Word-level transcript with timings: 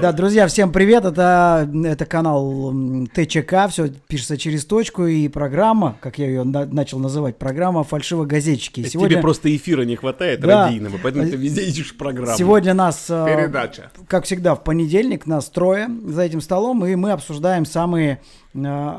Да, 0.00 0.10
друзья, 0.12 0.46
всем 0.46 0.72
привет. 0.72 1.04
Это, 1.04 1.70
это 1.84 2.06
канал 2.06 2.72
ТЧК. 3.14 3.68
Все 3.68 3.88
пишется 4.08 4.38
через 4.38 4.64
точку. 4.64 5.04
И 5.04 5.28
программа, 5.28 5.98
как 6.00 6.16
я 6.18 6.28
ее 6.28 6.44
на- 6.44 6.64
начал 6.64 6.98
называть, 6.98 7.36
программа 7.36 7.84
«Фальшивогазетчики». 7.84 8.84
Тебе 8.84 9.18
просто 9.18 9.54
эфира 9.54 9.82
не 9.82 9.96
хватает 9.96 10.40
Да. 10.40 10.64
радийного, 10.64 10.96
поэтому 11.02 11.26
ты 11.28 11.36
везде 11.36 11.60
ищешь 11.64 11.94
программу. 11.94 12.38
Сегодня 12.38 12.72
нас, 12.72 13.04
э, 13.10 13.26
Передача. 13.36 13.90
как 14.08 14.24
всегда, 14.24 14.54
в 14.54 14.64
понедельник 14.64 15.26
нас 15.26 15.50
трое 15.50 15.88
за 16.06 16.22
этим 16.22 16.40
столом, 16.40 16.86
и 16.86 16.94
мы 16.94 17.10
обсуждаем 17.12 17.66
самые, 17.66 18.22
э, 18.54 18.92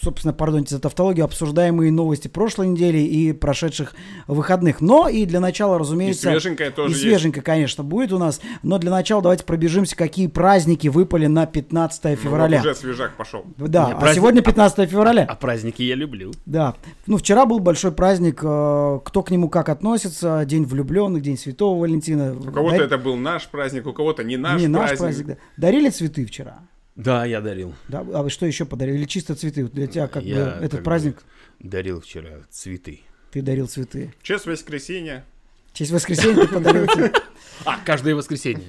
собственно, 0.00 0.32
пардоньте 0.32 0.74
за 0.76 0.80
тавтологию, 0.80 1.26
обсуждаемые 1.26 1.92
новости 1.92 2.26
прошлой 2.28 2.68
недели 2.68 2.96
и 2.98 3.34
прошедших 3.34 3.94
выходных. 4.26 4.80
Но 4.80 5.10
и 5.10 5.26
для 5.26 5.40
начала, 5.40 5.78
разумеется... 5.78 6.30
И 6.30 6.32
свеженькое 6.32 6.70
тоже 6.70 6.88
И 6.88 6.92
есть. 6.92 7.02
свеженькое, 7.02 7.42
конечно, 7.42 7.84
будет 7.84 8.14
у 8.14 8.18
нас. 8.18 8.40
Но 8.62 8.78
для 8.78 8.90
начала 8.90 9.20
давайте 9.20 9.44
пробежимся, 9.44 9.94
какие 9.94 10.26
праздники 10.38 10.88
выпали 10.88 11.26
на 11.26 11.46
15 11.46 12.04
Ну, 12.04 12.16
февраля. 12.16 12.58
вот 12.58 12.66
уже 12.66 12.74
свежак 12.76 13.16
пошел. 13.16 13.44
Да, 13.56 13.86
Не, 13.88 13.92
а 13.92 13.96
праздник- 13.96 14.14
сегодня 14.16 14.42
15 14.42 14.86
февраля. 14.88 15.24
А 15.28 15.34
праздники 15.34 15.82
я 15.82 15.96
люблю. 15.96 16.32
Да. 16.46 16.76
Ну, 17.06 17.16
вчера 17.16 17.44
был 17.44 17.58
большой 17.58 17.90
праздник. 17.92 18.40
э, 18.42 19.00
Кто 19.04 19.22
к 19.22 19.30
нему 19.32 19.48
как 19.48 19.68
относится? 19.68 20.44
День 20.46 20.64
влюбленных, 20.64 21.22
День 21.22 21.36
Святого 21.36 21.80
Валентина. 21.80 22.34
У 22.34 22.52
кого-то 22.52 22.76
это 22.84 22.98
был 22.98 23.16
наш 23.16 23.48
праздник, 23.48 23.86
у 23.86 23.92
кого-то 23.92 24.22
не 24.22 24.36
наш 24.36 24.60
Не 24.62 24.68
праздник. 24.68 24.90
наш 24.90 24.98
праздник, 24.98 25.26
да. 25.26 25.36
Дарили 25.56 25.90
цветы 25.90 26.24
вчера? 26.24 26.58
Да, 26.94 27.24
я 27.24 27.40
дарил. 27.40 27.74
Да? 27.88 28.04
А 28.14 28.22
вы 28.22 28.30
что 28.30 28.46
еще 28.46 28.64
подарили? 28.64 28.98
Или 28.98 29.04
чисто 29.06 29.34
цветы? 29.34 29.64
Для 29.64 29.86
тебя 29.88 30.06
как 30.06 30.22
Я 30.22 30.34
бы 30.36 30.40
этот 30.42 30.70
как 30.70 30.80
бы 30.80 30.84
праздник 30.84 31.16
Дарил 31.60 32.00
вчера 32.00 32.30
цветы. 32.50 33.00
ты 33.32 33.42
дарил 33.42 33.66
цветы. 33.66 34.12
В 34.20 34.22
честь 34.22 34.46
воскресенья. 34.46 35.24
В 35.72 35.76
честь 35.78 35.90
воскресенья 35.90 36.42
ты 36.46 36.48
подарил 36.48 36.86
цветы. 36.86 37.18
А, 37.64 37.76
каждое 37.84 38.14
воскресенье. 38.14 38.62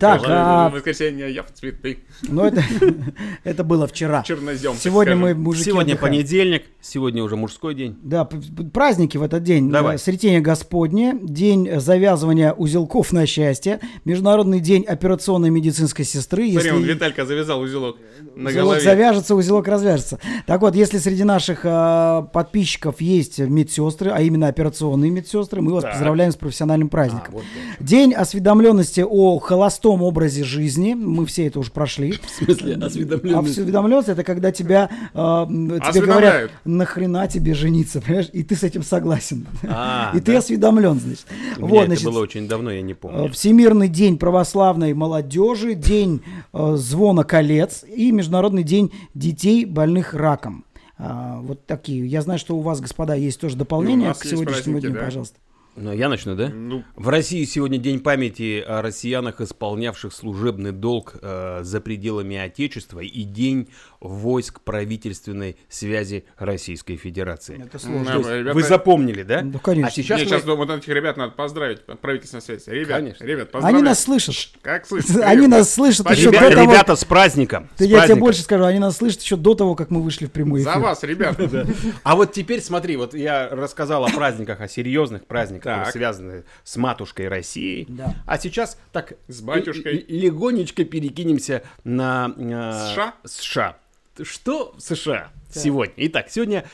Так, 0.00 0.22
а, 0.26 0.68
воскресенье 0.70 1.32
я 1.32 1.42
в 1.44 1.52
цветы. 1.52 1.98
ну 2.22 2.42
это, 2.44 2.62
это 3.44 3.62
было 3.62 3.86
вчера. 3.86 4.22
Чернозем. 4.24 4.74
Сегодня 4.74 5.14
мы, 5.14 5.34
мужики, 5.34 5.66
Сегодня 5.70 5.92
отдыхаем. 5.94 6.14
понедельник, 6.14 6.64
сегодня 6.80 7.22
уже 7.22 7.36
мужской 7.36 7.72
день. 7.74 7.96
Да, 8.02 8.28
праздники 8.72 9.16
в 9.16 9.22
этот 9.22 9.44
день. 9.44 9.70
Давай. 9.70 9.94
Э, 9.94 9.98
Сретение 9.98 10.40
Господне, 10.40 11.16
день 11.22 11.78
завязывания 11.80 12.52
узелков 12.52 13.12
на 13.12 13.26
счастье, 13.26 13.78
Международный 14.04 14.58
день 14.58 14.82
операционной 14.82 15.50
медицинской 15.50 16.04
сестры. 16.04 16.50
Смотри, 16.50 16.70
он 16.72 16.78
Если 16.80 16.92
Виталька 16.94 17.24
завязал 17.24 17.60
узелок 17.60 17.96
на 18.34 18.48
узелок 18.50 18.64
голове. 18.66 18.80
завяжется, 18.80 19.34
узелок 19.36 19.68
развяжется. 19.68 20.18
Так 20.46 20.62
вот, 20.62 20.74
если 20.74 20.98
среди 20.98 21.22
наших 21.22 21.60
э, 21.62 22.26
подписчиков 22.32 23.00
есть 23.00 23.38
медсестры, 23.38 24.10
а 24.10 24.20
именно 24.20 24.48
операционные 24.48 25.12
медсестры, 25.12 25.62
мы 25.62 25.72
вас 25.72 25.82
Так. 25.84 25.92
поздравляем 25.92 26.32
с 26.32 26.36
профессиональным 26.36 26.88
А, 26.88 26.90
праздником. 26.90 27.34
вот 27.34 27.44
День 27.78 28.14
осведомленности 28.14 29.04
о 29.08 29.38
холостом 29.38 29.75
образе 30.02 30.44
жизни. 30.44 30.94
Мы 30.94 31.26
все 31.26 31.46
это 31.46 31.58
уже 31.60 31.70
прошли. 31.70 32.12
В 32.26 32.44
смысле, 32.44 32.74
осведомленность. 32.76 33.58
Осведомленность 33.58 34.08
это 34.08 34.24
когда 34.24 34.52
тебя 34.52 34.90
э, 35.12 35.18
тебе 35.48 36.06
говорят, 36.06 36.50
нахрена 36.64 37.28
тебе 37.28 37.54
жениться, 37.54 38.00
понимаешь? 38.06 38.28
И 38.32 38.42
ты 38.42 38.56
с 38.56 38.62
этим 38.62 38.82
согласен. 38.82 39.46
А, 39.64 40.12
И 40.14 40.20
ты 40.20 40.32
да. 40.32 40.38
осведомлен, 40.38 41.00
значит. 41.00 41.26
У 41.58 41.66
Вот, 41.66 41.78
это 41.78 41.86
значит, 41.86 42.04
было 42.04 42.20
очень 42.20 42.48
давно, 42.48 42.70
я 42.70 42.82
не 42.82 42.92
э, 42.92 42.96
помню. 42.96 43.32
Всемирный 43.32 43.88
день 43.88 44.18
православной 44.18 44.94
молодежи, 44.94 45.74
день 45.74 46.22
э, 46.52 46.74
звона 46.76 47.24
колец 47.24 47.84
и 47.84 48.12
Международный 48.12 48.62
день 48.62 48.92
детей 49.14 49.64
больных 49.64 50.14
раком. 50.14 50.64
А, 50.98 51.40
вот 51.42 51.66
такие. 51.66 52.06
Я 52.06 52.22
знаю, 52.22 52.38
что 52.38 52.56
у 52.56 52.60
вас, 52.60 52.80
господа, 52.80 53.14
есть 53.14 53.40
тоже 53.40 53.56
дополнение 53.56 54.12
к 54.14 54.24
сегодняшнему 54.24 54.80
дню, 54.80 54.92
да. 54.92 55.00
пожалуйста. 55.00 55.38
Ну, 55.76 55.92
я 55.92 56.08
начну, 56.08 56.34
да? 56.34 56.48
Ну, 56.48 56.84
В 56.94 57.08
России 57.10 57.44
сегодня 57.44 57.76
день 57.78 58.00
памяти 58.00 58.64
о 58.66 58.80
россиянах, 58.80 59.40
исполнявших 59.42 60.12
служебный 60.12 60.72
долг 60.72 61.16
э, 61.20 61.60
за 61.62 61.80
пределами 61.82 62.36
Отечества, 62.36 63.00
и 63.00 63.22
день 63.24 63.68
войск 64.00 64.60
правительственной 64.62 65.56
связи 65.68 66.24
Российской 66.38 66.96
Федерации. 66.96 67.62
Это 67.62 67.78
сложно. 67.78 68.10
Есть 68.16 68.28
ребята- 68.30 68.54
Вы 68.54 68.62
запомнили, 68.62 69.22
да? 69.22 69.42
Ну, 69.42 69.58
конечно. 69.58 69.88
А 69.88 69.90
сейчас 69.90 70.18
не, 70.18 70.24
мы- 70.24 70.30
сейчас 70.30 70.44
вот 70.44 70.70
этих 70.70 70.88
ребят 70.88 71.16
надо 71.18 71.32
поздравить, 71.32 71.84
правительственная 71.84 72.42
связь. 72.42 72.66
Ребят, 72.68 72.98
Конечно. 72.98 73.24
ребят, 73.24 73.50
поздравляю. 73.50 73.76
Они 73.80 73.82
нас 73.88 74.02
слышат. 74.02 74.34
Как 74.62 74.86
слышишь? 74.86 75.16
Они 75.22 75.46
нас 75.46 75.74
слышат 75.74 76.10
еще 76.10 76.30
Ребя- 76.30 76.40
до 76.48 76.50
того, 76.56 76.72
ребята, 76.72 76.96
с 76.96 77.04
праздником! 77.04 77.68
С 77.76 77.82
я 77.82 78.06
тебе 78.06 78.14
больше 78.16 78.40
скажу, 78.42 78.64
они 78.64 78.78
нас 78.78 78.96
слышат 78.96 79.20
еще 79.20 79.36
до 79.36 79.54
того, 79.54 79.74
как 79.74 79.90
мы 79.90 80.02
вышли 80.02 80.24
в 80.26 80.32
прямой 80.32 80.62
эфир. 80.62 80.72
За 80.72 80.78
вас, 80.78 81.02
ребят. 81.02 81.38
А 82.02 82.16
вот 82.16 82.32
теперь 82.32 82.62
смотри, 82.62 82.96
вот 82.96 83.14
я 83.14 83.48
рассказал 83.50 84.04
о 84.06 84.08
праздниках, 84.10 84.60
о 84.60 84.68
серьезных 84.68 85.26
праздниках, 85.26 85.65
Так. 85.66 85.86
которые 85.86 85.92
связаны 85.92 86.44
с 86.64 86.76
матушкой 86.76 87.28
Россией. 87.28 87.86
Да. 87.88 88.14
А 88.26 88.38
сейчас 88.38 88.78
так 88.92 89.14
С 89.28 89.40
батюшкой. 89.42 90.04
легонечко 90.08 90.84
перекинемся 90.84 91.62
на 91.84 92.32
э, 92.36 92.92
США? 92.92 93.14
США. 93.24 93.76
Что 94.22 94.72
в 94.76 94.80
США 94.80 95.30
сегодня? 95.52 95.94
Итак, 96.08 96.26
сегодня 96.30 96.64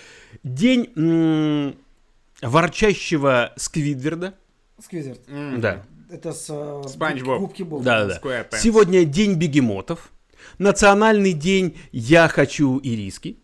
день 0.44 0.91
м, 0.97 1.76
ворчащего 2.41 3.53
Сквидверда. 3.56 4.34
Сквизерт. 4.80 5.20
Да. 5.59 5.82
Это 6.10 6.32
с 6.32 6.47
э, 6.50 6.82
Спанч 6.88 7.22
Боб. 7.22 7.41
губки 7.41 7.62
Боб. 7.62 7.82
Да, 7.82 8.04
да, 8.06 8.20
да. 8.22 8.59
Сегодня 8.59 9.04
день 9.04 9.34
бегемотов. 9.34 10.10
Национальный 10.59 11.32
день 11.32 11.78
«Я 11.92 12.28
хочу 12.28 12.78
ириски». 12.82 13.38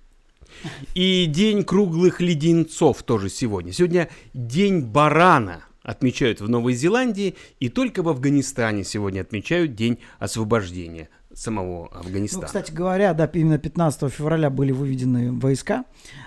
И 0.94 1.26
день 1.26 1.64
круглых 1.64 2.20
леденцов 2.20 3.02
тоже 3.02 3.28
сегодня. 3.28 3.72
Сегодня 3.72 4.08
день 4.34 4.80
барана 4.80 5.64
отмечают 5.82 6.40
в 6.40 6.48
Новой 6.48 6.74
Зеландии. 6.74 7.34
И 7.60 7.68
только 7.68 8.02
в 8.02 8.08
Афганистане 8.08 8.84
сегодня 8.84 9.22
отмечают 9.22 9.74
день 9.74 9.98
освобождения 10.18 11.08
самого 11.38 11.88
Ну, 11.92 12.00
Афганистана. 12.00 12.46
кстати 12.46 12.72
говоря, 12.72 13.14
да, 13.14 13.30
именно 13.34 13.58
15 13.58 14.12
февраля 14.12 14.50
были 14.50 14.72
выведены 14.72 15.32
войска 15.32 15.84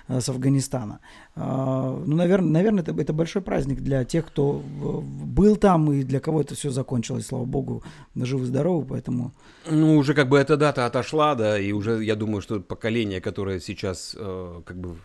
э, 0.07 0.19
с 0.21 0.29
Афганистана. 0.29 0.99
А, 1.35 2.01
ну, 2.05 2.15
наверное, 2.15 2.51
наверное 2.51 2.83
это, 2.83 2.91
это 3.01 3.13
большой 3.13 3.41
праздник 3.41 3.81
для 3.81 4.03
тех, 4.05 4.25
кто 4.25 4.51
в- 4.53 5.25
был 5.25 5.55
там 5.57 5.91
и 5.91 6.03
для 6.03 6.19
кого 6.19 6.41
это 6.41 6.55
все 6.55 6.69
закончилось, 6.71 7.27
слава 7.27 7.45
богу, 7.45 7.83
живы-здоровы, 8.15 8.85
поэтому... 8.85 9.31
Ну, 9.69 9.97
уже 9.97 10.13
как 10.13 10.27
бы 10.29 10.37
эта 10.37 10.57
дата 10.57 10.85
отошла, 10.85 11.35
да, 11.35 11.59
и 11.59 11.71
уже 11.71 12.03
я 12.03 12.15
думаю, 12.15 12.41
что 12.41 12.59
поколение, 12.59 13.21
которое 13.21 13.59
сейчас 13.59 14.15
э, 14.19 14.61
как 14.65 14.77
бы 14.77 14.95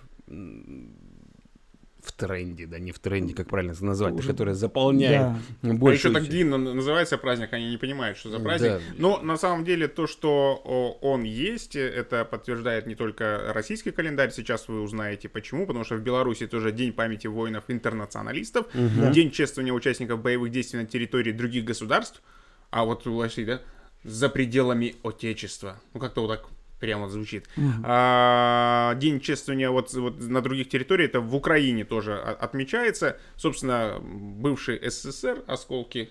в 2.07 2.13
тренде, 2.13 2.67
да, 2.67 2.79
не 2.79 2.93
в 2.93 2.99
тренде, 2.99 3.35
как 3.35 3.49
правильно 3.49 3.73
это 3.73 3.85
назвать, 3.85 4.15
Уже- 4.15 4.29
которое 4.29 4.55
заполняет 4.55 5.37
А 5.63 5.67
больше. 5.75 6.09
еще 6.09 6.15
так 6.15 6.29
длинно 6.29 6.57
называется 6.57 7.19
праздник, 7.19 7.53
они 7.53 7.71
не 7.71 7.77
понимают, 7.77 8.17
что 8.17 8.31
за 8.31 8.39
праздник. 8.39 8.71
Да. 8.71 8.81
Но 8.97 9.21
на 9.23 9.37
самом 9.37 9.65
деле 9.65 9.89
то, 9.89 10.07
что 10.07 10.55
он 11.03 11.23
есть, 11.25 11.77
это 11.77 12.25
подтверждает 12.25 12.87
не 12.87 12.95
только 12.95 13.53
российский 13.55 13.91
календарь. 13.91 14.31
Сейчас 14.31 14.69
вы 14.69 14.81
узнаете 14.83 15.29
почему. 15.29 15.67
Потому 15.67 15.85
что 15.85 15.97
в 15.97 16.01
Беларуси 16.03 16.47
тоже 16.47 16.73
День 16.73 16.93
памяти 16.93 17.27
воинов-интернационалистов, 17.27 18.67
День 19.13 19.31
чествования 19.31 19.73
участников 19.73 20.21
боевых 20.23 20.51
действий 20.51 20.81
на 20.81 20.87
территории 20.87 21.33
других 21.33 21.65
государств. 21.65 22.23
А 22.71 22.85
вот 22.85 23.07
вошли, 23.07 23.45
да, 23.45 23.61
за 24.05 24.29
пределами 24.29 24.95
Отечества. 25.03 25.81
Ну 25.95 26.01
как-то 26.01 26.23
вот 26.23 26.29
так 26.29 26.47
прямо 26.81 27.09
звучит. 27.09 27.49
А, 27.85 28.95
день 28.97 29.21
чествования 29.21 29.71
вот, 29.71 29.93
вот 29.95 30.21
на 30.21 30.41
других 30.43 30.69
территориях, 30.69 31.11
это 31.11 31.21
в 31.21 31.35
Украине 31.35 31.85
тоже 31.85 32.17
отмечается. 32.19 33.19
Собственно, 33.37 33.99
бывший 34.03 34.79
СССР, 34.89 35.43
осколки, 35.47 36.11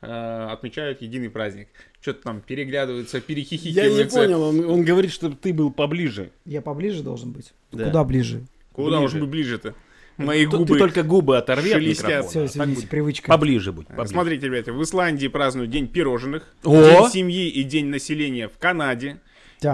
э, 0.00 0.46
отмечают 0.50 1.02
единый 1.02 1.30
праздник. 1.30 1.68
Что-то 2.00 2.22
там 2.22 2.40
переглядываются, 2.40 3.18
Я 3.18 3.22
перехихикиваются. 3.22 4.02
не 4.20 4.26
понял, 4.26 4.42
он, 4.42 4.64
он 4.68 4.82
говорит, 4.84 5.12
что 5.12 5.30
ты 5.30 5.52
был 5.54 5.70
поближе. 5.72 6.30
Я 6.44 6.60
поближе 6.62 7.02
должен 7.02 7.32
быть? 7.32 7.52
Да. 7.70 7.86
Куда 7.86 8.04
ближе? 8.04 8.42
Куда 8.72 9.00
Ближе. 9.00 9.18
уж 9.22 9.28
ближе-то? 9.28 9.74
Мои 10.16 10.44
Ты- 10.46 10.56
губы. 10.56 10.74
Ты 10.74 10.78
только 10.78 11.02
губы 11.02 11.36
оторви 11.38 11.72
от 11.72 11.80
микрофона. 11.82 12.22
Все, 12.22 12.40
а 12.42 12.46
извините, 12.46 12.86
привычка. 12.86 13.28
Поближе 13.28 13.72
будь. 13.72 13.86
поближе. 13.86 14.08
Смотрите, 14.08 14.46
ребята, 14.46 14.72
в 14.72 14.82
Исландии 14.82 15.26
празднуют 15.28 15.70
День 15.70 15.88
пирожных, 15.88 16.54
О! 16.64 16.74
День 16.74 17.10
семьи 17.10 17.48
и 17.48 17.62
День 17.62 17.86
населения 17.86 18.48
в 18.48 18.58
Канаде, 18.58 19.20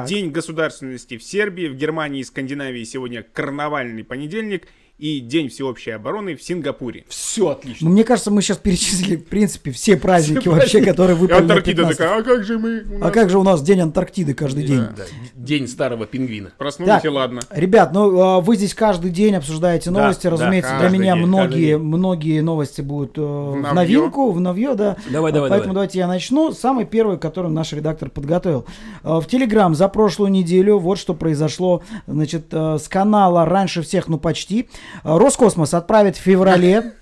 День 0.07 0.31
государственности 0.31 1.17
в 1.17 1.23
Сербии, 1.23 1.69
в 1.69 1.75
Германии 1.75 2.21
и 2.21 2.25
Скандинавии 2.25 2.85
сегодня 2.85 3.23
карнавальный 3.23 4.05
понедельник 4.05 4.69
и 4.99 5.21
День 5.21 5.49
всеобщей 5.49 5.93
обороны 5.93 6.35
в 6.35 6.43
Сингапуре. 6.43 7.05
Все 7.09 7.51
отлично. 7.51 7.87
Ну, 7.89 7.95
мне 7.95 8.03
кажется, 8.03 8.31
мы 8.33 8.43
сейчас 8.43 8.57
перечислили, 8.59 9.15
в 9.17 9.27
принципе, 9.27 9.71
все 9.71 9.97
праздники 9.97 10.41
Все 10.41 10.51
вообще, 10.51 10.71
праздники. 10.79 10.91
которые 10.91 11.17
выпали 11.17 11.39
Антарктида 11.39 11.83
15. 11.83 11.99
такая, 11.99 12.19
а 12.19 12.23
как 12.23 12.45
же 12.45 12.59
мы? 12.59 12.83
у 12.83 12.97
А 12.97 12.99
нас 13.05 13.13
как 13.13 13.31
же 13.31 13.39
у 13.39 13.43
нас 13.45 13.63
День 13.63 13.81
Антарктиды 13.81 14.35
каждый 14.35 14.65
день? 14.65 14.81
Да, 14.97 15.05
День 15.35 15.69
старого 15.69 16.05
пингвина. 16.07 16.53
Проснулись 16.59 16.95
Так. 16.95 17.05
и 17.05 17.09
ладно. 17.09 17.41
Ребят, 17.51 17.93
ну 17.93 18.21
а, 18.21 18.41
вы 18.41 18.57
здесь 18.57 18.75
каждый 18.75 19.11
день 19.13 19.37
обсуждаете 19.37 19.91
Да, 19.91 20.01
новости. 20.03 20.25
да, 20.25 20.31
Разумеется, 20.31 20.71
для 20.73 20.81
каждый 20.81 20.99
меня 20.99 21.15
день, 21.15 21.27
многие, 21.27 21.79
многие 21.79 22.41
новости 22.41 22.81
будут 22.81 23.17
э, 23.19 23.21
в 23.23 23.73
новинку, 23.75 24.33
в 24.33 24.41
новье, 24.41 24.75
да. 24.75 24.97
Давай, 25.11 25.31
давай, 25.33 25.49
Поэтому 25.51 25.75
давай. 25.75 25.87
давайте 25.87 25.99
я 25.99 26.09
начну. 26.09 26.51
Самый 26.53 26.85
первый, 26.87 27.19
который 27.19 27.51
наш 27.53 27.73
редактор 27.73 28.11
подготовил. 28.11 28.67
Э, 29.05 29.21
В 29.21 29.27
Телеграм 29.29 29.77
за 29.77 29.87
прошлую 29.89 30.33
неделю 30.33 30.79
вот 30.79 30.99
что 30.99 31.15
произошло. 31.15 31.83
Значит, 32.09 32.47
э, 32.51 32.79
с 32.81 32.89
канала 32.89 33.45
раньше 33.45 33.83
всех, 33.83 34.09
ну 34.09 34.19
почти. 34.19 34.69
Роскосмос 35.03 35.75
отправит 35.75 36.17
в 36.17 36.21
феврале 36.21 36.93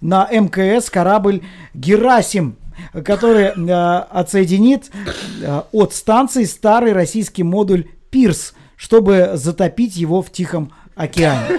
на 0.00 0.28
МКС 0.30 0.90
корабль 0.90 1.42
Герасим. 1.74 2.56
который 3.04 3.44
э, 3.44 3.98
отсоединит 4.10 4.90
э, 5.42 5.62
от 5.72 5.94
станции 5.94 6.44
старый 6.44 6.92
российский 6.92 7.42
модуль 7.42 7.86
«Пирс», 8.10 8.54
чтобы 8.76 9.32
затопить 9.34 9.96
его 9.96 10.22
в 10.22 10.30
Тихом 10.30 10.72
океане. 10.94 11.58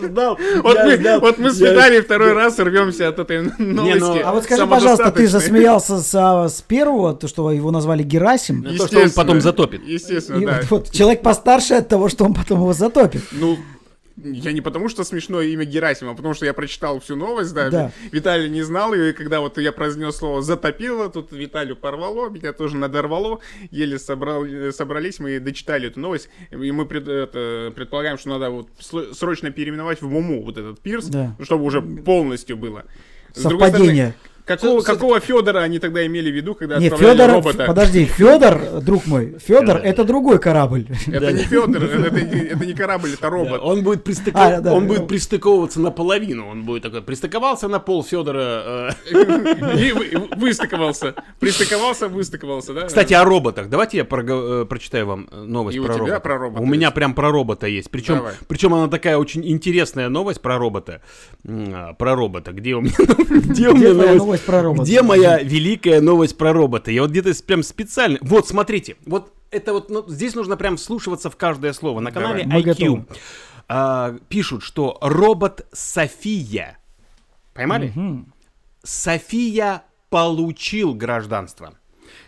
Я 0.00 0.08
ждал. 0.08 0.38
Вот 0.62 0.78
мы, 0.84 0.96
ждал, 0.96 1.20
вот 1.20 1.38
мы 1.38 1.50
с 1.50 1.60
Виталием 1.60 2.02
второй 2.02 2.32
раз 2.32 2.58
рвемся 2.58 3.08
от 3.08 3.18
этой 3.18 3.42
новости. 3.58 4.22
А 4.22 4.32
вот 4.32 4.44
скажи, 4.44 4.66
пожалуйста, 4.66 5.10
ты 5.10 5.26
засмеялся 5.26 5.98
с, 5.98 6.14
а, 6.14 6.48
с 6.48 6.62
первого, 6.62 7.14
то, 7.14 7.28
что 7.28 7.50
его 7.50 7.70
назвали 7.70 8.02
Герасим? 8.02 8.64
То, 8.76 8.86
что 8.86 9.00
он 9.00 9.10
потом 9.10 9.40
затопит. 9.40 9.82
Естественно, 9.86 10.40
И 10.40 10.46
да. 10.46 10.60
вот, 10.62 10.70
вот 10.70 10.90
человек 10.90 11.22
постарше 11.22 11.74
от 11.74 11.88
того, 11.88 12.08
что 12.08 12.24
он 12.24 12.34
потом 12.34 12.60
его 12.60 12.72
затопит. 12.72 13.22
Ну, 13.32 13.58
я 14.16 14.52
не 14.52 14.60
потому, 14.60 14.88
что 14.88 15.02
смешное 15.04 15.46
имя 15.46 15.64
Герасима, 15.64 16.12
а 16.12 16.14
потому 16.14 16.34
что 16.34 16.46
я 16.46 16.54
прочитал 16.54 17.00
всю 17.00 17.16
новость, 17.16 17.52
да. 17.54 17.70
Да. 17.70 17.92
Виталий 18.12 18.48
не 18.48 18.62
знал 18.62 18.94
ее, 18.94 19.10
и 19.10 19.12
когда 19.12 19.40
вот 19.40 19.58
я 19.58 19.72
произнес 19.72 20.16
слово 20.16 20.40
«затопило», 20.42 21.08
тут 21.10 21.32
Виталию 21.32 21.76
порвало, 21.76 22.28
меня 22.30 22.52
тоже 22.52 22.76
надорвало, 22.76 23.40
еле 23.70 23.98
собрал, 23.98 24.44
э, 24.44 24.70
собрались, 24.72 25.18
мы 25.18 25.40
дочитали 25.40 25.88
эту 25.88 26.00
новость, 26.00 26.28
и 26.50 26.70
мы 26.70 26.86
пред- 26.86 27.08
это, 27.08 27.72
предполагаем, 27.74 28.18
что 28.18 28.28
надо 28.28 28.50
вот 28.50 28.68
срочно 29.12 29.50
переименовать 29.50 30.00
в 30.00 30.08
Муму 30.08 30.42
вот 30.44 30.58
этот 30.58 30.80
пирс, 30.80 31.06
Да. 31.06 31.36
чтобы 31.42 31.64
уже 31.64 31.82
полностью 31.82 32.56
было. 32.56 32.84
С 33.34 33.42
другой 33.42 33.68
Совпадение. 33.70 34.10
стороны, 34.10 34.14
Какого, 34.46 34.82
Всё- 34.82 34.92
какого 34.92 35.20
Федора 35.20 35.60
они 35.60 35.78
тогда 35.78 36.04
имели 36.04 36.30
в 36.30 36.34
виду, 36.34 36.54
когда 36.54 36.78
Не, 36.78 36.88
отправляли 36.88 37.16
Федор, 37.16 37.30
робота? 37.32 37.64
подожди, 37.66 38.04
Федор, 38.04 38.60
друг 38.82 39.06
мой, 39.06 39.36
Федор 39.38 39.78
это 39.78 40.04
другой 40.04 40.38
корабль. 40.38 40.86
Это 41.06 41.32
не 41.32 41.44
Федор, 41.44 41.82
это, 41.82 42.66
не- 42.66 42.74
корабль, 42.74 43.14
это 43.14 43.30
робот. 43.30 43.60
он 43.62 43.82
будет 43.82 44.04
пристыков- 44.04 44.34
А, 44.66 44.72
он 44.74 44.86
будет 44.86 45.08
пристыковываться 45.08 45.80
наполовину. 45.80 46.46
Он 46.50 46.64
будет 46.64 46.82
такой, 46.82 47.00
пристыковался 47.00 47.68
на 47.68 47.78
пол 47.78 48.04
Федора. 48.04 48.92
э. 49.10 49.76
И 49.78 49.92
вы- 49.92 50.28
выстыковался. 50.36 51.14
Пристыковался, 51.40 52.08
выстыковался, 52.08 52.74
да? 52.74 52.82
Кстати, 52.86 53.14
о 53.14 53.24
роботах. 53.24 53.70
Давайте 53.70 53.96
я 53.96 54.02
э, 54.04 54.66
прочитаю 54.68 55.06
вам 55.06 55.28
э, 55.32 55.42
новость 55.42 55.78
про 55.82 55.96
робота. 55.96 56.20
про 56.20 56.38
робота 56.38 56.62
У 56.62 56.66
меня 56.66 56.90
прям 56.90 57.14
про 57.14 57.30
робота 57.30 57.66
есть. 57.66 57.90
Причем, 57.90 58.22
причем 58.46 58.74
она 58.74 58.88
такая 58.88 59.16
очень 59.16 59.46
интересная 59.48 60.10
новость 60.10 60.42
про 60.42 60.58
робота. 60.58 61.00
А, 61.48 61.94
Про 61.94 62.14
робота. 62.14 62.52
Где 62.52 62.74
у 62.74 62.82
меня, 62.82 62.92
где 62.98 63.68
у 63.70 63.74
Где 63.74 63.84
меня 63.86 63.94
твоя 63.94 64.14
новость? 64.14 64.33
Новость 64.34 64.46
про 64.46 64.62
робота? 64.62 64.82
Где 64.84 65.02
моя 65.02 65.38
великая 65.42 66.00
новость 66.00 66.36
про 66.36 66.52
робота? 66.52 66.90
Я 66.90 67.02
вот 67.02 67.10
где-то 67.10 67.32
прям 67.44 67.62
специально... 67.62 68.18
Вот, 68.20 68.48
смотрите. 68.48 68.96
Вот 69.06 69.32
это 69.50 69.72
вот, 69.72 69.90
ну, 69.90 70.04
здесь 70.08 70.34
нужно 70.34 70.56
прям 70.56 70.76
вслушиваться 70.76 71.30
в 71.30 71.36
каждое 71.36 71.72
слово. 71.72 72.00
На 72.00 72.10
канале 72.12 72.44
Давай. 72.44 72.62
IQ 72.62 73.06
а, 73.68 74.16
пишут, 74.28 74.62
что 74.62 74.98
робот 75.00 75.66
София... 75.72 76.78
Поймали? 77.54 77.92
Мгм. 77.94 78.32
София 78.82 79.84
получил 80.10 80.94
гражданство. 80.94 81.74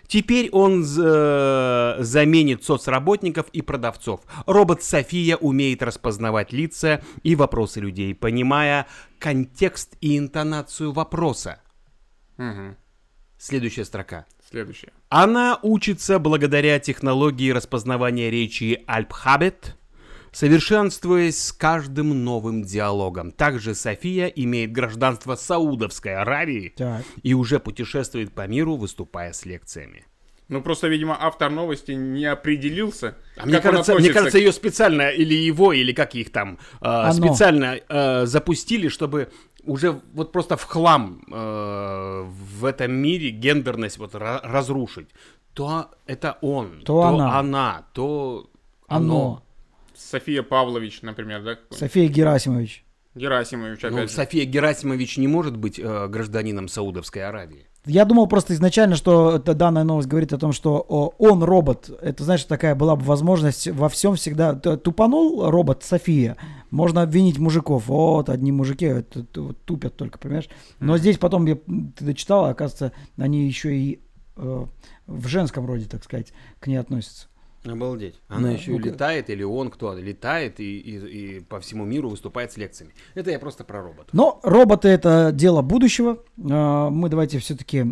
Теперь 0.06 0.49
он 0.50 0.85
з- 0.85 1.97
заменит 1.99 2.64
соцработников 2.64 3.47
и 3.52 3.61
продавцов. 3.61 4.20
Робот 4.47 4.85
София 4.85 5.37
умеет 5.37 5.82
распознавать 5.82 6.52
лица 6.52 7.02
и 7.25 7.35
вопросы 7.35 7.81
людей, 7.81 8.14
понимая 8.14 8.87
контекст 9.19 9.97
и 10.00 10.17
интонацию 10.17 10.93
вопроса. 10.93 11.61
Мгм. 12.37 12.77
Следующая 13.38 13.85
строка. 13.85 14.27
Следующее. 14.49 14.93
Она 15.09 15.59
учится 15.62 16.19
благодаря 16.19 16.79
технологии 16.79 17.50
распознавания 17.50 18.31
речи 18.31 18.83
Alphabet, 18.88 19.75
совершенствуясь 20.33 21.43
с 21.43 21.53
каждым 21.53 22.25
новым 22.25 22.62
диалогом. 22.62 23.33
Также 23.33 23.75
София 23.75 24.27
имеет 24.27 24.73
гражданство 24.73 25.35
Саудовской 25.35 26.15
Аравии 26.15 26.75
Так. 26.77 27.05
и 27.23 27.35
уже 27.35 27.59
путешествует 27.59 28.33
по 28.33 28.47
миру, 28.47 28.77
выступая 28.77 29.33
с 29.33 29.44
лекциями. 29.44 30.06
Ну, 30.49 30.62
просто, 30.62 30.87
видимо, 30.87 31.17
автор 31.19 31.50
новости 31.50 31.91
не 31.93 32.25
определился. 32.25 33.17
А 33.37 33.47
мне 33.47 33.61
кажется, 33.61 33.94
мне 33.97 34.12
кажется, 34.12 34.38
ее 34.38 34.53
специально 34.53 35.09
или 35.11 35.35
его, 35.35 35.73
или 35.73 35.93
как 35.93 36.15
их 36.15 36.31
там 36.31 36.59
э, 36.81 37.12
специально 37.12 37.81
э, 37.88 38.27
запустили, 38.27 38.87
чтобы 38.87 39.33
уже 39.67 40.01
вот 40.15 40.33
просто 40.33 40.57
в 40.57 40.65
хлам 40.65 41.23
э, 41.33 42.23
в 42.59 42.65
этом 42.65 42.93
мире 42.93 43.31
гендерность 43.31 43.99
вот 43.99 44.15
ра- 44.15 44.41
разрушить. 44.43 45.09
То 45.55 45.91
это 46.07 46.39
он, 46.43 46.83
То 46.85 47.03
она. 47.03 47.39
она, 47.39 47.87
то 47.93 48.51
Оно. 48.89 49.17
оно. 49.17 49.43
София 49.95 50.43
Павлович, 50.43 51.01
например, 51.03 51.43
да? 51.43 51.59
София 51.71 52.09
Герасимович. 52.09 52.85
Герасимович, 53.15 53.81
Ну, 53.83 53.89
опять 53.89 54.11
же. 54.11 54.15
София 54.15 54.45
Герасимович 54.45 55.17
не 55.17 55.27
может 55.29 55.57
быть 55.57 55.79
э, 55.79 56.07
гражданином 56.09 56.69
Саудовской 56.69 57.23
Аравии. 57.25 57.67
Я 57.87 58.05
думал 58.05 58.27
просто 58.27 58.53
изначально, 58.55 58.97
что 58.97 59.37
эта 59.37 59.55
данная 59.55 59.85
новость 59.85 60.09
говорит 60.09 60.33
о 60.33 60.38
том, 60.38 60.53
что 60.53 60.81
он 60.81 61.44
робот. 61.44 61.88
Это, 62.03 62.25
знаешь, 62.25 62.43
такая 62.44 62.75
была 62.75 62.97
бы 62.97 63.05
возможность 63.05 63.69
во 63.69 63.88
всем 63.88 64.17
всегда. 64.17 64.55
Тупанул 64.55 65.49
робот 65.49 65.85
София. 65.85 66.37
Можно 66.71 67.03
обвинить 67.03 67.38
мужиков. 67.38 67.87
Вот, 67.87 68.29
одни 68.29 68.50
мужики 68.50 68.87
это, 68.87 69.25
вот 69.37 69.62
тупят 69.65 69.97
только, 69.97 70.19
понимаешь? 70.19 70.49
Но 70.81 70.99
здесь 70.99 71.17
потом 71.19 71.47
я, 71.47 71.55
ты 71.55 72.05
дочитал, 72.05 72.47
оказывается, 72.47 72.91
они 73.19 73.47
еще 73.47 73.77
и 73.77 74.00
э, 74.37 74.67
в 75.06 75.27
женском 75.29 75.65
роде, 75.65 75.85
так 75.85 76.03
сказать, 76.03 76.33
к 76.59 76.67
ней 76.67 76.77
относятся. 76.77 77.29
Обалдеть. 77.69 78.21
Она 78.29 78.49
Да, 78.49 78.51
еще 78.55 78.71
и 78.73 78.75
ну-ка. 78.77 78.89
летает, 78.91 79.31
или 79.31 79.43
он 79.43 79.71
кто 79.71 79.95
летает 79.95 80.61
и, 80.61 80.79
и- 80.79 81.37
и 81.39 81.41
по 81.41 81.61
всему 81.61 81.85
миру 81.85 82.09
выступает 82.09 82.53
с 82.53 82.57
лекциями. 82.57 82.93
Это 83.15 83.31
я 83.31 83.39
просто 83.39 83.65
про 83.65 83.83
робота. 83.83 84.09
Но 84.13 84.41
роботы 84.43 84.89
это 84.89 85.31
дело 85.33 85.63
будущего. 85.63 86.19
Э, 86.39 86.89
Мы 86.91 87.09
давайте 87.09 87.39
все-таки 87.39 87.83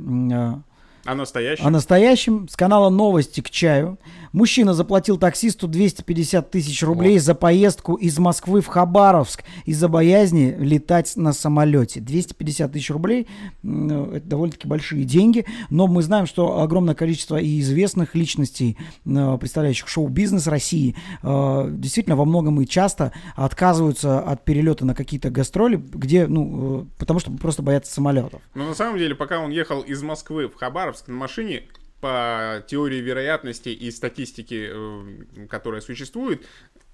А 1.05 1.15
настоящий? 1.15 1.63
О 1.63 1.71
настоящем 1.71 2.49
с 2.49 2.57
канала 2.57 2.89
Новости 2.89 3.41
к 3.41 3.51
чаю. 3.51 3.99
Мужчина 4.33 4.75
заплатил 4.75 5.17
таксисту 5.17 5.69
250 5.69 6.51
тысяч 6.51 6.83
рублей 6.83 7.19
за 7.19 7.35
поездку 7.35 7.95
из 7.95 8.19
Москвы 8.19 8.63
в 8.63 8.67
Хабаровск 8.67 9.45
из-за 9.65 9.89
боязни 9.89 10.57
летать 10.59 11.13
на 11.17 11.33
самолете. 11.33 12.01
250 12.01 12.73
тысяч 12.73 12.91
рублей 12.91 13.29
э, 13.63 14.13
это 14.17 14.27
довольно-таки 14.27 14.67
большие 14.67 15.05
деньги, 15.05 15.47
но 15.71 15.87
мы 15.87 16.03
знаем, 16.03 16.27
что 16.27 16.61
огромное 16.61 16.95
количество 16.95 17.37
и 17.37 17.61
известных 17.61 18.15
личностей, 18.15 18.77
э, 19.05 19.37
представляющих 19.39 19.87
шоу-бизнес 19.87 20.47
России, 20.47 20.97
э, 21.23 21.69
действительно 21.71 22.17
во 22.17 22.25
многом 22.25 22.61
и 22.61 22.67
часто 22.67 23.13
отказываются 23.37 24.21
от 24.21 24.45
перелета 24.45 24.85
на 24.85 24.95
какие-то 24.95 25.31
гастроли, 25.31 25.77
где, 25.77 26.27
ну, 26.27 26.89
потому 26.99 27.21
что 27.21 27.31
просто 27.31 27.63
боятся 27.63 27.93
самолетов. 27.93 28.41
Но 28.55 28.65
на 28.65 28.75
самом 28.75 28.99
деле, 28.99 29.15
пока 29.15 29.39
он 29.39 29.51
ехал 29.51 29.83
из 29.83 30.03
Москвы 30.03 30.49
в 30.49 30.57
Хабаровск 30.57 30.94
на 31.07 31.15
машине, 31.15 31.65
по 32.01 32.63
теории 32.69 33.01
вероятности 33.01 33.71
и 33.71 33.91
статистике, 33.91 34.69
э, 34.71 35.47
которая 35.49 35.81
существует, 35.81 36.43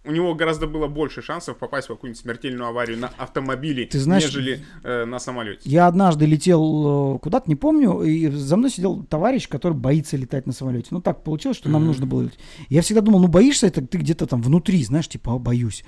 у 0.05 0.13
него 0.13 0.35
гораздо 0.35 0.67
было 0.67 0.87
больше 0.87 1.21
шансов 1.21 1.59
попасть 1.59 1.89
в 1.89 1.93
какую-нибудь 1.93 2.21
смертельную 2.21 2.69
аварию 2.69 2.97
на 2.97 3.09
автомобиле, 3.19 3.87
Ты 3.87 3.99
знаешь, 3.99 4.25
нежели 4.25 4.65
э, 4.83 5.05
на 5.05 5.19
самолете. 5.19 5.63
Я 5.65 5.89
однажды 5.89 6.27
летел 6.27 7.17
э, 7.17 7.19
куда-то, 7.19 7.49
не 7.49 7.57
помню, 7.57 8.03
и 8.03 8.29
за 8.29 8.57
мной 8.57 8.71
сидел 8.71 9.03
товарищ, 9.03 9.49
который 9.49 9.75
боится 9.75 10.17
летать 10.17 10.47
на 10.47 10.53
самолете. 10.53 10.89
Ну, 10.93 11.01
так 11.01 11.25
получилось, 11.25 11.59
что 11.59 11.69
нам 11.69 11.85
нужно 11.85 12.07
было 12.07 12.23
лететь. 12.23 12.39
Я 12.69 12.81
всегда 12.81 13.01
думал, 13.01 13.21
ну, 13.21 13.27
боишься 13.27 13.67
это 13.67 13.85
ты 13.85 13.99
где-то 13.99 14.27
там 14.27 14.41
внутри, 14.41 14.83
знаешь, 14.85 15.09
типа, 15.09 15.35
«А, 15.35 15.39
боюсь. 15.39 15.85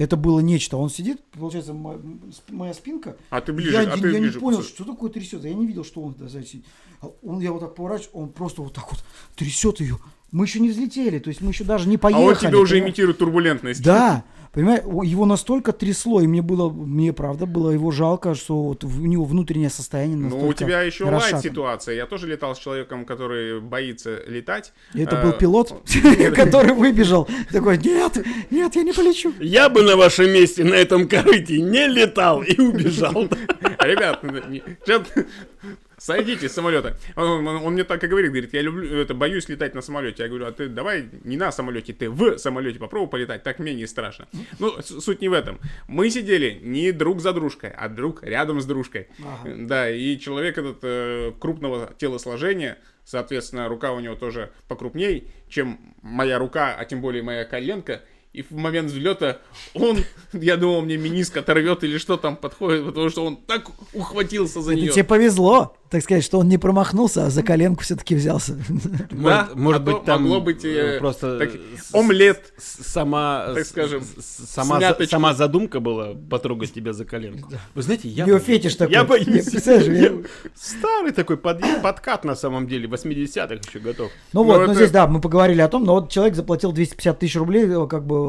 Это 0.00 0.16
было 0.16 0.40
нечто. 0.40 0.78
Он 0.78 0.88
сидит, 0.88 1.22
получается, 1.32 1.74
мо- 1.74 2.00
сп- 2.30 2.50
моя 2.52 2.72
спинка. 2.72 3.18
А 3.28 3.42
ты 3.42 3.52
ближе, 3.52 3.72
я 3.72 3.80
а 3.80 3.84
не- 3.96 4.00
ты 4.00 4.08
я 4.08 4.14
не 4.14 4.20
ближе. 4.28 4.40
понял, 4.40 4.62
что 4.62 4.84
такое 4.84 5.10
трясет. 5.10 5.44
Я 5.44 5.52
не 5.52 5.66
видел, 5.66 5.84
что 5.84 6.00
он 6.00 6.14
сидит. 6.14 6.64
А 7.02 7.08
Он, 7.22 7.38
я 7.40 7.52
вот 7.52 7.60
так 7.60 7.74
поворачиваю, 7.74 8.22
он 8.22 8.28
просто 8.30 8.62
вот 8.62 8.72
так 8.72 8.90
вот 8.90 9.04
трясет 9.36 9.78
ее. 9.80 9.98
Мы 10.32 10.44
еще 10.44 10.60
не 10.60 10.70
взлетели, 10.70 11.18
то 11.18 11.28
есть 11.28 11.40
мы 11.40 11.50
еще 11.50 11.64
даже 11.64 11.88
не 11.88 11.96
А 11.96 11.98
поехали. 11.98 12.24
он 12.24 12.36
тебе 12.36 12.56
уже 12.56 12.74
понимаешь? 12.74 12.90
имитирует 12.90 13.18
турбулентность. 13.18 13.82
Да, 13.82 14.22
понимаешь, 14.52 14.82
его 14.84 15.26
настолько 15.26 15.72
трясло, 15.72 16.20
и 16.20 16.26
мне 16.28 16.40
было, 16.40 16.70
мне 16.70 17.12
правда 17.12 17.46
было 17.46 17.70
его 17.70 17.90
жалко, 17.90 18.34
что 18.36 18.62
вот 18.62 18.84
у 18.84 18.88
него 18.88 19.24
внутреннее 19.24 19.70
состояние 19.70 20.16
настолько 20.16 20.44
Ну, 20.44 20.50
у 20.50 20.54
тебя 20.54 20.82
еще 20.82 21.04
лайт 21.04 21.40
ситуация. 21.40 21.94
Я 21.96 22.06
тоже 22.06 22.28
летал 22.28 22.54
с 22.54 22.58
человеком, 22.58 23.04
который 23.04 23.60
боится 23.60 24.22
летать. 24.28 24.72
И 24.94 25.02
Это 25.02 25.16
Э, 25.16 25.22
был 25.24 25.32
пилот, 25.32 25.82
который 26.36 26.74
выбежал, 26.74 27.28
такой, 27.50 27.78
нет, 27.78 28.24
нет, 28.50 28.76
я 28.76 28.82
не 28.82 28.92
полечу. 28.92 29.32
Я 29.40 29.68
бы 29.68 29.82
на 29.82 29.96
вашем 29.96 30.30
месте 30.30 30.62
на 30.64 30.74
этом 30.74 31.08
корыте 31.08 31.60
не 31.60 31.88
летал 31.88 32.42
и 32.42 32.60
убежал. 32.60 33.12
Ребят, 33.80 34.22
сойдите 36.00 36.48
с 36.48 36.52
самолета. 36.52 36.96
Он, 37.14 37.46
он- 37.46 37.56
он 37.64 37.72
мне 37.74 37.84
так 37.84 38.02
и 38.02 38.06
говорит, 38.06 38.30
говорит, 38.30 38.52
я 38.54 38.62
люблю, 38.62 38.96
это, 38.96 39.14
боюсь 39.14 39.48
летать 39.48 39.74
на 39.74 39.82
самолете. 39.82 40.22
Я 40.22 40.28
говорю, 40.28 40.46
а 40.46 40.52
ты 40.52 40.68
давай 40.68 41.08
не 41.24 41.36
на 41.36 41.52
самолете, 41.52 41.92
ты 41.92 42.08
в 42.10 42.38
самолете 42.38 42.78
попробуй 42.78 43.08
полетать, 43.08 43.42
так 43.42 43.58
менее 43.58 43.86
страшно. 43.86 44.26
Ну, 44.58 44.80
суть 44.82 45.20
не 45.20 45.28
в 45.28 45.32
этом. 45.32 45.60
Мы 45.86 46.10
сидели 46.10 46.58
не 46.62 46.92
друг 46.92 47.20
за 47.20 47.32
дружкой, 47.32 47.70
а 47.70 47.88
друг 47.88 48.22
рядом 48.22 48.60
с 48.60 48.66
дружкой. 48.66 49.08
Да, 49.66 49.90
и 49.90 50.18
человек 50.18 50.56
этот 50.58 50.78
э, 50.82 51.32
крупного 51.38 51.92
телосложения, 51.98 52.78
соответственно, 53.04 53.68
рука 53.68 53.92
у 53.92 54.00
него 54.00 54.14
тоже 54.14 54.50
покрупней, 54.68 55.30
чем 55.48 55.78
моя 56.02 56.38
рука, 56.38 56.74
а 56.78 56.84
тем 56.86 57.00
более 57.02 57.22
моя 57.22 57.44
коленка. 57.44 58.02
И 58.32 58.42
в 58.42 58.52
момент 58.52 58.90
взлета 58.90 59.38
он, 59.74 59.98
я 60.32 60.56
думал, 60.56 60.82
мне 60.82 60.96
миниск 60.96 61.36
оторвет 61.36 61.82
или 61.84 61.98
что 61.98 62.16
там 62.16 62.36
подходит, 62.36 62.84
потому 62.86 63.08
что 63.10 63.24
он 63.26 63.36
так 63.36 63.66
ухватился 63.92 64.62
за 64.62 64.72
Это 64.72 64.80
нее. 64.80 64.92
тебе 64.92 65.04
повезло, 65.04 65.76
так 65.90 66.02
сказать, 66.04 66.22
что 66.22 66.38
он 66.38 66.48
не 66.48 66.56
промахнулся, 66.56 67.26
а 67.26 67.30
за 67.30 67.42
коленку 67.42 67.82
все-таки 67.82 68.14
взялся. 68.14 68.56
Да, 69.10 69.48
Может, 69.50 69.54
может 69.56 69.82
а 69.82 69.84
то 69.84 69.92
быть, 69.92 70.04
там 70.04 70.22
могло 70.22 70.40
быть, 70.40 70.64
э, 70.64 70.96
э, 70.96 70.98
просто 71.00 71.38
так, 71.40 71.50
омлет. 71.92 72.52
сама, 72.58 73.46
так 73.54 73.66
скажем, 73.66 74.04
сама, 74.20 74.80
сама 75.08 75.34
задумка 75.34 75.80
была 75.80 76.14
потрогать 76.14 76.72
тебя 76.72 76.92
за 76.92 77.04
коленку. 77.04 77.50
Вы 77.74 77.82
знаете, 77.82 78.08
я 78.08 78.26
боюсь. 78.26 78.42
фетиш 78.44 78.76
такой. 78.76 78.94
Я 78.94 79.04
боюсь. 79.04 79.48
Я- 79.52 80.12
Старый 80.54 81.10
такой 81.12 81.36
под- 81.36 81.60
подкат 81.82 82.24
на 82.24 82.36
самом 82.36 82.68
деле, 82.68 82.86
80-х 82.86 83.56
еще 83.68 83.80
готов. 83.80 84.10
Ну 84.32 84.40
Ну, 84.40 84.44
вот, 84.44 84.58
ну 84.58 84.64
это- 84.64 84.74
здесь, 84.74 84.90
да, 84.92 85.06
мы 85.08 85.20
поговорили 85.20 85.60
о 85.60 85.68
том, 85.68 85.84
но 85.84 85.94
вот 85.94 86.10
человек 86.10 86.34
заплатил 86.36 86.70
250 86.72 87.18
тысяч 87.18 87.34
рублей, 87.36 87.64
э, 87.66 87.86
как 87.88 88.06
бы, 88.06 88.19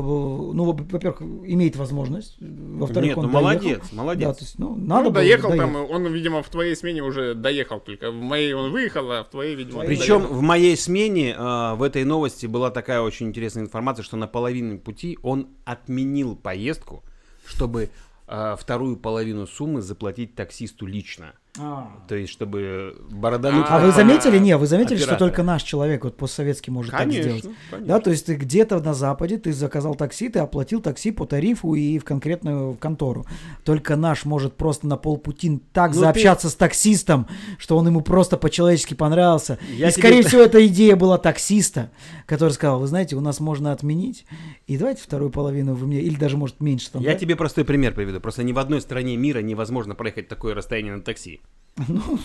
ну, 0.54 0.64
во- 0.66 0.74
во-первых, 0.74 1.22
имеет 1.22 1.76
возможность, 1.76 2.38
во-вторых, 2.40 3.10
Нет, 3.10 3.18
он 3.18 3.26
ну 3.26 3.32
доехал. 3.32 3.42
молодец, 3.54 3.92
молодец. 3.92 4.28
Да, 4.28 4.34
то 4.34 4.42
есть, 4.44 4.60
ну, 4.60 4.76
надо 4.76 5.04
Ну, 5.04 5.10
было, 5.10 5.14
доехал 5.16 5.50
доехал. 5.50 5.68
там, 5.72 5.92
он, 5.92 6.08
видимо, 6.14 6.42
в 6.44 6.50
твоей 6.50 6.76
смене 6.76 7.02
уже 7.04 7.34
доехал 7.36 7.80
только. 7.80 8.12
В 8.12 8.16
моей 8.22 8.54
он 8.54 8.72
выехал, 8.72 9.12
а 9.12 9.24
в 9.24 9.30
твоей, 9.30 9.56
видимо, 9.56 9.84
Причем 9.86 10.20
доехал. 10.20 10.36
в 10.36 10.42
моей 10.42 10.78
смене 10.78 11.36
э, 11.38 11.74
в 11.76 11.84
этой 11.84 12.04
новости 12.04 12.46
была 12.46 12.70
такая 12.72 13.02
очень 13.02 13.28
интересная 13.28 13.64
информация, 13.64 14.04
что 14.04 14.18
на 14.18 14.28
половине 14.28 14.78
пути 14.78 15.18
он 15.22 15.48
отменил 15.66 16.36
поездку, 16.36 17.04
чтобы 17.46 17.90
э, 18.28 18.56
вторую 18.60 18.98
половину 18.98 19.48
суммы 19.48 19.82
заплатить 19.82 20.36
таксисту 20.36 20.86
лично. 20.86 21.34
А. 21.60 21.92
То 22.08 22.16
есть, 22.16 22.32
чтобы 22.32 22.96
бородануть... 23.12 23.66
А 23.68 23.80
вы 23.80 23.92
заметили? 23.92 24.38
Не, 24.38 24.56
вы 24.56 24.68
заметили, 24.68 24.96
что 24.96 25.08
оператора. 25.08 25.30
только 25.30 25.44
наш 25.44 25.64
человек, 25.64 26.06
вот 26.06 26.16
постсоветский, 26.16 26.72
может 26.72 26.92
так 26.92 27.02
Конечно, 27.02 27.24
сделать? 27.24 27.44
конечно. 27.70 27.88
Да, 27.88 28.00
то 28.00 28.10
есть 28.10 28.26
ты 28.26 28.36
где-то 28.36 28.80
на 28.80 28.94
Западе, 28.94 29.38
ты 29.38 29.52
заказал 29.52 29.96
такси, 29.96 30.30
ты 30.30 30.40
оплатил 30.40 30.80
такси 30.82 31.12
по 31.12 31.26
тарифу 31.26 31.76
и 31.76 32.00
в 32.00 32.06
конкретную 32.06 32.76
контору. 32.76 33.26
Только 33.66 33.98
наш 33.98 34.24
может 34.24 34.56
просто 34.56 34.88
на 34.88 34.96
полпути 34.96 35.60
так 35.74 35.94
Ну, 35.94 36.00
заобщаться 36.00 36.50
с 36.50 36.56
таксистом, 36.56 37.28
что 37.58 37.76
он 37.78 37.86
ему 37.86 38.00
просто 38.00 38.38
по-человечески 38.38 38.94
понравился. 38.94 39.60
Я 39.76 39.90
и, 39.90 39.92
тебе- 39.92 40.02
скорее 40.02 40.24
всего, 40.28 40.42
эта 40.44 40.66
идея 40.68 40.96
была 40.96 41.18
таксиста, 41.18 41.92
который 42.28 42.52
сказал, 42.52 42.80
вы 42.80 42.88
знаете, 42.88 43.18
у 43.18 43.22
нас 43.22 43.42
можно 43.42 43.74
отменить, 43.74 44.26
и 44.68 44.78
давайте 44.78 45.02
вторую 45.04 45.32
половину 45.32 45.74
вы 45.76 45.86
мне, 45.86 46.00
или 46.00 46.16
даже, 46.16 46.38
может, 46.38 46.62
меньше 46.62 46.92
там, 46.92 47.02
Я 47.02 47.12
да? 47.12 47.20
тебе 47.20 47.36
простой 47.36 47.66
пример 47.66 47.94
приведу. 47.94 48.22
Просто 48.22 48.44
ни 48.44 48.54
в 48.54 48.58
одной 48.60 48.80
стране 48.80 49.18
мира 49.18 49.40
невозможно 49.40 49.96
проехать 49.96 50.30
такое 50.30 50.56
расстояние 50.56 50.96
на 50.96 51.02
такси. 51.02 51.41
Ну. 51.88 52.20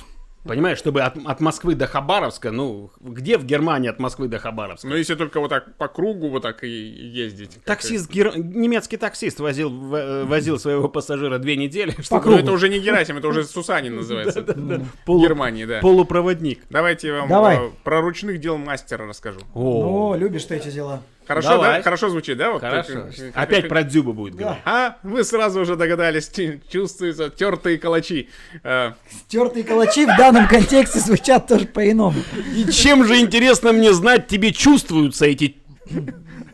Понимаешь, 0.49 0.79
чтобы 0.79 1.01
от, 1.01 1.17
от 1.27 1.41
Москвы 1.41 1.75
до 1.75 1.89
Хабаровска, 1.89 2.53
ну, 2.53 2.91
где 3.01 3.37
в 3.37 3.45
Германии 3.45 3.91
от 3.91 3.99
Москвы 3.99 4.29
до 4.29 4.39
Хабаровска? 4.39 4.87
Ну, 4.87 4.95
если 4.95 5.17
только 5.17 5.41
вот 5.41 5.49
так 5.49 5.77
по 5.77 5.89
кругу 5.89 6.29
вот 6.29 6.43
так 6.43 6.63
и 6.63 6.69
ездить. 6.69 7.59
Таксист, 7.65 8.09
гер- 8.09 8.39
немецкий 8.39 8.97
таксист 8.97 9.41
возил, 9.41 9.71
в- 9.71 9.95
э, 9.97 10.25
возил 10.25 10.61
своего 10.61 10.89
пассажира 10.89 11.39
две 11.39 11.57
недели, 11.57 11.93
это. 11.93 12.03
чтобы 12.03 12.31
Ну, 12.31 12.39
это 12.39 12.53
уже 12.53 12.69
не 12.69 12.79
Герасим, 12.79 13.17
это 13.19 13.27
уже 13.27 13.43
Сусанин 13.43 13.97
называется. 13.97 14.43
В 15.07 15.21
Германии, 15.21 15.65
да. 15.65 15.81
полупроводник. 15.81 16.61
Давайте 16.71 17.09
я 17.09 17.15
вам 17.21 17.29
Давай. 17.29 17.57
э, 17.57 17.71
про 17.83 18.01
ручных 18.01 18.39
дел 18.39 18.57
мастера 18.57 19.05
расскажу. 19.07 19.41
О, 19.53 20.13
О, 20.13 20.17
любишь 20.17 20.45
ты 20.45 20.55
эти 20.57 20.71
дела. 20.71 21.03
Хорошо, 21.27 21.49
Давай. 21.49 21.79
да? 21.79 21.83
Хорошо 21.83 22.09
звучит, 22.09 22.39
да? 22.39 22.53
Вот 22.53 22.61
хорошо. 22.61 22.93
так, 22.93 23.19
э, 23.19 23.31
Опять 23.35 23.61
как- 23.63 23.69
про 23.69 23.83
Дзюбу 23.83 24.13
будет 24.13 24.35
говорить. 24.37 24.61
А, 24.65 24.97
вы 25.03 25.25
сразу 25.25 25.61
уже 25.61 25.75
догадались, 25.77 26.29
чу- 26.29 26.61
чувствуются 26.71 27.31
тертые 27.31 27.79
калачи. 27.79 28.29
Э, 28.63 28.93
Тертые 29.29 29.65
калачи 29.65 30.05
в 30.05 30.17
данном 30.17 30.47
контексте 30.47 31.01
звучат 31.01 31.47
тоже 31.49 31.67
по-иному. 31.67 32.15
И 32.55 32.71
чем 32.71 33.05
же, 33.05 33.19
интересно 33.19 33.73
мне 33.73 33.93
знать, 33.93 34.29
тебе 34.29 34.53
чувствуются 34.53 35.27
эти 35.27 35.57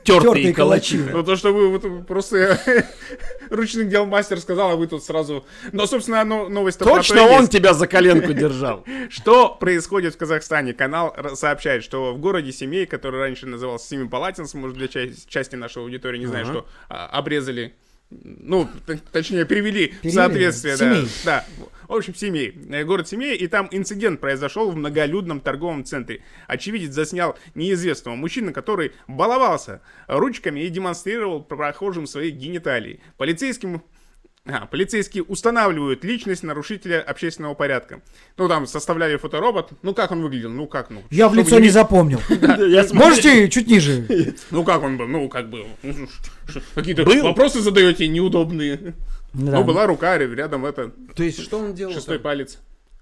тертые 0.04 0.52
калачи? 0.54 0.96
калачи. 0.98 1.12
Ну, 1.12 1.22
то, 1.22 1.36
что 1.36 1.52
вы 1.52 1.68
вот 1.68 2.06
просто 2.06 2.58
ручных 3.52 3.88
дел 3.88 4.06
мастер 4.06 4.40
сказал, 4.40 4.72
а 4.72 4.76
вы 4.76 4.86
тут 4.86 5.04
сразу... 5.04 5.44
Но, 5.72 5.86
собственно, 5.86 6.24
новость 6.24 6.78
Точно 6.78 7.22
он 7.22 7.48
тебя 7.48 7.74
за 7.74 7.86
коленку 7.86 8.32
держал. 8.32 8.84
Что 9.10 9.50
происходит 9.50 10.14
в 10.14 10.18
Казахстане? 10.18 10.72
Канал 10.72 11.14
сообщает, 11.34 11.84
что 11.84 12.14
в 12.14 12.18
городе 12.18 12.52
Семей, 12.52 12.86
который 12.86 13.20
раньше 13.20 13.46
назывался 13.46 13.88
Семипалатинск, 13.88 14.54
может, 14.54 14.76
для 14.76 14.88
ча- 14.88 15.12
части 15.28 15.56
нашей 15.56 15.82
аудитории 15.82 16.18
не 16.18 16.26
знаю, 16.26 16.46
что 16.46 16.66
а, 16.88 17.06
обрезали, 17.06 17.74
ну, 18.10 18.68
точнее, 19.12 19.44
перевели, 19.44 19.94
в 20.02 20.10
соответствие, 20.10 20.76
да. 20.76 20.96
Да. 21.24 21.44
В 21.92 21.94
общем, 21.94 22.14
Семей. 22.14 22.54
Э, 22.70 22.84
Город 22.84 23.06
Семей, 23.06 23.36
и 23.36 23.46
там 23.48 23.68
инцидент 23.70 24.18
произошел 24.18 24.70
в 24.70 24.76
многолюдном 24.76 25.40
торговом 25.40 25.84
центре. 25.84 26.22
Очевидец 26.46 26.94
заснял 26.94 27.36
неизвестного 27.54 28.16
мужчину, 28.16 28.54
который 28.54 28.92
баловался 29.08 29.82
ручками 30.08 30.60
и 30.60 30.70
демонстрировал 30.70 31.42
прохожим 31.42 32.06
свои 32.06 32.30
гениталии. 32.30 33.00
Полицейским 33.18 33.82
а, 34.46 34.64
полицейские 34.66 35.22
устанавливают 35.22 36.02
личность 36.02 36.42
нарушителя 36.42 37.02
общественного 37.02 37.52
порядка. 37.52 38.00
Ну, 38.38 38.48
там 38.48 38.66
составляли 38.66 39.18
фоторобот. 39.18 39.72
Ну, 39.82 39.92
как 39.92 40.12
он 40.12 40.22
выглядел? 40.22 40.48
Ну, 40.48 40.66
как, 40.66 40.88
ну... 40.88 41.02
Я 41.10 41.28
в 41.28 41.34
лицо 41.34 41.58
не 41.58 41.68
запомнил. 41.68 42.22
Можете 42.94 43.50
чуть 43.50 43.68
ниже? 43.68 44.06
Ну, 44.50 44.64
как 44.64 44.82
он 44.82 44.96
был? 44.96 45.06
Ну, 45.06 45.28
как 45.28 45.50
был? 45.50 45.66
Ну, 45.82 46.08
Какие-то 46.74 47.04
вопросы 47.22 47.60
задаете 47.60 48.08
неудобные. 48.08 48.94
Да. 49.32 49.58
Ну, 49.60 49.64
была 49.64 49.86
рука, 49.86 50.18
рядом 50.18 50.66
это, 50.66 50.90
То 51.14 51.22
есть, 51.22 51.40
что 51.40 51.58
он 51.58 51.74
делал? 51.74 51.92
шестой 51.94 52.16
там? 52.18 52.24
палец. 52.24 52.58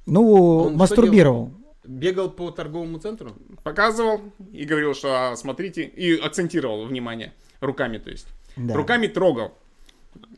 Ну, 0.06 0.32
Он 0.32 0.68
что 0.70 0.78
мастурбировал. 0.78 1.52
Бегал 1.84 2.30
по 2.30 2.50
торговому 2.50 2.99
центру? 2.99 3.32
Показывал 3.62 4.20
и 4.52 4.64
говорил, 4.64 4.94
что 4.94 5.30
а, 5.30 5.37
смотрите, 5.37 5.82
и 5.82 6.16
акцентировал 6.16 6.87
внимание. 6.87 7.32
Руками, 7.60 7.99
то 7.99 8.10
есть. 8.10 8.26
Да. 8.56 8.75
Руками 8.75 9.06
трогал 9.06 9.52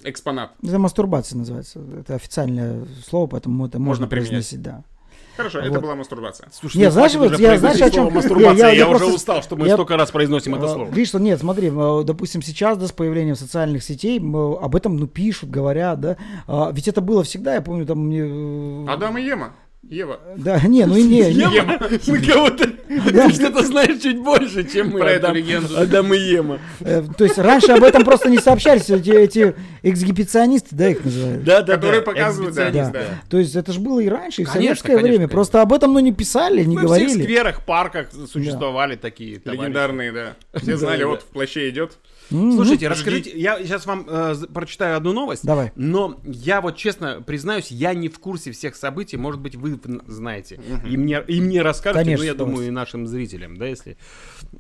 экспонат. 0.05 0.53
Это 0.63 0.79
мастурбация 0.79 1.39
называется. 1.39 1.81
Это 1.99 2.15
официальное 2.15 2.85
слово, 3.07 3.27
поэтому 3.27 3.67
это 3.67 3.79
можно, 3.79 3.89
Можно 4.03 4.07
применять. 4.09 4.29
произносить, 4.31 4.63
да. 4.63 4.85
Хорошо, 5.37 5.59
Вот. 5.61 5.67
это 5.69 5.81
была 5.81 5.95
мастурбация. 5.95 6.49
Слушай, 6.53 6.77
Не, 6.79 6.85
ну, 6.87 6.91
знаешь, 6.91 7.15
вот 7.15 7.33
уже 7.33 7.43
я- 7.43 7.59
знаешь, 7.59 7.81
о 7.81 7.91
чем- 7.91 8.13
мастурбация. 8.15 8.67
я- 8.67 8.69
Я, 8.69 8.73
я 8.77 8.89
уже 8.89 8.99
просто- 8.99 9.15
устал, 9.17 9.43
что 9.43 9.57
мы 9.57 9.67
я- 9.67 9.75
столько 9.75 9.97
раз 9.97 10.11
произносим 10.11 10.55
это 10.55 10.67
А, 10.67 10.69
слово. 10.69 10.89
Видишь, 10.91 11.09
что 11.09 11.19
нет, 11.19 11.41
смотри, 11.41 11.69
э, 11.75 12.03
допустим, 12.05 12.43
сейчас, 12.43 12.77
да, 12.79 12.87
с 12.87 12.93
появлением 12.93 13.37
социальных 13.37 13.83
сетей 13.83 14.19
м, 14.19 14.37
об 14.37 14.77
этом, 14.77 14.97
ну, 14.97 15.07
пишут, 15.07 15.51
говорят, 15.51 16.01
да. 16.01 16.17
А, 16.47 16.71
Ведь 16.73 16.89
это 16.89 17.01
было 17.01 17.23
всегда, 17.25 17.55
я 17.55 17.63
помню, 17.63 17.87
там 17.87 17.99
мне... 18.07 18.21
э, 18.21 18.87
Адам 18.89 19.17
и 19.19 19.23
Ема. 19.23 19.53
Ева. 19.89 20.21
Да, 20.37 20.61
не, 20.61 20.87
ну 20.87 20.97
и 20.97 21.03
не, 21.03 21.21
не. 21.35 21.57
Ема? 21.57 21.79
Мы 22.07 22.19
кого-то... 22.21 22.71
Да. 23.13 23.27
Ты 23.29 23.35
что-то 23.35 23.65
знаешь 23.65 24.01
чуть 24.03 24.19
больше, 24.19 24.65
чем 24.71 24.91
мы. 24.91 25.01
Про 25.01 25.13
эту 25.13 25.27
Адам- 25.29 25.37
легенду. 25.37 25.79
Адам 25.79 26.13
и 26.15 26.19
Ема. 26.19 26.59
Э, 26.81 27.03
То 27.17 27.25
есть 27.25 27.39
раньше 27.39 27.73
об 27.73 27.83
этом 27.83 28.05
просто 28.05 28.29
не 28.29 28.39
сообщались, 28.39 28.91
эти, 28.91 29.11
эти 29.11 29.55
эксгибиционисты, 29.83 30.69
да, 30.77 30.89
их 30.91 31.03
называют. 31.05 31.43
Да, 31.45 31.63
да, 31.63 31.75
Которые 31.77 32.01
да. 32.01 32.07
показывают, 32.13 32.55
да. 32.55 32.93
То 33.31 33.39
есть 33.39 33.57
это 33.57 33.73
же 33.73 33.81
было 33.81 33.99
и 34.01 34.09
раньше, 34.09 34.43
и 34.43 34.45
в 34.45 34.49
Конечно, 34.53 34.63
советское 34.69 34.89
конечно, 34.89 35.03
время. 35.05 35.17
конечно. 35.21 35.33
Просто 35.33 35.63
об 35.63 35.73
этом, 35.73 35.95
ну, 35.95 36.01
не 36.01 36.13
писали, 36.13 36.65
не 36.65 36.77
говорили. 36.77 37.23
скверах, 37.23 37.65
парках 37.65 38.09
существовали 38.31 38.97
такие 38.97 39.39
товарищи. 39.39 39.63
Легендарные, 39.63 40.13
да. 40.13 40.35
Все 40.61 40.77
знали, 40.77 41.01
Да, 41.01 41.07
вот 41.09 41.21
да. 41.21 41.25
в 41.27 41.29
плаще 41.33 41.69
идет. 41.71 41.93
М, 42.31 42.53
Слушайте, 42.53 42.89
расскажите, 42.89 43.31
я 43.39 43.59
сейчас 43.63 43.85
вам 43.87 44.07
э, 44.09 44.35
прочитаю 44.53 44.97
одну 44.97 45.13
новость. 45.13 45.45
Давай. 45.45 45.73
Но 45.77 46.21
я 46.25 46.61
вот 46.61 46.77
честно 46.77 47.23
признаюсь, 47.27 47.71
я 47.71 47.93
не 47.95 48.09
в 48.09 48.19
курсе 48.19 48.53
всех 48.53 48.77
событий. 48.77 49.17
Может 49.17 49.41
быть, 49.41 49.55
вы 49.57 49.79
знаете. 50.07 50.61
И 50.89 50.97
мне, 50.97 51.23
и 51.27 51.41
мне 51.41 51.63
расскажете, 51.63 52.05
Конечно, 52.05 52.25
ну, 52.25 52.27
я 52.33 52.35
думаю, 52.35 52.69
и 52.69 52.71
нашим 52.71 53.07
зрителям, 53.07 53.57
да, 53.57 53.67
если 53.67 53.97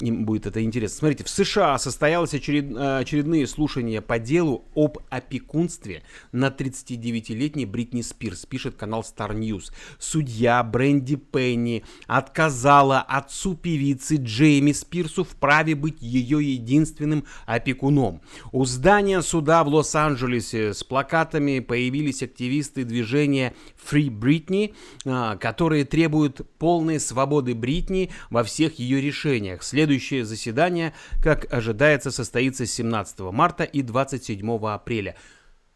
им 0.00 0.25
будет 0.25 0.47
это 0.47 0.62
интересно. 0.62 0.99
Смотрите, 0.99 1.25
в 1.25 1.28
США 1.28 1.78
состоялось 1.78 2.35
очеред- 2.35 2.75
э, 2.76 2.99
очередные 2.99 3.47
слушания 3.47 4.00
по 4.00 4.19
делу 4.19 4.64
об 4.75 4.99
опекунстве 5.11 6.02
на 6.33 6.49
39-летней 6.50 7.66
Бритни 7.66 8.02
Спирс, 8.02 8.45
пишет 8.47 8.75
канал 8.76 9.02
Star 9.02 9.35
News. 9.35 9.73
Судья 9.99 10.62
Бренди 10.62 11.16
Пенни 11.16 11.85
отказала 12.07 13.00
отцу 13.00 13.54
певицы 13.54 14.16
Джейми 14.16 14.73
Спирсу 14.73 15.25
в 15.25 15.28
праве 15.37 15.75
быть 15.75 16.00
ее 16.00 16.40
единственным 16.54 17.25
опекуном. 17.54 18.21
У 18.52 18.64
здания 18.64 19.23
суда 19.23 19.64
в 19.64 19.68
Лос-Анджелесе 19.68 20.75
с 20.75 20.82
плакатами 20.85 21.61
появились 21.61 22.23
активисты 22.23 22.85
движения 22.85 23.54
Free 23.90 24.09
Britney, 24.09 24.75
а, 25.04 25.37
которые 25.37 25.85
требуют 25.85 26.40
полной 26.59 27.00
свободы 27.00 27.54
Бритни 27.54 28.11
во 28.30 28.44
всех 28.44 28.78
ее 28.78 29.00
решениях. 29.00 29.62
Следующее 29.62 30.25
заседание, 30.25 30.94
как 31.23 31.52
ожидается, 31.52 32.11
состоится 32.11 32.66
17 32.66 33.32
марта 33.32 33.64
и 33.64 33.82
27 33.82 34.66
апреля. 34.68 35.16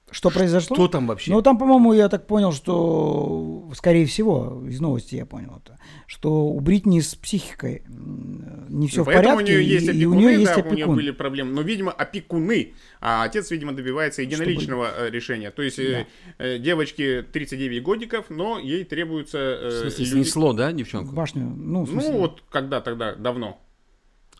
Что 0.08 0.30
произошло? 0.30 0.76
Что 0.76 0.86
там 0.86 1.08
вообще? 1.08 1.32
Ну, 1.32 1.42
там, 1.42 1.58
по-моему, 1.58 1.92
я 1.92 2.08
так 2.08 2.28
понял, 2.28 2.52
что, 2.52 3.68
скорее 3.74 4.06
всего, 4.06 4.62
из 4.68 4.80
новости 4.80 5.16
я 5.16 5.26
понял 5.26 5.60
это, 5.64 5.78
что 6.06 6.46
у 6.46 6.60
Бритни 6.60 7.00
с 7.00 7.16
психикой 7.16 7.82
не 7.88 8.86
все 8.86 9.02
в 9.02 9.06
Поэтому 9.06 9.36
порядке, 9.36 9.54
у 9.54 9.58
нее 9.58 9.68
есть 9.68 9.88
и, 9.88 9.90
и 9.90 10.04
у 10.06 10.12
опекуны, 10.12 10.16
нее 10.30 10.40
есть 10.40 10.54
да, 10.54 10.60
у 10.60 10.64
нее 10.64 10.72
опекун. 10.74 10.94
были 10.96 11.10
проблемы. 11.10 11.50
Но, 11.52 11.62
видимо, 11.62 11.90
опекуны. 11.90 12.74
А 13.00 13.24
отец, 13.24 13.50
видимо, 13.50 13.72
добивается 13.72 14.22
единоличного 14.22 14.88
э, 14.96 15.10
решения. 15.10 15.50
То 15.50 15.62
есть 15.62 15.78
э, 15.80 16.06
э, 16.38 16.58
девочке 16.60 17.22
39 17.22 17.82
годиков, 17.82 18.26
но 18.30 18.60
ей 18.60 18.84
требуется... 18.84 19.38
э, 19.38 19.68
В 19.68 19.72
смысле, 19.80 20.04
люди- 20.04 20.14
снесло, 20.24 20.52
да, 20.52 20.70
девчонку? 20.72 21.12
Башню, 21.14 21.42
ну, 21.44 21.82
в 21.82 21.88
смысле, 21.90 22.10
Ну, 22.12 22.18
вот 22.20 22.42
когда 22.48 22.80
тогда, 22.80 23.14
давно. 23.16 23.60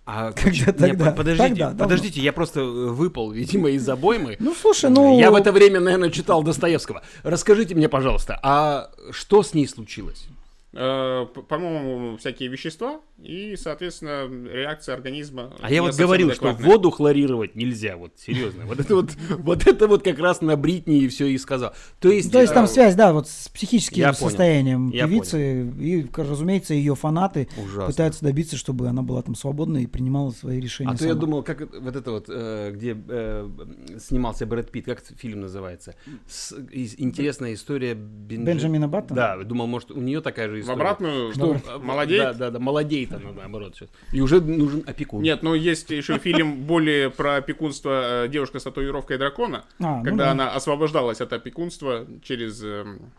А 0.07 0.33
Когда 0.37 0.73
тогда? 0.73 1.05
по- 1.07 1.17
подождите, 1.17 1.49
Тогда, 1.49 1.67
давно. 1.71 1.85
подождите, 1.85 2.21
я 2.21 2.33
просто 2.33 2.61
э, 2.61 2.65
выпал, 2.65 3.33
видимо, 3.33 3.71
из 3.71 3.89
обоймы. 3.89 4.37
Ну, 4.39 4.55
слушай, 4.55 4.89
ну... 4.89 5.19
Я 5.19 5.33
в 5.33 5.35
это 5.35 5.51
время, 5.51 5.81
наверное, 5.81 6.11
читал 6.11 6.45
Достоевского. 6.45 7.03
Расскажите 7.25 7.75
мне, 7.75 7.89
пожалуйста, 7.89 8.39
а 8.43 8.91
что 9.11 9.43
с 9.43 9.53
ней 9.53 9.67
случилось? 9.67 10.27
Э, 10.73 11.25
По-моему, 11.49 12.19
всякие 12.19 12.51
вещества 12.51 13.01
и, 13.23 13.57
соответственно, 13.57 14.29
реакция 14.53 14.95
организма. 14.95 15.55
А 15.63 15.71
я 15.73 15.81
вот 15.81 15.95
говорил, 15.97 16.33
что 16.33 16.49
адекватная. 16.51 16.71
воду 16.71 16.91
хлорировать 16.91 17.55
нельзя, 17.55 17.97
вот 17.97 18.13
серьезно. 18.19 18.67
Вот 18.67 18.81
это 18.81 18.95
вот, 18.97 19.11
вот 19.39 19.67
это 19.67 19.87
вот 19.89 20.03
как 20.03 20.19
раз 20.19 20.43
на 20.43 20.55
Бритни 20.57 20.99
и 20.99 21.09
все 21.09 21.27
и 21.29 21.39
сказал. 21.39 21.73
То 21.99 22.11
есть, 22.11 22.31
То 22.31 22.43
есть 22.43 22.53
там 22.53 22.65
э, 22.65 22.69
связь, 22.69 22.95
да, 22.95 23.15
вот 23.15 23.27
с 23.29 23.49
психическим 23.49 23.99
Я 24.01 24.13
понял. 24.13 24.29
состоянием 24.31 24.91
Я 24.91 25.07
певицы. 25.07 25.63
И, 25.81 26.07
разумеется, 26.15 26.75
ее 26.75 26.95
фанаты 26.95 27.49
Ужасно. 27.57 27.87
пытаются 27.87 28.25
добиться, 28.25 28.57
чтобы 28.59 28.89
она 28.89 29.01
была 29.03 29.23
там 29.23 29.35
свободна 29.35 29.79
и 29.79 29.87
принимала 29.87 30.31
свои 30.33 30.61
решения 30.61 30.91
А 30.91 30.97
то 30.97 31.05
я 31.05 31.11
сама. 31.11 31.21
думал, 31.21 31.43
как 31.43 31.63
это- 31.63 31.81
вот 31.81 31.97
это 31.97 32.11
вот, 32.11 32.27
э, 32.29 32.73
где 32.75 32.95
снимался 33.99 34.45
Брэд 34.47 34.71
Питт, 34.71 34.85
как 34.87 35.03
фильм 35.17 35.41
называется? 35.41 35.95
С- 36.29 36.55
интересная 36.99 37.55
история 37.55 37.95
Бенджи- 37.95 38.45
Бенджамина 38.45 38.89
Баттона? 38.89 39.15
Да, 39.17 39.43
думал, 39.45 39.67
может, 39.69 39.91
у 39.91 40.01
нее 40.01 40.21
такая 40.21 40.49
же 40.51 40.56
В 40.59 40.63
история. 40.63 40.77
обратную, 40.77 41.33
Что, 41.33 41.61
молодеет? 41.83 42.23
Да, 42.23 42.33
да, 42.35 42.51
да, 42.51 42.59
молодеет 42.59 43.13
она, 43.13 43.33
наоборот, 43.33 43.75
сейчас. 43.77 43.89
И 44.13 44.21
уже 44.21 44.41
нужен 44.41 44.83
опекун. 44.87 45.23
Нет, 45.23 45.43
ну 45.43 45.55
есть 45.55 45.91
еще 45.91 46.19
фильм 46.19 46.63
более 46.63 47.11
про 47.11 47.37
опекунство 47.37 48.25
э, 48.25 48.29
девушка 48.29 48.59
с 48.59 48.63
татуировкой 48.65 49.19
дракона, 49.19 49.65
А, 49.79 49.99
ну 49.99 50.05
когда 50.05 50.27
да. 50.27 50.31
она 50.33 50.51
освобождалась 50.53 51.21
от 51.21 51.33
опекунства 51.33 52.07
через 52.23 52.63
эм, 52.63 53.13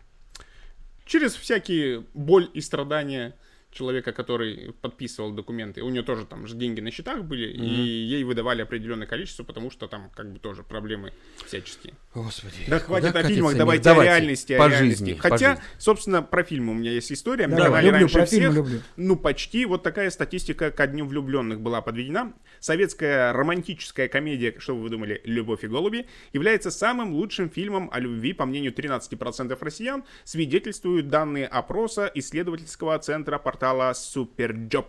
через 1.04 1.34
всякие 1.34 2.04
боль 2.14 2.50
и 2.52 2.60
страдания 2.60 3.34
человека, 3.78 4.12
который 4.12 4.72
подписывал 4.82 5.30
документы. 5.32 5.82
У 5.82 5.88
нее 5.88 6.02
тоже 6.02 6.26
там 6.26 6.46
же 6.46 6.56
деньги 6.56 6.80
на 6.80 6.90
счетах 6.90 7.22
были, 7.22 7.46
и 7.52 7.64
ей 7.64 8.24
выдавали 8.24 8.62
определенное 8.62 9.06
количество, 9.06 9.44
потому 9.44 9.70
что 9.70 9.86
там 9.86 10.10
как 10.16 10.32
бы 10.32 10.38
тоже 10.40 10.62
проблемы 10.64 11.12
всяческие. 11.46 11.94
Господи. 12.14 12.56
Да 12.66 12.80
хватит 12.80 13.14
о 13.14 13.22
фильмах, 13.22 13.56
давайте, 13.56 13.90
мир? 13.90 14.00
о 14.00 14.04
реальности, 14.04 14.52
о 14.54 14.58
по 14.58 14.68
реальности. 14.68 15.04
жизни, 15.04 15.14
по 15.14 15.28
Хотя, 15.28 15.50
жизни. 15.54 15.64
собственно, 15.78 16.22
про 16.22 16.42
фильмы 16.42 16.72
у 16.72 16.74
меня 16.74 16.90
есть 16.90 17.12
история. 17.12 17.46
На 17.46 17.56
Давай, 17.56 17.66
канале 17.68 17.86
люблю, 17.86 18.00
раньше 18.00 18.14
про 18.14 18.26
всех, 18.26 18.52
люблю. 18.54 18.80
ну, 18.96 19.16
почти 19.16 19.64
вот 19.64 19.82
такая 19.82 20.10
статистика 20.10 20.70
ко 20.70 20.86
Дню 20.88 21.06
влюбленных 21.06 21.60
была 21.60 21.80
подведена. 21.80 22.32
Советская 22.60 23.32
романтическая 23.32 24.08
комедия, 24.08 24.54
что 24.58 24.76
вы 24.76 24.88
думали, 24.88 25.20
«Любовь 25.24 25.64
и 25.64 25.68
голуби», 25.68 26.06
является 26.32 26.70
самым 26.70 27.12
лучшим 27.12 27.50
фильмом 27.50 27.88
о 27.92 28.00
любви, 28.00 28.32
по 28.32 28.46
мнению 28.46 28.72
13% 28.72 29.56
россиян, 29.60 30.04
свидетельствуют 30.24 31.08
данные 31.08 31.46
опроса 31.46 32.10
исследовательского 32.14 32.98
центра 32.98 33.38
портала 33.38 33.92
Superjob. 33.92 34.86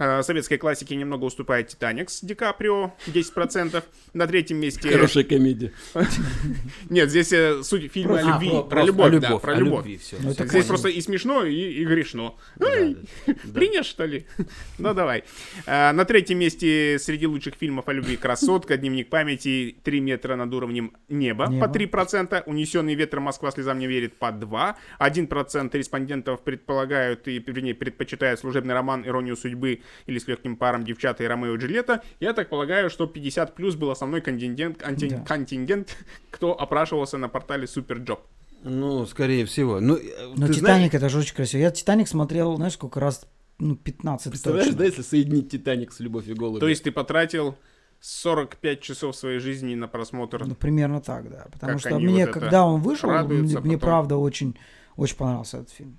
Э, 0.00 0.22
Советской 0.22 0.56
классике 0.56 0.96
немного 0.96 1.24
уступает 1.24 1.68
«Титаник» 1.68 2.08
с 2.08 2.22
Ди 2.22 2.34
Каприо, 2.34 2.94
10%. 3.06 3.84
На 4.14 4.26
третьем 4.26 4.56
месте... 4.56 4.90
Хорошая 4.90 5.24
комедия. 5.24 5.72
Нет, 6.88 7.10
здесь 7.10 7.30
э, 7.34 7.62
суть 7.62 7.92
фильма 7.92 8.18
о 8.18 8.22
любви, 8.22 8.50
про, 8.68 8.82
любовь, 8.82 9.20
да, 9.20 9.36
про 9.36 9.54
любовь. 9.54 9.86
Ну, 10.20 10.32
Здесь 10.32 10.64
просто 10.64 10.88
и 10.88 10.98
смешно, 11.02 11.44
и, 11.44 11.84
грешно. 11.84 12.34
Да. 12.56 12.66
Принят, 13.54 13.84
что 13.84 14.06
ли? 14.06 14.26
Ну, 14.78 14.94
давай. 14.94 15.24
А, 15.66 15.92
На 15.92 16.06
третьем 16.06 16.38
месте 16.38 16.98
среди 16.98 17.26
лучших 17.26 17.54
фильмов 17.54 17.86
о 17.88 17.92
любви 17.92 18.16
«Красотка», 18.16 18.78
«Дневник 18.78 19.10
памяти», 19.10 19.76
«Три 19.84 20.00
метра 20.00 20.34
над 20.36 20.54
уровнем 20.54 20.96
неба» 21.10 21.46
по 21.46 21.66
3%, 21.66 22.44
«Унесенный 22.46 22.94
ветром 22.94 23.24
Москва 23.24 23.50
слезам 23.50 23.78
не 23.78 23.86
верит» 23.86 24.14
по 24.14 24.30
2%, 24.30 24.76
1% 24.98 25.76
респондентов 25.76 26.42
предполагают 26.42 27.28
и, 27.28 27.38
вернее, 27.38 27.74
предпочитают 27.74 28.40
служебный 28.40 28.72
роман 28.72 29.06
«Иронию 29.06 29.36
судьбы» 29.36 29.82
или 30.06 30.18
«С 30.18 30.26
легким 30.28 30.56
паром 30.56 30.84
девчата» 30.84 31.24
и 31.24 31.26
«Ромео 31.26 31.54
и 31.54 31.58
Джульетта». 31.58 32.02
Я 32.20 32.32
так 32.32 32.48
полагаю, 32.48 32.90
что 32.90 33.06
50 33.06 33.54
плюс 33.54 33.74
был 33.76 33.90
основной 33.90 34.20
контингент, 34.20 34.82
анти- 34.82 35.10
Да. 35.10 35.24
контингент, 35.26 35.96
кто 36.30 36.58
опрашивался 36.58 37.18
на 37.18 37.28
портале 37.28 37.64
Superjob. 37.64 38.20
Ну, 38.62 39.06
скорее 39.06 39.46
всего. 39.46 39.80
Ну, 39.80 39.96
э, 39.96 40.00
Но 40.36 40.48
«Титаник» 40.48 40.58
знаешь, 40.60 40.94
это 40.94 41.08
же 41.08 41.18
очень 41.18 41.34
красиво. 41.34 41.60
Я 41.60 41.70
«Титаник» 41.70 42.08
смотрел, 42.08 42.56
знаешь, 42.56 42.74
сколько 42.74 43.00
раз? 43.00 43.26
Ну, 43.58 43.76
15 43.76 44.30
представляешь, 44.30 44.66
точно. 44.66 44.78
да, 44.78 44.84
если 44.84 45.02
соединить 45.02 45.50
Титаник 45.50 45.92
с 45.92 46.00
Любовь 46.00 46.28
и 46.28 46.34
голуби? 46.34 46.60
То 46.60 46.68
есть 46.68 46.82
ты 46.82 46.90
потратил 46.92 47.56
45 48.00 48.80
часов 48.80 49.16
своей 49.16 49.38
жизни 49.38 49.74
на 49.74 49.86
просмотр 49.88 50.44
Ну, 50.46 50.54
примерно 50.54 51.00
так, 51.00 51.30
да. 51.30 51.46
Потому 51.52 51.72
Как 51.72 51.80
что 51.80 51.98
мне, 51.98 52.24
вот 52.26 52.34
когда 52.34 52.64
он 52.64 52.80
вышел, 52.80 53.10
мне, 53.10 53.58
мне 53.60 53.78
правда 53.78 54.16
очень, 54.16 54.56
очень 54.96 55.16
понравился 55.16 55.58
этот 55.58 55.70
фильм. 55.70 55.98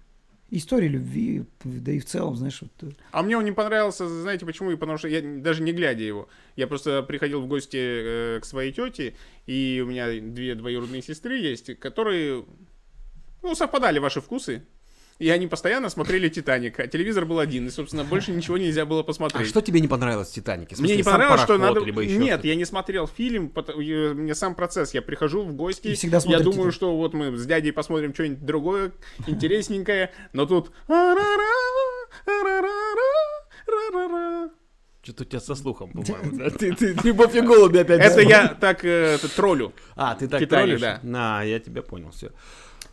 История 0.53 0.89
любви, 0.89 1.45
да 1.63 1.93
и 1.93 1.99
в 1.99 2.05
целом, 2.05 2.35
знаешь, 2.35 2.61
вот, 2.61 2.71
э, 2.81 2.93
А 3.11 3.23
мне 3.23 3.37
он 3.37 3.45
не 3.45 3.53
понравился, 3.53 4.05
знаете 4.07 4.45
почему? 4.45 4.71
И 4.71 4.75
Потому 4.75 4.97
что 4.97 5.07
я 5.07 5.21
даже 5.21 5.63
не 5.63 5.71
глядя 5.71 6.03
его. 6.03 6.27
Я 6.57 6.67
просто 6.67 7.03
приходил 7.03 7.39
в 7.41 7.47
гости 7.47 7.77
э, 7.77 8.39
к 8.41 8.45
своей 8.45 8.73
тете, 8.73 9.15
и 9.45 9.81
у 9.81 9.87
меня 9.87 10.07
две 10.19 10.55
двоюродные 10.55 11.01
сестры 11.01 11.37
есть, 11.37 11.79
которые, 11.79 12.43
ну, 13.41 13.55
совпадали 13.55 13.99
ваши 13.99 14.19
вкусы. 14.19 14.63
И 15.21 15.29
они 15.29 15.45
постоянно 15.45 15.89
смотрели 15.89 16.29
«Титаник», 16.29 16.79
а 16.79 16.87
телевизор 16.87 17.25
был 17.25 17.37
один, 17.37 17.67
и, 17.67 17.69
собственно, 17.69 18.03
больше 18.03 18.31
ничего 18.31 18.57
нельзя 18.57 18.87
было 18.87 19.01
А 19.01 19.03
посмотреть. 19.03 19.47
что 19.47 19.61
тебе 19.61 19.79
не 19.79 19.87
понравилось 19.87 20.29
в 20.29 20.33
Титанике? 20.33 20.75
В 20.75 20.79
Мне 20.79 20.95
смысле, 20.95 20.97
не 20.97 21.03
понравилось, 21.03 21.41
что 21.41 21.57
надо... 21.59 21.79
либо 21.81 22.01
еще 22.01 22.17
Нет, 22.17 22.43
я 22.43 22.55
не 22.55 22.65
смотрел 22.65 23.05
фильм, 23.05 23.53
э, 23.55 24.13
мне 24.15 24.33
сам 24.33 24.55
процесс. 24.55 24.95
Я 24.95 25.03
прихожу 25.03 25.43
в 25.43 25.53
гости, 25.53 25.89
И 25.89 25.93
всегда 25.93 26.17
я 26.25 26.39
думаю, 26.39 26.53
«Титаник». 26.53 26.73
что 26.73 26.97
вот 26.97 27.13
мы 27.13 27.37
с 27.37 27.45
дядей 27.45 27.71
посмотрим 27.71 28.15
что-нибудь 28.15 28.43
другое, 28.43 28.93
интересненькое, 29.27 30.11
но 30.33 30.47
тут... 30.47 30.71
Что-то 35.03 35.21
у 35.21 35.25
тебя 35.25 35.39
со 35.39 35.53
слухом, 35.53 35.91
по-моему. 35.91 36.37
да? 36.39 36.49
Ты, 36.49 36.73
ты 36.73 36.95
Любовь 37.03 37.35
и 37.35 37.41
голуби 37.41 37.77
опять. 37.77 38.01
Это 38.01 38.21
я 38.21 38.47
так 38.47 38.83
э, 38.83 39.19
троллю. 39.35 39.71
А, 39.95 40.15
ты 40.15 40.27
так 40.27 40.39
Титаник, 40.39 40.79
троллишь? 40.79 40.81
да. 40.81 40.99
На, 41.03 41.43
я 41.43 41.59
тебя 41.59 41.83
понял, 41.83 42.09
все. 42.09 42.31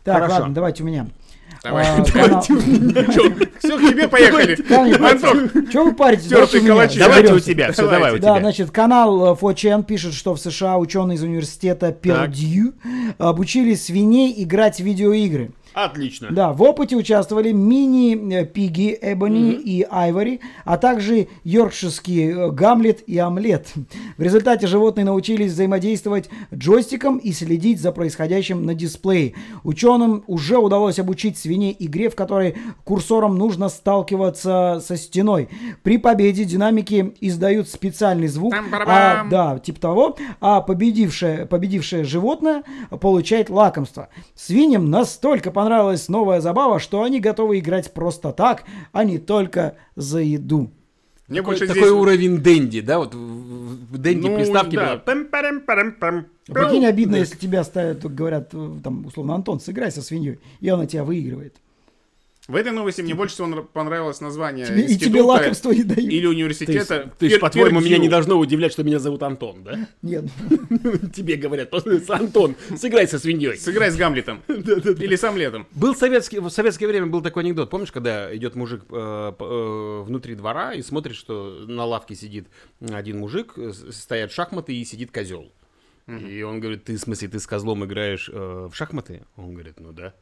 Так, 0.03 0.15
Хорошо. 0.21 0.33
ладно, 0.33 0.53
давайте 0.53 0.83
у 0.83 0.85
меня. 0.85 1.07
Давай. 1.63 1.85
А, 1.87 2.03
Все, 2.03 3.77
к 3.77 3.81
тебе 3.89 4.07
поехали. 4.07 4.57
Антон, 4.95 5.67
Чего 5.71 5.85
вы 5.85 5.93
паритесь? 5.93 6.27
Давайте 6.27 6.59
у. 6.59 6.99
Давайте 6.99 7.33
у 7.33 7.39
тебя, 7.39 7.71
все, 7.71 7.89
давай 7.89 8.11
у 8.13 8.19
Да, 8.19 8.31
тебя. 8.31 8.39
значит, 8.39 8.71
канал 8.71 9.33
э, 9.33 9.35
4chan 9.35 9.83
пишет, 9.83 10.13
что 10.13 10.35
в 10.35 10.39
США 10.39 10.77
ученые 10.77 11.15
из 11.17 11.23
университета 11.23 11.91
Пердью 11.91 12.73
обучили 13.17 13.73
свиней 13.75 14.33
играть 14.43 14.77
в 14.77 14.83
видеоигры. 14.83 15.51
Отлично. 15.83 16.27
Да, 16.31 16.51
в 16.51 16.61
опыте 16.61 16.95
участвовали 16.95 17.51
мини-пиги 17.51 18.97
Эбони 19.01 19.53
и 19.53 19.85
Айвори, 19.89 20.41
а 20.65 20.77
также 20.77 21.27
йоркширский 21.43 22.31
э, 22.31 22.51
Гамлет 22.51 23.01
и 23.07 23.17
Омлет. 23.17 23.67
В 24.17 24.21
результате 24.21 24.67
животные 24.67 25.05
научились 25.05 25.53
взаимодействовать 25.53 26.29
джойстиком 26.53 27.17
и 27.17 27.31
следить 27.31 27.79
за 27.79 27.93
происходящим 27.93 28.65
на 28.65 28.75
дисплее. 28.75 29.35
Ученым 29.63 30.23
уже 30.27 30.57
удалось 30.57 30.99
обучить 30.99 31.37
свиней 31.37 31.75
игре, 31.79 32.09
в 32.09 32.15
которой 32.15 32.57
курсором 32.83 33.37
нужно 33.37 33.69
сталкиваться 33.69 34.81
со 34.85 34.97
стеной. 34.97 35.47
При 35.83 35.97
победе 35.97 36.43
динамики 36.43 37.15
издают 37.21 37.69
специальный 37.69 38.27
звук, 38.27 38.53
а, 38.85 39.25
да, 39.29 39.59
типа 39.59 39.79
того, 39.79 40.17
а 40.41 40.59
победившее, 40.59 41.45
победившее 41.45 42.03
животное 42.03 42.63
получает 42.99 43.49
лакомство. 43.49 44.09
Свиньям 44.35 44.89
настолько 44.89 45.51
понравилась 45.69 46.09
новая 46.09 46.41
забава, 46.41 46.79
что 46.79 47.03
они 47.03 47.19
готовы 47.19 47.59
играть 47.59 47.93
просто 47.93 48.31
так, 48.31 48.63
а 48.91 49.03
не 49.03 49.19
только 49.19 49.75
за 49.95 50.19
еду. 50.19 50.71
Мне 51.27 51.41
Такой, 51.41 51.51
больше 51.53 51.67
такой 51.67 51.81
здесь... 51.83 51.91
уровень 51.91 52.37
Дэнди, 52.39 52.81
да? 52.81 52.97
Вот 52.97 53.13
в 53.13 53.97
Дэнди 53.99 54.27
Ну, 54.27 54.35
приставки 54.35 54.75
да. 54.75 54.97
Пам-парам-парам-пам. 54.97 56.25
Прикинь, 56.47 56.87
обидно, 56.87 57.13
Да. 57.13 57.19
если 57.19 57.37
тебя 57.37 57.63
ставят, 57.63 58.03
говорят, 58.03 58.49
там, 58.49 59.05
условно, 59.05 59.35
Антон, 59.35 59.59
сыграй 59.59 59.91
со 59.91 60.01
свиньей, 60.01 60.39
и 60.59 60.69
она 60.69 60.87
тебя 60.87 61.03
выигрывает. 61.03 61.55
В 62.49 62.55
этой 62.55 62.71
новости 62.71 63.01
мне 63.01 63.13
больше 63.13 63.35
всего 63.35 63.47
нра- 63.47 63.63
понравилось 63.63 64.21
название 64.21 64.65
Тебе- 64.65 64.85
и 64.85 64.97
тебе 64.97 65.21
лакомство 65.21 65.71
не 65.71 65.83
дают. 65.83 66.11
или 66.11 66.23
То 66.23 66.29
университета. 66.29 66.73
есть, 66.73 66.87
то 67.19 67.25
есть, 67.25 67.39
по-твоему, 67.39 67.79
меня 67.79 67.99
не 67.99 68.09
должно 68.09 68.39
удивлять, 68.39 68.71
что 68.71 68.83
меня 68.83 68.97
зовут 68.97 69.21
Антон, 69.21 69.63
да? 69.63 69.87
Нет. 70.01 70.25
Тебе 71.13 71.35
говорят, 71.35 71.69
просто 71.69 72.01
Антон, 72.15 72.55
сыграй 72.75 73.07
со 73.07 73.19
свиньей. 73.19 73.55
Сыграй 73.55 73.91
с 73.91 73.95
Гамлетом. 73.95 74.41
Или 74.47 75.15
с 75.15 75.23
Омлетом. 75.23 75.67
Был 75.75 75.95
советский, 75.95 76.39
в 76.39 76.49
советское 76.49 76.87
время 76.87 77.05
был 77.05 77.21
такой 77.21 77.43
анекдот. 77.43 77.69
Помнишь, 77.69 77.91
когда 77.91 78.35
идет 78.35 78.55
мужик 78.55 78.81
э, 78.89 79.31
э, 79.39 80.03
внутри 80.07 80.33
двора 80.33 80.73
и 80.73 80.81
смотрит, 80.81 81.15
что 81.15 81.65
на 81.67 81.85
лавке 81.85 82.15
сидит 82.15 82.47
один 82.81 83.19
мужик, 83.19 83.53
э, 83.57 83.73
стоят 83.91 84.31
шахматы 84.31 84.73
и 84.75 84.83
сидит 84.85 85.11
козел. 85.11 85.51
И 86.07 86.41
он 86.41 86.59
говорит, 86.59 86.85
ты 86.85 86.95
в 86.97 86.99
смысле, 86.99 87.27
ты 87.27 87.39
с 87.39 87.45
козлом 87.45 87.85
играешь 87.85 88.27
э, 88.33 88.67
в 88.71 88.75
шахматы? 88.75 89.21
Он 89.37 89.53
говорит, 89.53 89.79
ну 89.79 89.91
да. 89.91 90.15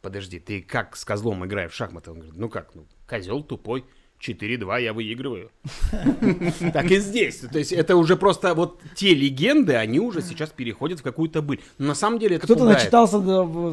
Подожди, 0.00 0.38
ты 0.38 0.62
как 0.62 0.96
с 0.96 1.04
козлом 1.04 1.44
играешь 1.44 1.72
в 1.72 1.74
шахматы? 1.74 2.10
Он 2.10 2.18
говорит, 2.18 2.38
ну 2.38 2.48
как, 2.48 2.74
ну 2.74 2.86
козел 3.06 3.42
тупой. 3.42 3.84
4-2 4.20 4.82
я 4.82 4.92
выигрываю. 4.92 5.50
Так 6.72 6.90
и 6.90 6.98
здесь. 6.98 7.38
То 7.38 7.58
есть 7.58 7.72
это 7.72 7.96
уже 7.96 8.16
просто 8.16 8.54
вот 8.54 8.80
те 8.94 9.14
легенды, 9.14 9.74
они 9.74 10.00
уже 10.00 10.22
сейчас 10.22 10.50
переходят 10.50 11.00
в 11.00 11.02
какую-то 11.02 11.42
быль. 11.42 11.60
На 11.78 11.94
самом 11.94 12.18
деле 12.18 12.36
это 12.36 12.46
Кто-то 12.46 12.64
начитался 12.64 13.18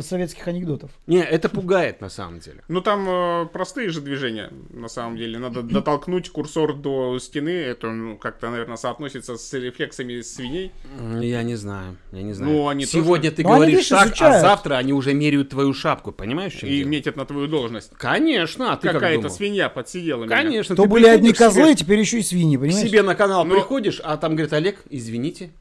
советских 0.01 0.47
анекдотов. 0.47 0.91
Не, 1.07 1.23
это 1.23 1.49
пугает 1.49 2.01
на 2.01 2.09
самом 2.09 2.39
деле. 2.39 2.63
Ну 2.67 2.81
там 2.81 3.07
э, 3.07 3.45
простые 3.47 3.89
же 3.89 4.01
движения, 4.01 4.51
на 4.69 4.87
самом 4.87 5.17
деле. 5.17 5.39
Надо 5.39 5.61
дотолкнуть 5.61 6.29
курсор 6.29 6.73
до 6.73 7.17
стены. 7.19 7.49
Это 7.49 7.91
ну, 7.91 8.17
как-то, 8.17 8.49
наверное, 8.49 8.77
соотносится 8.77 9.37
с 9.37 9.53
рефлексами 9.53 10.21
свиней. 10.21 10.71
Я 11.19 11.43
не 11.43 11.55
знаю, 11.55 11.97
я 12.11 12.21
не 12.21 12.33
знаю. 12.33 12.51
Ну, 12.51 12.67
они 12.67 12.85
Сегодня 12.85 13.31
ты 13.31 13.43
Ну, 13.43 13.49
говоришь 13.49 13.85
шаг, 13.85 14.13
а 14.19 14.39
завтра 14.39 14.75
они 14.75 14.93
уже 14.93 15.13
меряют 15.13 15.49
твою 15.49 15.73
шапку, 15.73 16.11
понимаешь? 16.11 16.63
И 16.63 16.83
метят 16.83 17.15
на 17.15 17.25
твою 17.25 17.47
должность. 17.47 17.91
Конечно, 17.97 18.73
а 18.73 18.77
ты 18.77 18.89
Какая-то 18.89 19.29
свинья 19.29 19.69
подсидела. 19.69 20.25
Конечно, 20.43 20.75
То 20.75 20.85
были 20.85 21.07
одни 21.07 21.33
козлы, 21.33 21.67
себе- 21.69 21.75
теперь 21.75 21.99
еще 21.99 22.19
и 22.19 22.23
свиньи, 22.23 22.57
к 22.57 22.61
понимаешь? 22.61 22.87
себе 22.87 23.01
на 23.01 23.15
канал 23.15 23.45
Но- 23.45 23.55
приходишь, 23.55 23.99
а 24.03 24.17
там 24.17 24.33
говорит, 24.35 24.53
Олег, 24.53 24.81
извините. 24.89 25.51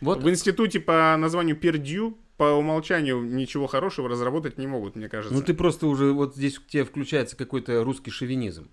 Вот. 0.00 0.22
В 0.22 0.30
институте 0.30 0.80
по 0.80 1.16
названию 1.18 1.56
Пердью 1.56 2.16
по 2.36 2.44
умолчанию 2.52 3.20
ничего 3.22 3.66
хорошего 3.66 4.08
разработать 4.08 4.56
не 4.56 4.66
могут, 4.66 4.96
мне 4.96 5.08
кажется. 5.10 5.34
Ну 5.36 5.42
ты 5.42 5.52
просто 5.52 5.86
уже, 5.86 6.12
вот 6.12 6.34
здесь 6.36 6.58
к 6.58 6.66
тебе 6.66 6.84
включается 6.84 7.36
какой-то 7.36 7.84
русский 7.84 8.10
шовинизм. 8.10 8.70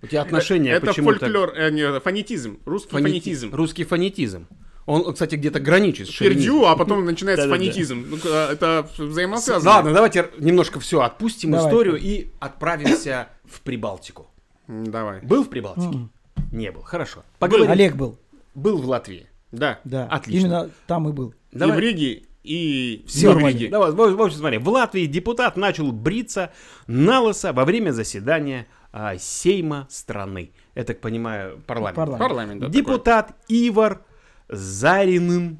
У 0.00 0.06
тебя 0.06 0.22
отношения 0.22 0.70
это 0.70 0.86
почему-то... 0.86 1.18
фольклор, 1.18 1.54
э, 1.56 1.70
не, 1.70 1.98
фонетизм, 1.98 2.60
русский 2.66 2.90
фонети- 2.94 3.02
фонетизм. 3.02 3.54
Русский 3.54 3.84
фонетизм. 3.84 4.46
Он, 4.86 5.12
кстати, 5.14 5.34
где-то 5.36 5.60
граничит 5.60 6.08
с. 6.08 6.18
Пердью, 6.18 6.66
а 6.66 6.76
потом 6.76 7.04
начинается 7.06 7.48
фонетизм. 7.48 8.04
Ну, 8.10 8.18
э, 8.22 8.52
это 8.52 8.88
взаимосвязано. 8.98 9.70
Ладно, 9.70 9.92
давайте 9.94 10.30
немножко 10.38 10.78
все 10.78 11.00
отпустим 11.00 11.52
Давай. 11.52 11.66
историю 11.66 11.96
и 11.96 12.28
отправимся 12.38 13.28
в 13.44 13.60
Прибалтику. 13.62 14.28
Давай. 14.68 15.20
Был 15.20 15.44
в 15.44 15.48
Прибалтике? 15.48 15.96
М. 15.96 16.10
Не 16.52 16.70
был. 16.70 16.82
Хорошо. 16.82 17.22
Поговорим. 17.38 17.70
Олег 17.70 17.96
был, 17.96 18.18
Был 18.54 18.78
в 18.78 18.86
Латвии. 18.86 19.26
Да. 19.52 19.78
да. 19.84 20.06
Отлично. 20.06 20.46
Именно 20.46 20.70
там 20.86 21.08
и 21.08 21.12
был. 21.12 21.34
Давай. 21.52 21.76
И 21.76 21.80
в 21.80 21.80
Риге, 21.80 22.22
и 22.42 23.04
в. 23.06 23.38
Риге. 23.38 23.68
Давай, 23.68 23.92
в 23.92 23.94
в 23.94 24.22
общем, 24.22 24.38
смотри. 24.38 24.58
В 24.58 24.68
Латвии 24.68 25.06
депутат 25.06 25.56
начал 25.56 25.92
бриться 25.92 26.52
на 26.86 27.20
лысо 27.20 27.52
во 27.52 27.64
время 27.64 27.90
заседания 27.90 28.66
а, 28.92 29.16
Сейма 29.18 29.86
страны. 29.90 30.52
Я 30.74 30.84
так 30.84 31.00
понимаю, 31.00 31.60
парламент. 31.66 31.96
Парламент. 31.96 32.20
Парламент, 32.20 32.60
да, 32.60 32.68
Депутат 32.68 33.32
Ивар 33.48 34.02
Заринин 34.48 35.58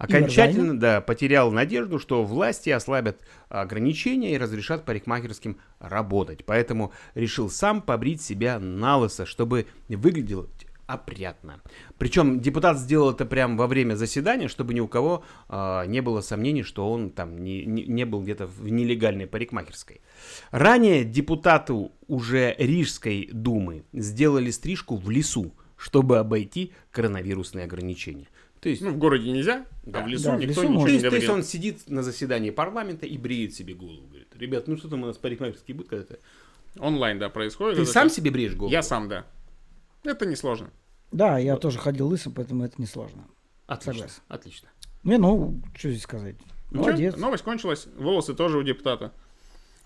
окончательно 0.00 0.78
да, 0.78 1.00
потерял 1.00 1.52
надежду, 1.52 1.98
что 1.98 2.24
власти 2.24 2.70
ослабят 2.70 3.20
ограничения 3.48 4.34
и 4.34 4.38
разрешат 4.38 4.84
парикмахерским 4.84 5.58
работать. 5.78 6.44
Поэтому 6.46 6.92
решил 7.14 7.50
сам 7.50 7.82
побрить 7.82 8.22
себя 8.22 8.58
на 8.58 8.96
лысо, 8.96 9.26
чтобы 9.26 9.66
выглядело 9.88 10.48
опрятно. 10.86 11.60
Причем 11.98 12.40
депутат 12.40 12.78
сделал 12.78 13.12
это 13.12 13.24
прямо 13.24 13.56
во 13.56 13.66
время 13.68 13.94
заседания, 13.94 14.48
чтобы 14.48 14.74
ни 14.74 14.80
у 14.80 14.88
кого 14.88 15.22
а, 15.48 15.84
не 15.86 16.00
было 16.00 16.20
сомнений, 16.20 16.64
что 16.64 16.90
он 16.90 17.10
там 17.10 17.38
не, 17.38 17.64
не- 17.64 17.84
не 17.84 18.04
был 18.04 18.22
где-то 18.22 18.46
в 18.46 18.68
нелегальной 18.68 19.28
парикмахерской. 19.28 20.00
Ранее 20.50 21.04
депутату 21.04 21.92
уже 22.08 22.56
Рижской 22.58 23.28
думы 23.32 23.84
сделали 23.92 24.50
стрижку 24.50 24.96
в 24.96 25.08
лесу, 25.10 25.54
чтобы 25.76 26.18
обойти 26.18 26.72
коронавирусные 26.90 27.66
ограничения. 27.66 28.26
То 28.60 28.68
есть, 28.68 28.82
Ну, 28.82 28.90
в 28.90 28.98
городе 28.98 29.30
нельзя, 29.30 29.64
Да. 29.84 30.00
а 30.00 30.04
в 30.04 30.08
лесу 30.08 30.24
Да, 30.24 30.36
в 30.36 30.40
никто 30.40 30.48
лесу 30.50 30.60
ничего 30.62 30.72
можно. 30.74 30.86
не 30.88 30.92
есть, 30.94 31.02
то 31.08 31.14
есть 31.14 31.26
говорил. 31.26 31.34
он 31.44 31.48
сидит 31.48 31.88
на 31.88 32.02
заседании 32.02 32.50
парламента 32.50 33.06
и 33.06 33.16
бреет 33.16 33.54
себе 33.54 33.74
голову. 33.74 34.06
Говорит, 34.08 34.28
ребят, 34.38 34.68
ну 34.68 34.76
что 34.76 34.88
там 34.88 35.02
у 35.02 35.06
нас 35.06 35.16
парикмахерский 35.16 35.72
будет 35.74 35.88
когда-то? 35.88 36.18
Онлайн, 36.78 37.18
да, 37.18 37.30
происходит. 37.30 37.78
Ты 37.78 37.86
сам 37.86 38.10
себе 38.10 38.30
бреешь 38.30 38.54
голову? 38.54 38.70
Я 38.72 38.82
сам, 38.82 39.08
да. 39.08 39.24
Это 40.04 40.26
несложно. 40.26 40.70
Да, 41.10 41.38
я 41.38 41.56
тоже 41.56 41.78
ходил 41.78 42.06
лысым, 42.08 42.32
поэтому 42.34 42.64
это 42.64 42.80
несложно. 42.80 43.26
Отлично, 43.66 43.92
Согласен. 44.08 44.22
отлично. 44.28 44.68
Не, 45.04 45.16
ну, 45.18 45.60
что 45.76 45.88
здесь 45.90 46.02
сказать. 46.02 46.36
Ничего, 46.70 46.84
Молодец. 46.84 47.16
новость 47.16 47.42
кончилась, 47.44 47.86
волосы 47.96 48.34
тоже 48.34 48.58
у 48.58 48.62
депутата. 48.62 49.12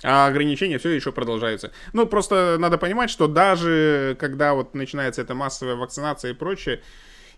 А 0.02 0.26
ограничения 0.26 0.78
все 0.78 0.90
еще 0.90 1.12
продолжаются. 1.12 1.70
Ну, 1.92 2.06
просто 2.06 2.56
надо 2.58 2.76
понимать, 2.78 3.08
что 3.10 3.28
даже 3.28 4.16
когда 4.18 4.52
вот 4.54 4.74
начинается 4.74 5.22
эта 5.22 5.34
массовая 5.34 5.76
вакцинация 5.76 6.32
и 6.32 6.34
прочее, 6.34 6.82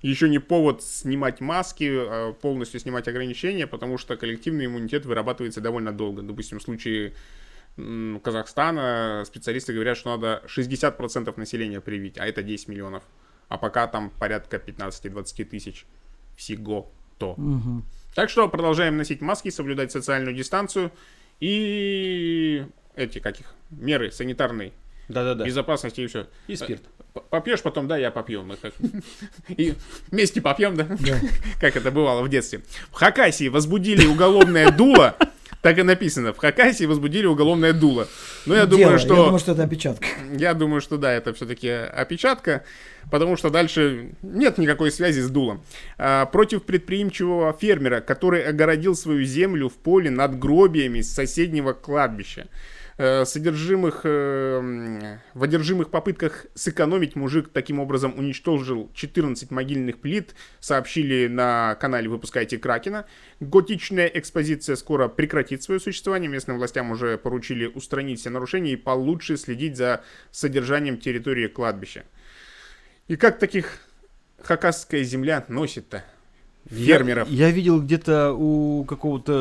еще 0.09 0.29
не 0.29 0.39
повод 0.39 0.83
снимать 0.83 1.41
маски, 1.41 1.91
а 1.91 2.33
полностью 2.33 2.81
снимать 2.81 3.09
ограничения, 3.09 3.67
потому 3.67 3.99
что 3.99 4.17
коллективный 4.17 4.67
иммунитет 4.67 5.07
вырабатывается 5.07 5.61
довольно 5.61 5.93
долго. 5.93 6.23
Допустим, 6.23 6.59
в 6.59 6.63
случае 6.63 7.13
Казахстана 8.23 9.25
специалисты 9.27 9.73
говорят, 9.73 9.99
что 9.99 10.17
надо 10.17 10.43
60% 10.47 11.33
населения 11.39 11.81
привить, 11.81 12.19
а 12.19 12.27
это 12.27 12.43
10 12.43 12.69
миллионов. 12.69 13.03
А 13.49 13.59
пока 13.59 13.87
там 13.87 14.11
порядка 14.11 14.57
15-20 14.57 15.45
тысяч 15.45 15.87
всего-то. 16.37 17.35
Мгм. 17.37 17.85
Так 18.15 18.31
что 18.31 18.49
продолжаем 18.49 18.97
носить 18.97 19.21
маски, 19.21 19.51
соблюдать 19.51 19.93
социальную 19.93 20.35
дистанцию 20.35 20.91
и 21.39 22.65
эти 22.95 23.19
каких 23.19 23.55
меры 23.71 24.11
санитарные 24.11 24.73
Да-да-да. 25.09 25.45
безопасности 25.45 26.01
и 26.01 26.07
все. 26.07 26.27
И 26.49 26.57
спирт. 26.57 26.83
Попьешь 27.31 27.63
потом, 27.63 27.89
да, 27.89 27.97
я 27.97 28.11
попью. 28.11 28.43
Мы 28.43 28.57
как- 28.57 28.75
И 29.49 29.75
вместе 30.11 30.41
попьем, 30.41 30.77
да? 30.77 30.85
Да. 30.85 31.19
Как 31.61 31.77
это 31.77 31.91
бывало 31.91 32.23
в 32.23 32.29
детстве. 32.29 32.61
В 32.91 32.95
Хакасии 32.95 33.49
возбудили 33.49 34.07
уголовное 34.07 34.71
дуло. 34.71 35.17
Так 35.63 35.79
и 35.79 35.83
написано. 35.83 36.33
В 36.33 36.37
Хакасии 36.39 36.85
возбудили 36.85 37.27
уголовное 37.27 37.73
дуло. 37.73 38.07
Но 38.45 38.55
я 38.55 38.67
Дело. 38.67 38.79
думаю, 38.83 38.99
что... 38.99 39.15
Я 39.15 39.23
думаю, 39.25 39.39
что 39.41 39.53
это 39.53 39.65
опечатка. 39.65 40.07
Я 40.39 40.55
думаю, 40.55 40.81
что 40.81 40.97
да, 40.97 41.13
это 41.13 41.33
все-таки 41.35 41.69
опечатка, 41.69 42.63
потому 43.11 43.37
что 43.37 43.51
дальше 43.51 44.11
нет 44.23 44.59
никакой 44.59 44.93
связи 44.93 45.21
с 45.21 45.29
дулом. 45.29 45.63
А, 45.99 46.27
против 46.27 46.63
предприимчивого 46.63 47.53
фермера, 47.53 48.01
который 48.01 48.45
огородил 48.45 48.95
свою 48.95 49.25
землю 49.25 49.69
в 49.69 49.75
поле 49.75 50.09
над 50.11 50.39
гробиями 50.39 51.01
с 51.01 51.13
соседнего 51.13 51.73
кладбища. 51.73 52.47
Э, 52.99 53.27
Содержимых, 53.27 54.01
э, 54.05 55.19
в 55.35 55.43
одержимых 55.43 55.91
попытках 55.91 56.47
сэкономить 56.55 57.15
мужик 57.15 57.51
таким 57.53 57.79
образом 57.79 58.19
уничтожил 58.19 58.91
14 58.95 59.51
могильных 59.51 59.99
плит, 59.99 60.35
сообщили 60.61 61.27
на 61.27 61.75
канале 61.75 62.09
«Выпускайте 62.09 62.57
Кракена». 62.57 63.05
Готичная 63.41 64.07
экспозиция 64.07 64.77
скоро 64.77 65.09
прекратит 65.09 65.63
свое 65.63 65.79
существование. 65.79 66.31
Местным 66.31 66.57
властям 66.57 66.91
уже 66.91 67.19
поручили 67.19 67.67
устранить 67.67 68.21
все 68.21 68.31
нарушения 68.31 68.73
и 68.73 68.77
получше 68.77 69.37
следить 69.37 69.77
за 69.77 70.03
содержанием 70.31 70.97
территории 70.97 71.49
кладбища. 71.49 72.05
И 73.09 73.17
как 73.17 73.39
таких 73.39 73.79
хакасская 74.43 75.03
земля 75.03 75.45
носит-то? 75.49 76.03
Фермеров. 76.69 77.29
Я, 77.29 77.47
я 77.47 77.53
видел 77.53 77.81
где-то 77.81 78.33
у 78.33 78.85
какого-то 78.85 79.33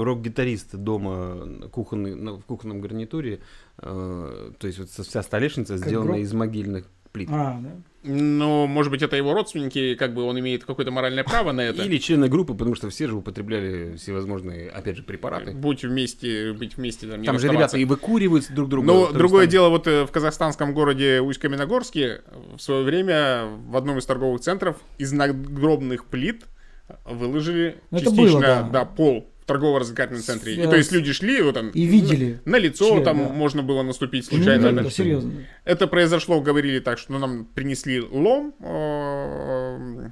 э, 0.00 0.02
рок-гитариста 0.04 0.76
дома 0.78 1.68
кухонный, 1.70 2.14
на- 2.14 2.32
в 2.34 2.44
кухонном 2.44 2.80
гарнитуре, 2.80 3.40
э, 3.78 4.50
то 4.58 4.66
есть 4.66 4.78
вот 4.78 4.88
вся 4.90 5.22
столешница 5.22 5.76
сделана 5.76 6.12
гроб? 6.12 6.20
из 6.20 6.32
могильных 6.32 6.86
плит. 7.12 7.28
А, 7.30 7.60
да. 7.62 7.70
Ну, 8.04 8.66
может 8.66 8.90
быть, 8.90 9.02
это 9.02 9.16
его 9.16 9.32
родственники, 9.32 9.94
как 9.94 10.12
бы 10.12 10.22
он 10.24 10.38
имеет 10.40 10.64
какое-то 10.64 10.90
моральное 10.90 11.22
право 11.22 11.52
на 11.52 11.60
это. 11.60 11.82
Или 11.82 11.98
члены 11.98 12.28
группы, 12.28 12.52
потому 12.54 12.74
что 12.74 12.90
все 12.90 13.06
же 13.06 13.14
употребляли 13.14 13.96
всевозможные, 13.96 14.70
опять 14.70 14.96
же, 14.96 15.02
препараты. 15.04 15.52
Будь 15.52 15.84
вместе, 15.84 16.52
быть 16.52 16.76
вместе, 16.76 17.06
там, 17.06 17.20
не 17.20 17.26
Там 17.26 17.38
же 17.38 17.48
ребята 17.48 17.78
и 17.78 17.84
выкуривают 17.84 18.52
друг 18.52 18.68
друга. 18.68 18.86
Но 18.86 19.12
другое 19.12 19.44
там- 19.44 19.50
дело, 19.50 19.68
вот 19.68 19.86
э, 19.86 20.04
в 20.04 20.10
казахстанском 20.10 20.74
городе 20.74 21.20
Усть-Каменогорске 21.20 22.22
в 22.56 22.60
свое 22.60 22.82
время 22.82 23.44
в 23.68 23.76
одном 23.76 23.98
из 23.98 24.06
торговых 24.06 24.40
центров 24.40 24.78
из 24.98 25.12
надгробных 25.12 26.06
плит 26.06 26.44
выложили 27.04 27.76
Ну, 27.90 27.98
это 27.98 28.06
частично 28.06 28.38
было, 28.38 28.68
да. 28.72 28.84
пол 28.84 29.31
в 29.42 29.46
торгово-развлекательном 29.46 30.22
центре. 30.22 30.54
И 30.54 30.66
то 30.66 30.76
есть 30.76 30.92
люди 30.92 31.12
шли 31.12 31.42
вот 31.42 31.54
там 31.54 31.70
И 31.70 31.84
видели. 31.84 32.40
на 32.44 32.56
лицо, 32.58 32.90
член, 32.92 33.04
там 33.04 33.18
да. 33.18 33.28
можно 33.32 33.62
было 33.62 33.82
наступить 33.82 34.28
Ну, 34.30 34.36
случайно. 34.38 34.72
да, 34.72 34.82
да. 34.84 34.90
серьезно. 34.90 35.32
Это 35.64 35.86
произошло, 35.88 36.40
говорили 36.40 36.78
так, 36.78 36.98
что 36.98 37.12
ну, 37.12 37.18
нам 37.18 37.44
принесли 37.46 38.00
лом, 38.00 38.54
э, 38.60 40.08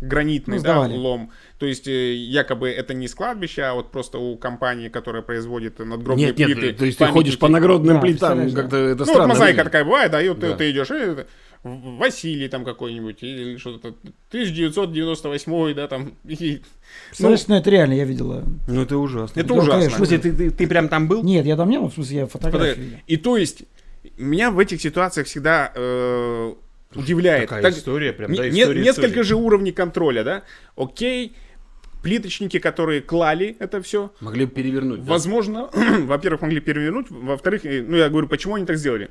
гранитный, 0.00 0.56
Ну, 0.58 0.62
да, 0.62 0.80
лом. 0.80 1.30
То 1.58 1.66
есть 1.66 1.86
э, 1.86 2.14
якобы 2.14 2.70
это 2.70 2.94
не 2.94 3.06
с 3.06 3.14
кладбища, 3.14 3.70
а 3.70 3.74
вот 3.74 3.90
просто 3.90 4.18
у 4.18 4.36
компании, 4.38 4.88
которая 4.88 5.22
производит 5.22 5.78
надгробные 5.78 6.28
Нет, 6.28 6.38
нет, 6.38 6.58
плиты. 6.58 6.72
то 6.72 6.84
есть 6.86 6.98
ты 6.98 7.06
ходишь 7.06 7.38
по 7.38 7.48
наградным 7.48 7.96
Да, 7.96 8.00
плитам, 8.00 8.50
как-то 8.52 8.76
это 8.76 8.98
Ну, 9.00 9.04
вот 9.04 9.08
странно. 9.08 9.26
мозаика 9.28 9.46
выглядит. 9.48 9.64
такая 9.64 9.84
бывает, 9.84 10.10
да, 10.12 10.22
и 10.22 10.28
вот 10.28 10.38
Да. 10.38 10.52
ты, 10.52 10.56
ты 10.56 10.70
идешь, 10.70 10.88
в- 10.88 11.26
Василий 11.62 12.48
там 12.48 12.64
какой-нибудь, 12.64 13.22
или 13.22 13.56
что-то, 13.58 13.94
1998, 14.30 15.74
да, 15.74 15.88
там, 15.88 16.14
и- 16.26 16.62
Представляешь, 17.08 17.46
ну 17.48 17.54
это 17.56 17.68
реально, 17.70 17.94
я 17.94 18.04
видела. 18.04 18.44
Ну 18.66 18.82
это 18.82 18.96
ужасно. 18.96 19.38
Это 19.38 19.48
Да, 19.50 19.54
ужасно. 19.54 19.72
конечно. 19.72 19.94
В 19.94 19.96
смысле, 19.98 20.18
ты, 20.18 20.32
ты, 20.32 20.50
ты 20.50 20.66
прям 20.66 20.88
там 20.88 21.06
был? 21.08 21.22
Нет, 21.22 21.44
я 21.46 21.56
там 21.56 21.68
не 21.68 21.78
был, 21.78 21.88
в 21.90 21.94
смысле, 21.94 22.16
я 22.20 22.26
фотографии. 22.26 23.02
И 23.06 23.16
то 23.18 23.36
есть, 23.36 23.64
меня 24.16 24.50
в 24.50 24.58
этих 24.58 24.80
ситуациях 24.80 25.26
всегда 25.26 25.70
э, 25.74 26.54
удивляет. 26.94 27.48
Такая 27.48 27.62
Так- 27.62 27.74
история, 27.74 28.12
прям, 28.14 28.32
Не- 28.32 28.38
да, 28.38 28.48
история 28.48 28.82
несколько 28.82 29.06
истории. 29.08 29.22
же 29.24 29.36
уровней 29.36 29.72
контроля, 29.72 30.24
да? 30.24 30.42
Окей, 30.76 31.34
плиточники, 32.02 32.58
которые 32.58 33.02
клали 33.02 33.54
это 33.58 33.82
все, 33.82 34.10
Могли 34.20 34.46
бы 34.46 34.52
перевернуть. 34.52 35.04
да? 35.04 35.10
возможно, 35.10 35.68
во-первых, 36.04 36.40
могли 36.40 36.60
перевернуть, 36.60 37.10
во-вторых, 37.10 37.66
э, 37.66 37.82
ну 37.86 37.96
я 37.98 38.08
говорю, 38.08 38.26
почему 38.28 38.54
они 38.54 38.64
так 38.64 38.78
сделали? 38.78 39.10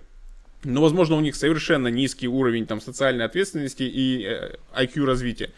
Но, 0.64 0.82
возможно, 0.82 1.16
у 1.16 1.22
них 1.22 1.36
совершенно 1.36 1.88
низкий 1.88 2.28
уровень 2.28 2.66
там 2.66 2.82
социальной 2.82 3.26
ответственности 3.26 3.84
и 3.84 4.26
э, 4.26 4.56
IQ 4.76 5.06
развития. 5.06 5.52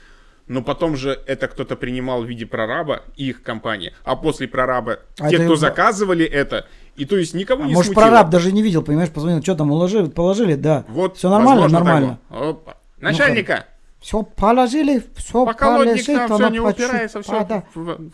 Но 0.48 0.62
потом 0.62 0.98
же 0.98 1.20
это 1.28 1.48
кто-то 1.48 1.76
принимал 1.76 2.24
в 2.24 2.28
виде 2.28 2.46
прораба, 2.46 3.04
их 3.16 3.42
компания. 3.42 3.94
А 4.04 4.16
после 4.16 4.48
прораба 4.48 5.00
А 5.20 5.30
те, 5.30 5.36
это 5.36 5.46
кто 5.46 5.56
заказывали 5.56 6.26
это, 6.26 6.68
и 6.96 7.06
то 7.06 7.18
есть 7.18 7.34
никого 7.34 7.64
А 7.64 7.68
не 7.68 7.74
может, 7.74 7.94
смутило. 7.94 8.10
прораб 8.10 8.30
даже 8.30 8.52
не 8.52 8.62
видел, 8.62 8.84
понимаешь, 8.84 9.10
позвонил, 9.10 9.42
что 9.42 9.56
там 9.56 9.72
уложили, 9.72 10.10
положили, 10.10 10.56
да. 10.56 10.84
Вот, 10.90 11.18
Все 11.18 11.30
нормально, 11.30 11.62
возможно, 11.62 11.86
нормально. 11.86 12.20
Опа. 12.30 12.78
Начальника, 13.00 13.66
Все 14.00 14.24
положили, 14.24 15.02
все 15.16 15.46
поколотник 15.46 16.06
полежит, 16.06 16.28
там 16.28 16.38
все 16.38 16.50
не 16.50 16.60
упирается, 16.60 17.22
все 17.22 17.40
а, 17.40 17.46
да. 17.46 17.64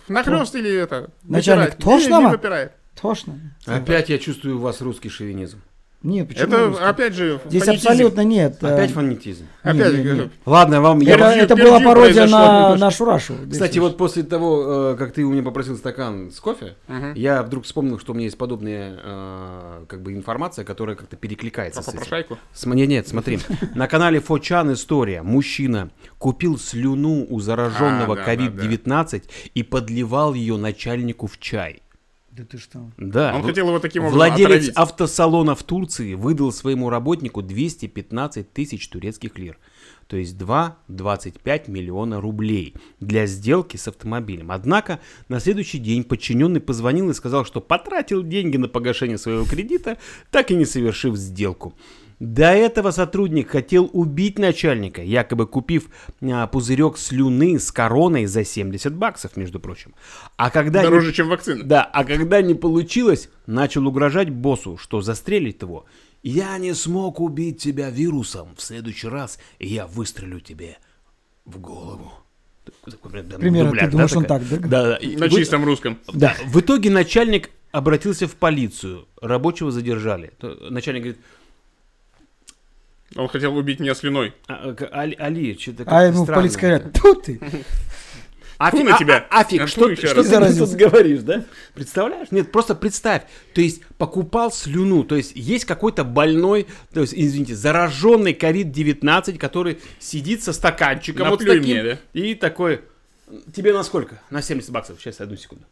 нахлест 0.08 0.56
или 0.56 0.73
это? 0.73 1.10
Начальник, 1.23 1.76
выпирает? 1.76 1.80
Не, 1.80 1.84
тошно 1.84 2.19
не 2.19 2.32
выпирает. 2.32 2.71
Тошно. 3.02 3.39
Опять 3.65 4.10
я 4.10 4.17
чувствую 4.17 4.58
у 4.58 4.60
вас 4.60 4.82
русский 4.82 5.10
шовинизм. 5.10 5.62
Нет, 6.03 6.27
почему? 6.27 6.43
Это, 6.45 6.65
русский? 6.67 6.83
опять 6.83 7.13
же, 7.15 7.39
Здесь 7.45 7.63
фонетизм. 7.63 7.88
абсолютно 7.89 8.21
нет. 8.21 8.57
э, 8.62 8.67
Опять 8.73 8.91
фонетизм. 8.91 9.47
Опять, 9.63 9.93
Не, 9.93 10.03
не, 10.03 10.12
не. 10.12 10.19
э, 10.21 10.29
Ладно, 10.45 10.79
вам... 10.79 10.99
я- 10.99 11.15
Это, 11.15 11.23
Пердью- 11.25 11.43
это 11.43 11.55
была 11.55 11.79
пародия 11.79 12.27
на 12.27 12.27
немножко. 12.27 12.79
нашу 12.79 13.05
Рашу. 13.05 13.33
Кстати, 13.51 13.79
вот 13.79 13.97
после 13.97 14.21
того, 14.23 14.91
э, 14.93 14.95
как 14.97 15.12
ты 15.13 15.23
у 15.25 15.31
меня 15.31 15.41
попросил 15.41 15.75
стакан 15.75 16.31
с 16.31 16.39
кофе, 16.39 16.75
Мгм. 16.88 17.13
я 17.15 17.41
вдруг 17.41 17.65
вспомнил, 17.65 17.97
что 17.99 18.12
у 18.12 18.15
меня 18.15 18.25
есть 18.25 18.38
подобная 18.38 18.99
э, 19.03 19.86
как 19.88 20.03
бы 20.03 20.13
информация, 20.13 20.63
которая 20.63 20.95
как-то 20.95 21.15
перекликается 21.15 21.81
Про 21.81 21.86
с 21.86 21.88
этим. 21.89 21.99
попрошайку. 21.99 22.38
См- 22.53 22.77
Нет, 22.77 22.89
нет, 22.89 23.07
смотри. 23.07 23.39
На 23.73 23.88
канале 23.88 24.19
Фочан 24.19 24.71
история. 24.73 25.23
Мужчина 25.23 25.89
купил 26.19 26.60
слюну 26.60 27.25
у 27.27 27.39
зараженного 27.39 28.13
А, 28.13 28.17
да, 28.17 28.23
да, 28.23 28.33
COVID-19 28.36 29.23
и 29.55 29.63
подливал 29.63 30.36
ее 30.36 30.57
начальнику 30.57 31.25
в 31.27 31.39
чай. 31.39 31.81
Да 32.38 32.45
ты 32.45 32.58
что? 32.60 32.91
Да. 32.97 33.34
Он 33.36 33.41
в- 33.41 33.45
хотел 33.45 33.67
его 33.67 33.80
таким 33.80 34.04
образом 34.04 34.17
Владелец 34.17 34.69
отравить. 34.69 34.76
автосалона 34.76 35.56
в 35.56 35.63
Турции 35.63 36.13
выдал 36.13 36.52
своему 36.52 36.89
работнику 36.91 37.41
215 37.41 38.54
тысяч 38.54 38.88
турецких 38.89 39.39
лир. 39.39 39.58
То 40.08 40.17
есть 40.17 40.38
2,25 40.38 41.67
миллиона 41.69 42.21
рублей 42.21 42.76
для 43.00 43.26
сделки 43.26 43.76
с 43.78 43.88
автомобилем. 43.88 44.52
Однако 44.52 45.00
на 45.30 45.39
следующий 45.39 45.80
день 45.80 46.04
подчиненный 46.04 46.62
позвонил 46.62 47.10
и 47.10 47.13
сказал, 47.13 47.43
что 47.43 47.60
потратил 47.60 48.23
деньги 48.23 48.58
на 48.58 48.67
погашение 48.67 49.17
своего 49.17 49.43
кредита, 49.45 49.97
так 50.32 50.52
и 50.52 50.56
не 50.56 50.65
совершив 50.65 51.15
сделку. 51.15 51.73
До 52.19 52.45
этого 52.51 52.89
сотрудник 52.91 53.49
хотел 53.51 53.89
убить 53.93 54.39
начальника, 54.39 55.03
якобы 55.03 55.45
купив 55.45 55.89
а, 56.21 56.47
пузырек 56.47 56.97
слюны 56.97 57.60
с 57.60 57.71
короной 57.71 58.25
за 58.25 58.43
70 58.43 58.95
баксов, 58.95 59.38
между 59.38 59.60
прочим. 59.60 59.93
А 60.36 60.49
когда 60.49 60.80
не- 60.80 60.86
Дороже, 60.86 61.13
чем 61.13 61.30
вакцина. 61.30 61.63
да, 61.63 61.84
а 61.84 62.03
когда 62.03 62.41
не 62.41 62.56
получилось, 62.56 63.30
начал 63.45 63.86
угрожать 63.88 64.32
боссу, 64.32 64.77
что 64.77 65.01
застрелит 65.01 65.62
его. 65.62 65.86
«Я 66.23 66.58
не 66.58 66.73
смог 66.73 67.19
убить 67.19 67.62
тебя 67.62 67.91
вирусом. 67.91 68.49
В 68.58 68.62
следующий 68.63 69.08
раз 69.08 69.38
я 69.60 69.86
выстрелю 69.86 70.39
тебе 70.39 70.77
в 71.45 71.60
голову». 71.60 72.12
Примерно, 73.39 73.69
дубляж, 73.69 73.86
ты 73.86 73.91
думаешь, 73.91 74.12
да, 74.12 74.17
он 74.17 74.23
такая? 74.25 74.39
так, 74.39 74.60
да? 74.62 74.67
Да, 74.67 74.84
да. 74.89 74.95
И 74.97 75.15
На 75.15 75.27
вы- 75.27 75.38
чистом 75.38 75.63
русском. 75.63 75.99
Да, 76.12 76.36
в 76.47 76.60
итоге 76.60 76.89
начальник 76.89 77.51
обратился 77.71 78.27
в 78.27 78.36
полицию. 78.36 79.08
Рабочего 79.21 79.71
задержали. 79.71 80.34
Начальник 80.69 81.03
говорит, 81.03 81.21
Он 83.17 83.27
хотел 83.27 83.56
убить 83.56 83.80
меня 83.80 83.95
слюной. 83.95 84.34
«А, 84.47 84.73
к- 84.73 84.88
Али, 84.91 85.15
Али 85.19 85.58
что-то 85.60 85.84
А 85.88 86.03
ему 86.06 86.23
в 86.23 86.27
полиции 86.27 86.60
говорят, 86.60 86.93
тут 86.93 87.23
ты. 87.23 87.39
Фу 88.60 88.84
на 88.84 88.97
тебя. 88.97 89.27
А, 89.30 89.41
афиг, 89.41 89.62
А, 89.62 89.67
что, 89.67 89.86
ты- 89.86 89.91
еще 89.91 90.08
что 90.08 90.15
раз. 90.17 90.25
ты 90.25 90.32
тут 90.32 90.39
Заразился. 90.41 90.77
говоришь, 90.77 91.21
да? 91.21 91.43
Представляешь? 91.75 92.30
Нет, 92.32 92.51
просто 92.51 92.73
представь. 92.73 93.21
То 93.53 93.62
есть 93.62 93.84
покупал 93.99 94.51
слюну. 94.51 95.03
То 95.03 95.15
есть 95.15 95.34
есть 95.36 95.65
какой-то 95.65 96.03
больной, 96.03 96.65
то 96.91 97.01
есть, 97.01 97.13
извините, 97.15 97.53
зараженный 97.56 98.34
COVID-19, 98.34 99.38
который 99.38 99.77
сидит 99.99 100.41
со 100.43 100.53
стаканчиком 100.53 101.30
вот 101.30 101.39
Наплюй 101.39 101.60
таким. 101.60 101.71
мне, 101.75 101.84
да? 101.84 101.97
И 102.19 102.34
такой, 102.34 102.82
тебе 103.56 103.73
на 103.73 103.84
сколько? 103.84 104.19
На 104.32 104.41
70 104.41 104.71
баксов. 104.71 104.99
Сейчас, 104.99 105.21
одну 105.21 105.38
секунду. 105.38 105.63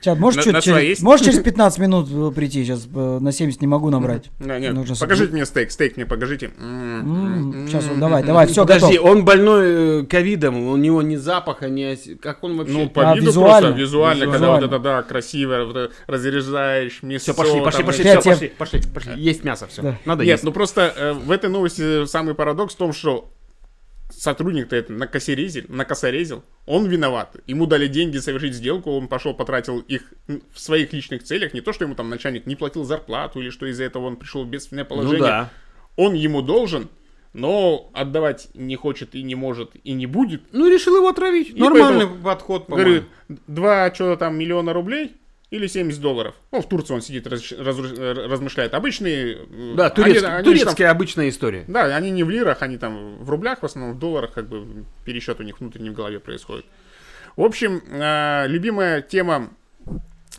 Чат, 0.00 0.18
можешь, 0.18 0.46
На- 0.46 0.52
на 0.52 0.60
через, 0.60 0.82
есть? 0.82 1.02
можешь 1.02 1.26
через 1.26 1.40
15 1.40 1.78
минут 1.80 2.08
э, 2.12 2.30
прийти? 2.34 2.64
Сейчас 2.64 2.86
э, 2.94 3.18
на 3.20 3.32
70 3.32 3.60
не 3.60 3.66
могу 3.66 3.90
набрать. 3.90 4.30
Не, 4.38 4.60
не, 4.60 4.70
Нужно 4.70 4.94
покажите 4.94 5.32
мне 5.32 5.44
стейк, 5.44 5.70
стейк 5.72 5.96
мне 5.96 6.06
покажите. 6.06 6.50
Сейчас, 7.66 7.84
вот, 7.86 7.98
давай, 7.98 8.22
давай, 8.22 8.46
все, 8.46 8.62
Подожди, 8.62 8.96
готов. 8.98 9.10
он 9.10 9.24
больной 9.24 10.02
э, 10.02 10.06
ковидом, 10.06 10.56
у 10.68 10.76
него 10.76 11.02
ни 11.02 11.16
запаха, 11.16 11.68
ни... 11.68 11.96
Как 12.14 12.44
он 12.44 12.56
вообще? 12.56 12.72
Ну, 12.72 12.88
по 12.88 13.10
А, 13.10 13.14
виду 13.16 13.26
визуально? 13.26 13.60
просто, 13.68 13.80
визуально, 13.80 14.24
когда 14.26 14.38
Визуально. 14.38 14.66
вот 14.66 14.74
это, 14.74 14.78
да, 14.82 15.02
красиво, 15.02 15.64
вот 15.64 15.76
это 15.76 15.94
разрезаешь 16.06 17.02
мясо. 17.02 17.24
все, 17.24 17.34
пошли, 17.34 17.60
пошли, 17.60 17.78
там, 17.78 17.86
пошли, 17.86 18.04
все, 18.04 18.22
пошли, 18.22 18.48
пошли, 18.56 18.80
пошли. 18.94 19.12
Есть 19.16 19.44
мясо, 19.44 19.66
все. 19.66 19.82
Да. 19.82 19.98
Надо 20.04 20.22
Нет, 20.24 20.32
есть. 20.34 20.44
ну 20.44 20.52
просто 20.52 20.92
э, 20.96 21.12
в 21.14 21.30
этой 21.30 21.50
новости 21.50 22.06
самый 22.06 22.34
парадокс 22.34 22.74
в 22.74 22.76
том, 22.78 22.92
что 22.92 23.30
сотрудник-то 24.10 24.76
это 24.76 24.92
накосорезил, 24.92 25.64
накосорезил, 25.68 26.44
он 26.66 26.86
виноват. 26.86 27.36
Ему 27.46 27.66
дали 27.66 27.86
деньги 27.86 28.18
совершить 28.18 28.54
сделку, 28.54 28.90
он 28.90 29.08
пошел, 29.08 29.34
потратил 29.34 29.80
их 29.80 30.12
в 30.52 30.60
своих 30.60 30.92
личных 30.92 31.22
целях. 31.22 31.54
Не 31.54 31.60
то, 31.60 31.72
что 31.72 31.84
ему 31.84 31.94
там 31.94 32.08
начальник 32.10 32.46
не 32.46 32.56
платил 32.56 32.84
зарплату 32.84 33.40
или 33.40 33.50
что 33.50 33.66
из-за 33.66 33.84
этого 33.84 34.06
он 34.06 34.16
пришел 34.16 34.44
в 34.44 34.48
бедственное 34.48 34.84
Ну 34.84 34.88
положение. 34.88 35.20
да. 35.20 35.50
Он 35.96 36.14
ему 36.14 36.42
должен, 36.42 36.88
но 37.32 37.90
отдавать 37.94 38.48
не 38.54 38.76
хочет 38.76 39.14
и 39.14 39.22
не 39.22 39.34
может 39.34 39.70
и 39.84 39.92
не 39.92 40.06
будет. 40.06 40.42
Ну, 40.52 40.68
решил 40.68 40.96
его 40.96 41.08
отравить. 41.08 41.50
И 41.50 41.54
Нормальный 41.60 42.06
подход, 42.06 42.64
Говорю, 42.68 43.02
по-моему. 43.28 43.42
два 43.46 43.94
что-то 43.94 44.16
там 44.18 44.36
миллиона 44.38 44.72
рублей 44.72 45.12
или 45.50 45.66
70 45.66 46.00
долларов. 46.00 46.34
Ну, 46.52 46.60
в 46.62 46.68
Турции 46.68 46.94
он 46.94 47.02
сидит, 47.02 47.26
раз- 47.26 47.52
разру- 47.52 47.98
э, 47.98 48.12
размышляет. 48.28 48.72
Обычные... 48.74 49.34
э, 49.50 49.74
Да, 49.76 49.86
они- 49.86 49.94
турецкий- 49.94 50.04
они 50.04 50.14
же 50.14 50.20
там- 50.20 50.44
турецкая 50.44 50.90
обычная 50.90 51.28
история. 51.28 51.64
да, 51.66 51.84
они 51.96 52.10
не 52.12 52.22
в 52.24 52.30
лирах, 52.30 52.62
они 52.62 52.78
там 52.78 53.16
в 53.18 53.28
рублях, 53.30 53.60
в 53.62 53.64
основном 53.66 53.96
в 53.96 53.98
долларах, 53.98 54.32
как 54.32 54.48
бы 54.48 54.84
пересчет 55.04 55.40
у 55.40 55.42
них 55.42 55.58
внутренний 55.60 55.90
в 55.90 55.94
голове 55.94 56.20
происходит. 56.20 56.66
В 57.36 57.42
общем, 57.42 57.82
э, 57.88 58.46
любимая 58.48 59.02
тема 59.02 59.50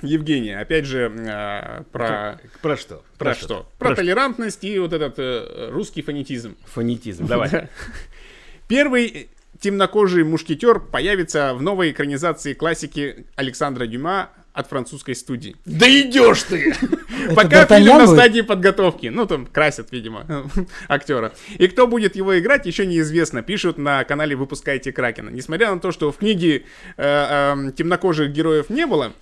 Евгения, 0.02 0.60
опять 0.60 0.86
же, 0.86 1.12
э, 1.13 1.84
про, 1.91 2.39
Про 2.62 2.78
что? 2.78 3.04
про 3.17 3.36
что? 3.36 3.69
Про, 3.78 3.93
толерантность 3.95 4.63
и 4.63 4.80
вот 4.80 4.93
этот 4.93 5.15
э, 5.19 5.69
русский 5.71 6.02
фонетизм. 6.02 6.56
Фонетизм, 6.65 7.28
давай. 7.28 7.67
Первый 8.67 9.30
темнокожий 9.60 10.24
мушкетер 10.24 10.80
появится 10.80 11.54
в 11.54 11.62
новой 11.62 11.91
экранизации 11.91 12.54
классики 12.54 13.26
Александра 13.36 13.86
Дюма 13.86 14.30
от 14.53 14.67
французской 14.67 15.15
студии. 15.15 15.55
Да 15.65 15.87
идешь 15.87 16.43
ты! 16.43 16.73
Пока 17.35 17.65
фильм 17.65 17.97
на 17.97 18.07
стадии 18.07 18.41
подготовки. 18.41 19.07
Ну, 19.07 19.25
там 19.25 19.45
красят, 19.45 19.91
видимо, 19.91 20.49
актера. 20.87 21.33
И 21.57 21.67
кто 21.67 21.87
будет 21.87 22.15
его 22.15 22.37
играть, 22.37 22.65
еще 22.65 22.85
неизвестно. 22.85 23.41
Пишут 23.43 23.77
на 23.77 24.03
канале 24.03 24.35
«Выпускайте 24.35 24.91
Кракена». 24.91 25.29
Несмотря 25.29 25.73
на 25.73 25.79
то, 25.79 25.91
что 25.91 26.11
в 26.11 26.17
книге 26.17 26.65
э, 26.97 27.03
эм, 27.03 27.71
темнокожих 27.71 28.31
героев 28.31 28.69
не 28.69 28.85
было, 28.85 29.13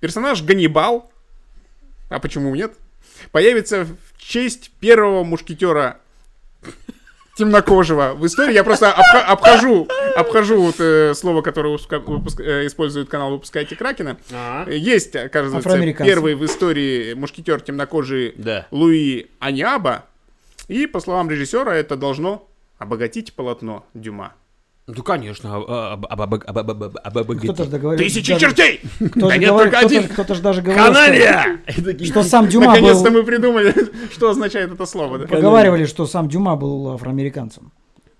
персонаж 0.00 0.42
Ганнибал, 0.42 1.12
а 2.08 2.18
почему 2.18 2.54
нет, 2.54 2.74
появится 3.30 3.84
в 3.84 4.18
честь 4.18 4.72
первого 4.80 5.22
мушкетера 5.22 6.00
темнокожего 7.36 8.12
в 8.14 8.26
истории. 8.26 8.52
Я 8.54 8.64
просто 8.64 8.86
обха- 8.86 9.22
обхожу, 9.24 9.88
обхожу 10.16 10.60
вот, 10.62 10.76
э, 10.78 11.14
слово, 11.14 11.42
которое 11.42 11.74
выпуска- 11.76 11.98
выпуск- 12.00 12.40
э, 12.40 12.66
использует 12.66 13.08
канал 13.08 13.30
«Выпускайте 13.32 13.74
Кракена». 13.76 14.18
А? 14.32 14.68
Есть, 14.68 15.16
оказывается, 15.16 15.68
Афроамериканцы. 15.68 16.10
первый 16.10 16.34
в 16.34 16.44
истории 16.44 17.14
мушкетер 17.14 17.60
темнокожий 17.60 18.34
Да. 18.36 18.66
Луи 18.70 19.26
Аниаба. 19.38 20.04
И, 20.68 20.86
по 20.86 21.00
словам 21.00 21.30
режиссера, 21.30 21.74
это 21.74 21.96
должно 21.96 22.48
обогатить 22.78 23.32
полотно 23.34 23.86
Дюма. 23.94 24.34
Ну 24.88 25.02
конечно. 25.04 25.96
Кто-то 26.00 27.64
же 27.64 27.70
договорился. 27.70 28.04
Тысячи 28.04 28.36
чертей! 28.36 28.80
Кто 29.10 29.28
да 29.28 29.36
нет, 29.36 29.50
только 29.50 29.78
один. 29.78 30.08
Кто-то 30.08 30.34
же 30.34 30.42
даже 30.42 30.60
говорил, 30.60 30.84
Канария! 30.84 31.60
Что 32.04 32.24
сам 32.24 32.48
Дюма 32.48 32.66
был... 32.66 32.72
Наконец-то 32.72 33.10
мы 33.10 33.22
придумали, 33.22 33.74
что 34.10 34.30
означает 34.30 34.72
это 34.72 34.84
слово. 34.86 35.18
Поговаривали, 35.18 35.86
что 35.86 36.06
сам 36.06 36.28
Дюма 36.28 36.56
был 36.56 36.90
афроамериканцем. 36.90 37.70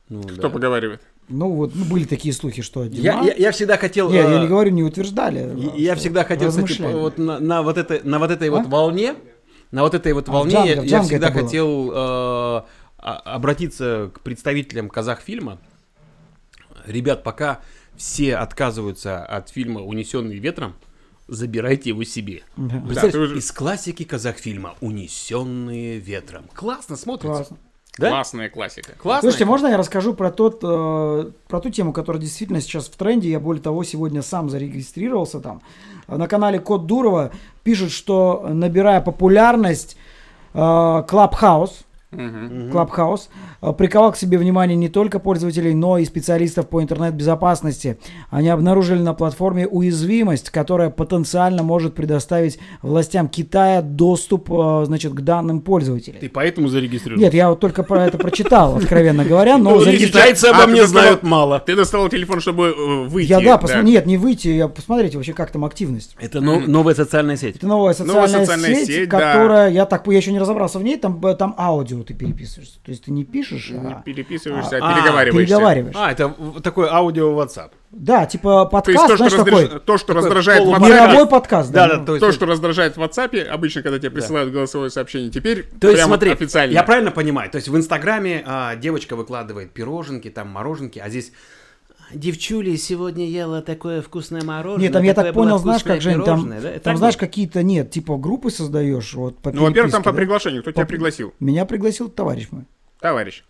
Ну 0.09 0.23
Кто 0.23 0.51
поговаривает? 0.51 1.01
Ну 1.29 1.53
вот 1.53 1.73
ну, 1.75 1.85
были 1.85 2.05
такие 2.05 2.33
слухи, 2.33 2.63
что 2.63 2.85
Дюма. 2.85 3.03
я, 3.03 3.21
я, 3.23 3.35
я 3.35 3.53
всегда 3.53 3.77
хотел. 3.77 4.11
Нет, 4.11 4.29
я 4.29 4.39
а, 4.39 4.43
не 4.43 4.47
говорю, 4.47 4.71
не 4.71 4.85
утверждали. 4.85 5.39
А 5.39 5.57
я, 5.57 5.75
я 5.75 5.95
всегда 5.97 6.25
хотел, 6.25 6.51
кстати, 6.51 6.83
вот 6.83 7.19
на, 7.19 7.41
на 7.41 7.63
вот 7.63 7.77
этой 7.77 8.03
на 8.05 8.19
вот 8.19 8.31
этой 8.31 8.49
а? 8.49 8.53
вот 8.53 8.67
волне, 8.67 9.15
на 9.73 9.83
вот 9.83 9.95
этой 9.95 10.13
вот 10.13 10.29
а, 10.29 10.33
волне 10.33 10.53
Джанго, 10.53 10.69
я, 10.69 10.75
Джанго 10.75 10.89
я 10.89 11.03
всегда 11.03 11.33
хотел 11.33 11.91
э, 11.93 12.63
обратиться 12.99 14.11
к 14.15 14.21
представителям 14.21 14.89
казахфильма. 14.89 15.53
фильма 15.53 15.72
Ребят, 16.87 17.23
пока 17.23 17.61
все 17.97 18.37
отказываются 18.37 19.25
от 19.25 19.49
фильма 19.51 19.83
«Унесенный 19.83 20.39
ветром», 20.39 20.75
забирайте 21.29 21.91
его 21.91 22.05
себе. 22.05 22.43
Да. 22.57 22.81
Представляешь, 22.81 23.13
ты 23.13 23.19
уже- 23.19 23.39
из 23.39 23.53
классики 23.53 24.05
казахфильма 24.05 24.75
«Унесенные 24.81 25.99
ветром». 25.99 26.45
Классно 26.55 26.97
смотрится. 26.97 27.35
Классно. 27.45 27.57
Да? 27.99 28.09
Классная 28.09 28.49
классика. 28.49 28.93
Классно. 28.97 29.21
Слушайте, 29.29 29.45
можно 29.45 29.67
я 29.67 29.77
расскажу 29.77 30.15
про, 30.15 30.31
тот, 30.31 30.61
э, 30.63 31.31
про 31.47 31.61
ту 31.61 31.69
тему, 31.69 31.93
которая 31.93 32.23
действительно 32.23 32.63
сейчас 32.63 32.87
в 32.87 32.97
тренде? 32.97 33.31
Я, 33.31 33.39
более 33.39 33.63
того, 33.63 33.85
сегодня 33.85 34.23
сам 34.23 34.49
зарегистрировался 34.49 35.41
там. 35.41 35.61
На 36.09 36.27
канале 36.27 36.59
Код 36.59 36.87
Дурова 36.87 37.33
пишут, 37.65 37.93
что 37.93 38.47
набирая 38.49 39.03
популярность, 39.03 39.99
э, 40.55 41.03
Clubhouse, 42.13 43.29
э, 43.63 43.73
приковал 43.73 44.13
к 44.13 44.17
себе 44.17 44.39
внимание 44.39 44.77
не 44.77 44.89
только 44.89 45.19
пользователей, 45.19 45.75
но 45.75 45.99
и 45.99 46.05
специалистов 46.05 46.69
по 46.69 46.83
интернет-безопасности. 46.83 47.99
Они 48.31 48.49
обнаружили 48.49 49.01
на 49.01 49.15
платформе 49.15 49.67
уязвимость, 49.67 50.51
которая 50.51 50.91
потенциально 50.91 51.63
может 51.63 51.95
предоставить 51.95 52.59
властям 52.83 53.29
Китая 53.29 53.83
доступ 53.83 54.51
э, 54.51 54.85
значит, 54.85 55.13
к 55.15 55.21
данным 55.21 55.61
пользователей. 55.61 56.19
Ты 56.21 56.29
поэтому 56.29 56.69
зарегистрировал? 56.69 57.23
Нет, 57.23 57.35
я 57.35 57.49
вот 57.49 57.61
только 57.61 57.83
про 57.83 58.07
это 58.07 58.19
прочитал, 58.19 58.77
откровенно 58.83 59.25
говоря, 59.25 59.57
но 59.57 59.77
Ну, 59.77 59.85
китайцы 59.85 60.47
А, 60.47 60.51
обо 60.51 60.65
ты 60.65 60.71
мне 60.71 60.87
знают 60.87 61.23
мало. 61.23 61.61
Ты 61.61 61.77
достал 61.77 62.09
телефон, 62.09 62.41
чтобы 62.41 62.75
э, 62.77 63.09
выйти. 63.09 63.31
Я 63.31 63.41
да, 63.41 63.83
нет, 63.83 64.07
не 64.07 64.19
выйти, 64.19 64.49
я 64.49 64.69
посмотрите 64.69 65.17
вообще, 65.17 65.33
как 65.33 65.51
там 65.51 65.65
активность. 65.65 66.17
Это 66.21 66.41
но- 66.41 66.61
новая 66.61 66.95
социальная 66.95 67.37
сеть. 67.37 67.57
Это 67.57 67.67
новая 67.67 67.95
социальная, 67.95 68.45
сеть, 68.47 69.09
которая, 69.09 69.71
я 69.71 69.87
так, 69.87 70.07
я 70.07 70.17
еще 70.17 70.33
не 70.33 70.39
разобрался 70.39 70.79
в 70.79 70.83
ней, 70.83 70.99
там, 70.99 71.25
э, 71.25 71.35
аудио 72.03 72.05
ты 72.05 72.15
переписываешься. 72.15 72.79
То 72.85 72.91
есть 72.91 73.05
ты 73.05 73.11
не 73.11 73.25
пишешь, 73.25 73.71
Не 73.71 73.93
а, 73.93 74.03
переписываешься, 74.03 74.79
А, 74.79 74.91
а 74.91 74.95
переговариваешься. 74.95 75.55
переговариваешь. 75.55 75.97
А, 75.97 76.13
это 76.13 76.35
такое 76.63 76.93
аудио 76.93 77.41
WhatsApp. 77.41 77.71
Да, 77.91 78.27
типа 78.27 78.69
То 78.85 78.91
есть 78.91 79.01
подкаст, 79.01 79.09
то, 79.09 79.17
что, 79.17 79.17
знаешь, 79.17 79.33
раздраж- 79.33 79.69
такой 79.69 79.81
то, 79.81 79.99
что 79.99 80.07
такой 80.07 80.23
раздражает 80.23 80.63
WhatsApp, 80.63 80.89
мировой 80.89 81.29
подкаст. 81.29 81.71
Да, 81.73 81.87
ну. 81.87 81.99
да, 81.99 82.05
то 82.05 82.15
есть... 82.15 82.27
то, 82.27 82.33
что 82.33 82.47
раздражает 82.47 82.97
в 82.97 83.03
WhatsApp, 83.03 83.45
обычно, 83.45 83.83
когда 83.83 83.99
тебе 83.99 84.11
присылают 84.11 84.53
голосовое 84.53 84.91
сообщение, 84.91 85.31
теперь 85.31 85.65
То 85.81 85.91
есть, 85.91 86.03
смотри, 86.03 86.31
официально. 86.33 86.73
я 86.73 86.83
правильно 86.83 87.11
понимаю, 87.11 87.51
то 87.51 87.57
есть 87.57 87.69
в 87.69 87.77
Инстаграме 87.77 88.43
а, 88.47 88.77
девочка 88.77 89.17
выкладывает 89.17 89.73
пироженки, 89.73 90.31
там 90.31 90.49
мороженки, 90.49 90.99
а 90.99 91.09
здесь 91.09 91.33
девчуля 92.15 92.77
сегодня 92.77 93.27
ела 93.29 93.63
такое 93.63 94.03
вкусное 94.03 94.43
мороженое. 94.43 94.83
Нет, 94.85 94.93
там 94.93 95.03
я 95.03 95.15
так 95.15 95.33
понял, 95.35 95.59
знаешь, 95.59 95.83
как, 95.85 96.01
Жень, 96.01 96.23
там, 96.23 96.49
да? 96.49 96.61
Там 96.61 96.81
так 96.81 96.97
знаешь, 96.99 97.17
какие-то, 97.17 97.63
нет, 97.63 97.91
типа 97.91 98.17
группы 98.17 98.51
создаешь, 98.51 99.15
вот 99.15 99.39
по 99.39 99.53
Ну, 99.53 99.63
во-первых, 99.63 99.93
там 99.93 100.03
переписке, 100.03 100.05
по 100.05 100.13
да? 100.13 100.17
приглашению. 100.17 100.63
Кто 100.63 100.73
тебя 100.73 100.85
По- 100.85 100.89
пригласил? 100.89 101.35
Меня 101.41 101.65
пригласил 101.65 102.09
товарищ 102.09 102.49
мой. 102.51 102.65
Товарищ. 103.01 103.45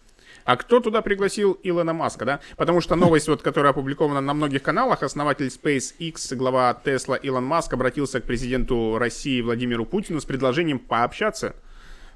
А 0.45 0.57
кто 0.57 0.81
туда 0.81 1.03
пригласил 1.03 1.57
Илона 1.63 1.93
Маска, 1.93 2.25
да? 2.25 2.41
Потому 2.57 2.81
что 2.81 2.97
новость, 2.97 3.29
вот, 3.29 3.43
которая 3.43 3.71
опубликована 3.71 4.21
на 4.21 4.35
многих 4.35 4.63
каналах, 4.63 5.03
основатель 5.05 5.47
SpaceX, 5.47 6.35
глава 6.35 6.77
Tesla 6.85 7.19
Илон 7.23 7.45
Маск 7.45 7.73
обратился 7.73 8.21
к 8.21 8.25
президенту 8.25 8.99
России 8.99 9.41
Владимиру 9.41 9.85
Путину 9.87 10.21
с 10.21 10.25
предложением 10.25 10.81
пообщаться 10.81 11.55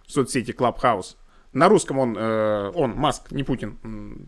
в 0.07 0.13
соцсети 0.13 0.51
Clubhouse. 0.51 1.15
На 1.57 1.71
русском 1.71 1.99
он, 1.99 2.15
э, 2.19 2.71
он, 2.75 2.91
Маск, 2.97 3.33
не 3.33 3.43
Путин, 3.43 3.79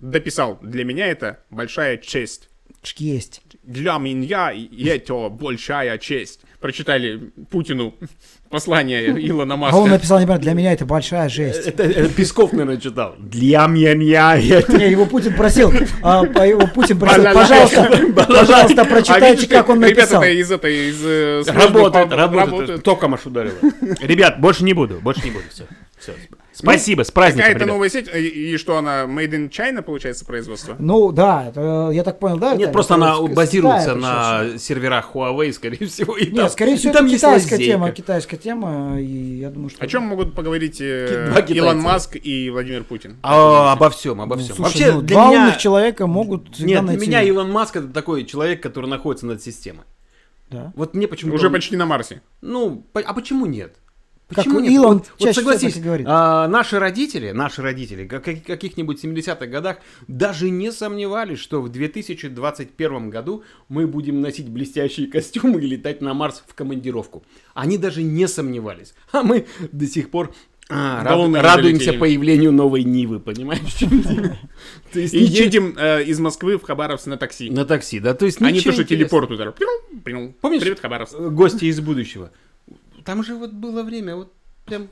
дописал. 0.01 0.59
Для 0.63 0.83
меня 0.85 1.09
это 1.09 1.41
большая 1.51 1.99
честь. 1.99 2.49
Чик 2.81 3.01
Есть. 3.01 3.43
Для 3.63 3.99
меня 3.99 4.51
это 4.51 5.29
большая 5.29 5.99
честь. 5.99 6.41
Прочитали 6.59 7.31
Путину 7.51 7.95
послание 8.49 9.11
Илона 9.29 9.57
Маска. 9.57 9.77
А 9.77 9.81
он 9.81 9.91
написал, 9.91 10.21
не 10.21 10.25
понимаю, 10.25 10.41
для 10.41 10.55
меня 10.55 10.73
это 10.73 10.87
большая 10.87 11.29
жесть. 11.29 11.67
Это, 11.67 11.83
это 11.83 12.09
Песков, 12.09 12.53
наверное, 12.53 12.79
читал. 12.79 13.15
Для 13.19 13.67
меня 13.67 14.39
это... 14.39 14.79
Не, 14.79 14.91
его 14.91 15.05
Путин 15.05 15.35
просил, 15.35 15.71
а, 16.03 16.25
его 16.47 16.67
Путин 16.67 16.99
просил, 16.99 17.25
пожалуйста, 17.25 17.91
пожалуйста, 18.27 18.83
А 18.83 18.85
прочитайте, 18.87 19.43
видишь, 19.43 19.49
как 19.51 19.69
он 19.69 19.85
Ребята, 19.85 20.01
написал. 20.01 20.23
это 20.23 20.33
из 20.33 20.51
этой, 20.51 20.89
из 20.89 21.05
э, 21.05 21.43
Работает, 21.47 22.11
работает. 22.11 22.83
Током 22.83 23.13
аж 23.13 23.27
ударило. 23.27 23.59
Ребят, 24.01 24.41
больше 24.41 24.65
не 24.65 24.73
буду, 24.73 24.99
больше 25.03 25.23
не 25.25 25.31
буду. 25.33 25.45
Все. 25.51 25.65
Все. 25.99 26.15
Спасибо, 26.59 27.03
с 27.05 27.11
праздником, 27.11 27.45
Какая-то 27.45 27.65
ребят. 27.65 27.75
новая 27.75 27.89
сеть, 27.89 28.09
и, 28.13 28.53
и 28.53 28.57
что 28.57 28.77
она 28.79 29.05
made 29.05 29.31
in 29.31 29.49
China, 29.49 29.81
получается, 29.83 30.25
производство? 30.25 30.75
Ну 30.79 31.13
да, 31.13 31.47
это, 31.49 31.91
я 31.93 32.03
так 32.03 32.19
понял, 32.19 32.37
да? 32.39 32.53
Нет, 32.55 32.63
это- 32.63 32.73
просто 32.73 32.95
это 32.95 33.05
она 33.05 33.23
базируется 33.35 33.95
на 33.95 34.41
пришёл. 34.41 34.59
серверах 34.59 35.11
Huawei, 35.15 35.53
скорее 35.53 35.87
всего. 35.87 36.17
И 36.17 36.27
Нет, 36.27 36.35
там- 36.37 36.49
скорее 36.51 36.75
и 36.75 36.77
всего, 36.77 36.93
там 36.93 37.05
это 37.05 37.13
есть 37.13 37.23
китайская 37.23 37.55
лазейка. 37.55 37.73
тема, 37.73 37.91
китайская 37.93 38.37
тема, 38.39 39.01
и 39.01 39.05
я 39.39 39.51
думаю, 39.51 39.71
что... 39.71 39.85
О 39.85 39.87
чем 39.87 40.03
могут 40.03 40.35
поговорить 40.35 40.81
э. 40.81 41.45
Илон 41.49 41.79
Маск 41.81 42.17
и 42.21 42.51
Владимир 42.51 42.83
Путин? 42.85 43.17
А, 43.23 43.73
обо 43.73 43.89
всем, 43.91 44.21
обо 44.21 44.35
Ну, 44.37 44.43
всем. 44.43 44.57
слушай, 44.57 44.69
Вообще, 44.69 44.93
ну, 44.93 45.03
для 45.03 45.17
два 45.17 45.29
меня... 45.29 45.41
умных 45.43 45.59
человека 45.59 46.07
могут 46.07 46.59
Нет, 46.59 46.67
для 46.67 46.83
найти... 46.83 47.07
меня 47.07 47.23
Илон 47.23 47.51
Маск 47.53 47.77
это 47.77 47.89
такой 47.89 48.25
человек, 48.25 48.63
который 48.63 48.91
находится 48.91 49.27
над 49.27 49.41
системой. 49.43 49.85
Да. 50.51 50.73
Вот 50.75 50.95
мне 50.95 51.07
почему-то... 51.07 51.37
Уже 51.37 51.47
он- 51.49 51.53
почти 51.53 51.77
на 51.77 51.87
Марсе. 51.87 52.21
Ну, 52.41 52.85
а 52.95 53.13
почему 53.15 53.47
нет? 53.47 53.77
Как 54.29 54.45
Почему 54.45 54.61
нет? 54.61 54.73
Илон 54.73 54.99
вот, 54.99 55.07
вот 55.07 55.19
чаще 55.19 55.41
всего 55.41 55.53
согласись, 55.53 55.75
так 55.75 55.83
и 55.83 55.85
говорит. 55.85 56.07
а, 56.09 56.49
наши 56.49 56.79
родители, 56.79 57.31
наши 57.31 57.63
родители, 57.63 58.07
как, 58.07 58.25
как- 58.25 58.43
каких-нибудь 58.43 59.03
70-х 59.03 59.47
годах, 59.47 59.79
даже 60.07 60.51
не 60.51 60.71
сомневались, 60.71 61.39
что 61.39 61.63
в 61.63 61.71
2021 61.71 63.09
году 63.09 63.43
мы 63.69 63.87
будем 63.87 64.21
носить 64.21 64.51
блестящие 64.51 65.07
костюмы 65.07 65.63
и 65.63 65.67
летать 65.67 66.03
на 66.03 66.13
Марс 66.13 66.45
в 66.47 66.55
командировку. 66.55 67.25
Они 67.55 67.79
даже 67.79 68.03
не 68.03 68.29
сомневались. 68.29 68.93
А 69.13 69.23
мы 69.23 69.47
до 69.73 69.87
сих 69.87 70.11
пор 70.11 70.35
а, 70.69 71.03
не 71.03 71.41
радуемся 71.41 71.87
долетели. 71.87 71.99
появлению 71.99 72.53
новой 72.53 72.85
Нивы, 72.85 73.21
понимаешь? 73.21 73.81
И 74.93 75.19
едем 75.19 75.75
э, 75.79 76.05
из 76.05 76.21
Москвы 76.21 76.59
в 76.59 76.63
Хабаровск 76.63 77.07
на 77.07 77.17
такси. 77.17 77.49
на 77.49 77.65
такси, 77.65 78.01
да, 78.01 78.13
то 78.13 78.27
есть 78.27 78.43
а 78.43 78.51
не 78.51 78.61
то, 78.61 78.73
что 78.73 78.85
телепорт 78.85 79.31
удар. 79.31 79.55
Помнишь? 80.05 80.61
Привет, 80.61 80.81
Хабаровск. 80.81 81.17
Гости 81.19 81.65
из 81.65 81.81
будущего. 81.81 82.31
Там 83.09 83.25
же 83.25 83.37
вот 83.37 83.53
было 83.53 83.83
время, 83.85 84.17
вот 84.17 84.35
прям 84.67 84.89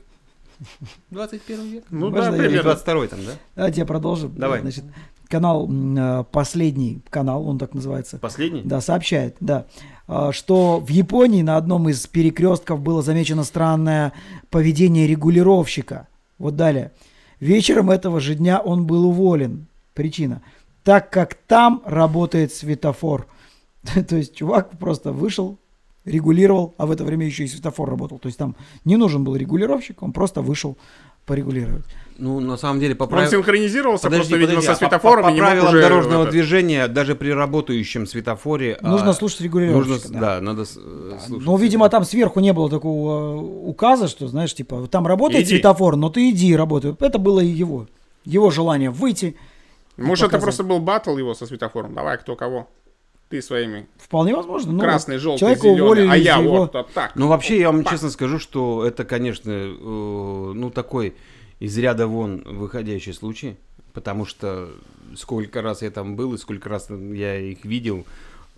21 1.11 1.65
век. 1.67 1.83
Ну 1.91 2.09
Можно 2.09 2.31
да, 2.31 2.37
примерно. 2.39 2.63
22 2.63 3.07
там, 3.09 3.19
да? 3.23 3.31
Давайте 3.55 3.81
я 3.81 3.85
продолжу. 3.85 4.27
Давай. 4.29 4.61
Значит, 4.61 4.85
канал, 5.27 5.69
э, 5.71 6.23
последний 6.31 7.03
канал, 7.11 7.47
он 7.47 7.59
так 7.59 7.75
называется, 7.75 8.17
Последний? 8.17 8.63
да, 8.63 8.81
сообщает, 8.81 9.35
да, 9.39 9.67
а, 10.07 10.31
что 10.31 10.79
в 10.79 10.89
Японии 10.89 11.43
на 11.43 11.57
одном 11.57 11.89
из 11.89 12.07
перекрестков 12.07 12.81
было 12.81 13.03
замечено 13.03 13.43
странное 13.43 14.13
поведение 14.49 15.05
регулировщика. 15.05 16.07
Вот 16.39 16.55
далее. 16.55 16.93
Вечером 17.39 17.91
этого 17.91 18.19
же 18.19 18.33
дня 18.33 18.59
он 18.59 18.87
был 18.87 19.05
уволен. 19.05 19.67
Причина. 19.93 20.41
Так 20.83 21.11
как 21.11 21.35
там 21.35 21.83
работает 21.85 22.51
светофор. 22.51 23.27
То 24.09 24.15
есть 24.15 24.35
чувак 24.35 24.71
просто 24.79 25.11
вышел, 25.11 25.59
регулировал, 26.07 26.73
а 26.77 26.85
в 26.85 26.91
это 26.91 27.03
время 27.03 27.25
еще 27.25 27.43
и 27.43 27.47
светофор 27.47 27.89
работал. 27.89 28.17
То 28.19 28.27
есть 28.27 28.37
там 28.39 28.55
не 28.85 28.95
нужен 28.97 29.23
был 29.23 29.35
регулировщик, 29.35 30.01
он 30.01 30.13
просто 30.13 30.41
вышел 30.41 30.77
порегулировать. 31.25 31.83
Ну, 32.17 32.39
на 32.39 32.55
самом 32.57 32.79
деле, 32.79 32.95
по 32.95 33.03
Он 33.03 33.09
прав- 33.09 33.29
синхронизировался 33.29 34.03
Подожди, 34.05 34.29
просто, 34.29 34.37
видимо, 34.37 34.61
подожди, 34.61 34.65
со 34.65 34.71
а 34.71 34.75
по- 34.75 34.79
светофором 34.79 35.23
по, 35.23 35.29
по 35.29 35.29
мог 35.31 35.39
правилам 35.39 35.67
уже 35.67 35.81
дорожного 35.81 36.21
это- 36.23 36.31
движения, 36.31 36.87
даже 36.87 37.15
при 37.15 37.29
работающем 37.29 38.07
светофоре... 38.07 38.77
Нужно 38.81 39.09
а, 39.09 39.13
слушать 39.13 39.41
нужно, 39.41 39.59
регулировщика. 39.59 40.07
с- 40.07 40.11
да. 40.11 40.19
да, 40.19 40.41
надо 40.41 40.61
э, 40.63 40.65
слушать. 40.65 41.45
Ну, 41.45 41.57
видимо, 41.57 41.89
там 41.89 42.05
сверху 42.05 42.39
не 42.39 42.53
было 42.53 42.69
такого 42.69 43.35
э, 43.35 43.39
указа, 43.69 44.07
что, 44.07 44.27
знаешь, 44.29 44.55
типа, 44.55 44.87
там 44.89 45.05
работает 45.05 45.43
Иди. 45.45 45.55
светофор, 45.55 45.97
но 45.97 46.09
ты 46.09 46.29
иди 46.29 46.55
работай. 46.55 46.95
Это 46.99 47.19
было 47.19 47.41
и 47.41 47.47
его. 47.47 47.87
Его 48.23 48.49
желание 48.49 48.89
выйти. 48.89 49.35
Может, 49.97 50.29
это 50.29 50.39
просто 50.39 50.63
был 50.63 50.79
батл 50.79 51.17
его 51.17 51.33
со 51.33 51.45
светофором. 51.45 51.93
Давай, 51.93 52.17
кто 52.17 52.35
кого. 52.35 52.67
Ты 53.29 53.41
своими 53.41 53.87
Вполне 53.97 54.35
возможно. 54.35 54.71
Ну, 54.71 54.79
красный, 54.79 55.17
желтый, 55.17 55.39
человека 55.39 55.61
зеленый, 55.63 55.81
уволили 55.81 56.07
а 56.09 56.15
я 56.15 56.37
его- 56.37 56.57
вот 56.59 56.73
вот 56.73 56.91
так. 56.93 57.15
Ну, 57.15 57.27
вообще, 57.27 57.59
я 57.59 57.71
вам 57.71 57.83
Пак. 57.83 57.93
честно 57.93 58.09
скажу, 58.09 58.39
что 58.39 58.85
это, 58.85 59.03
конечно, 59.03 59.51
э, 59.51 60.51
ну, 60.55 60.69
такой 60.71 61.13
из 61.59 61.77
ряда 61.77 62.07
вон 62.07 62.43
выходящий 62.45 63.11
случай, 63.13 63.57
потому 63.93 64.25
что 64.25 64.69
сколько 65.15 65.61
раз 65.61 65.81
я 65.81 65.91
там 65.91 66.15
был 66.15 66.33
и 66.35 66.37
сколько 66.37 66.69
раз 66.69 66.89
я 66.89 67.37
их 67.37 67.65
видел, 67.65 68.05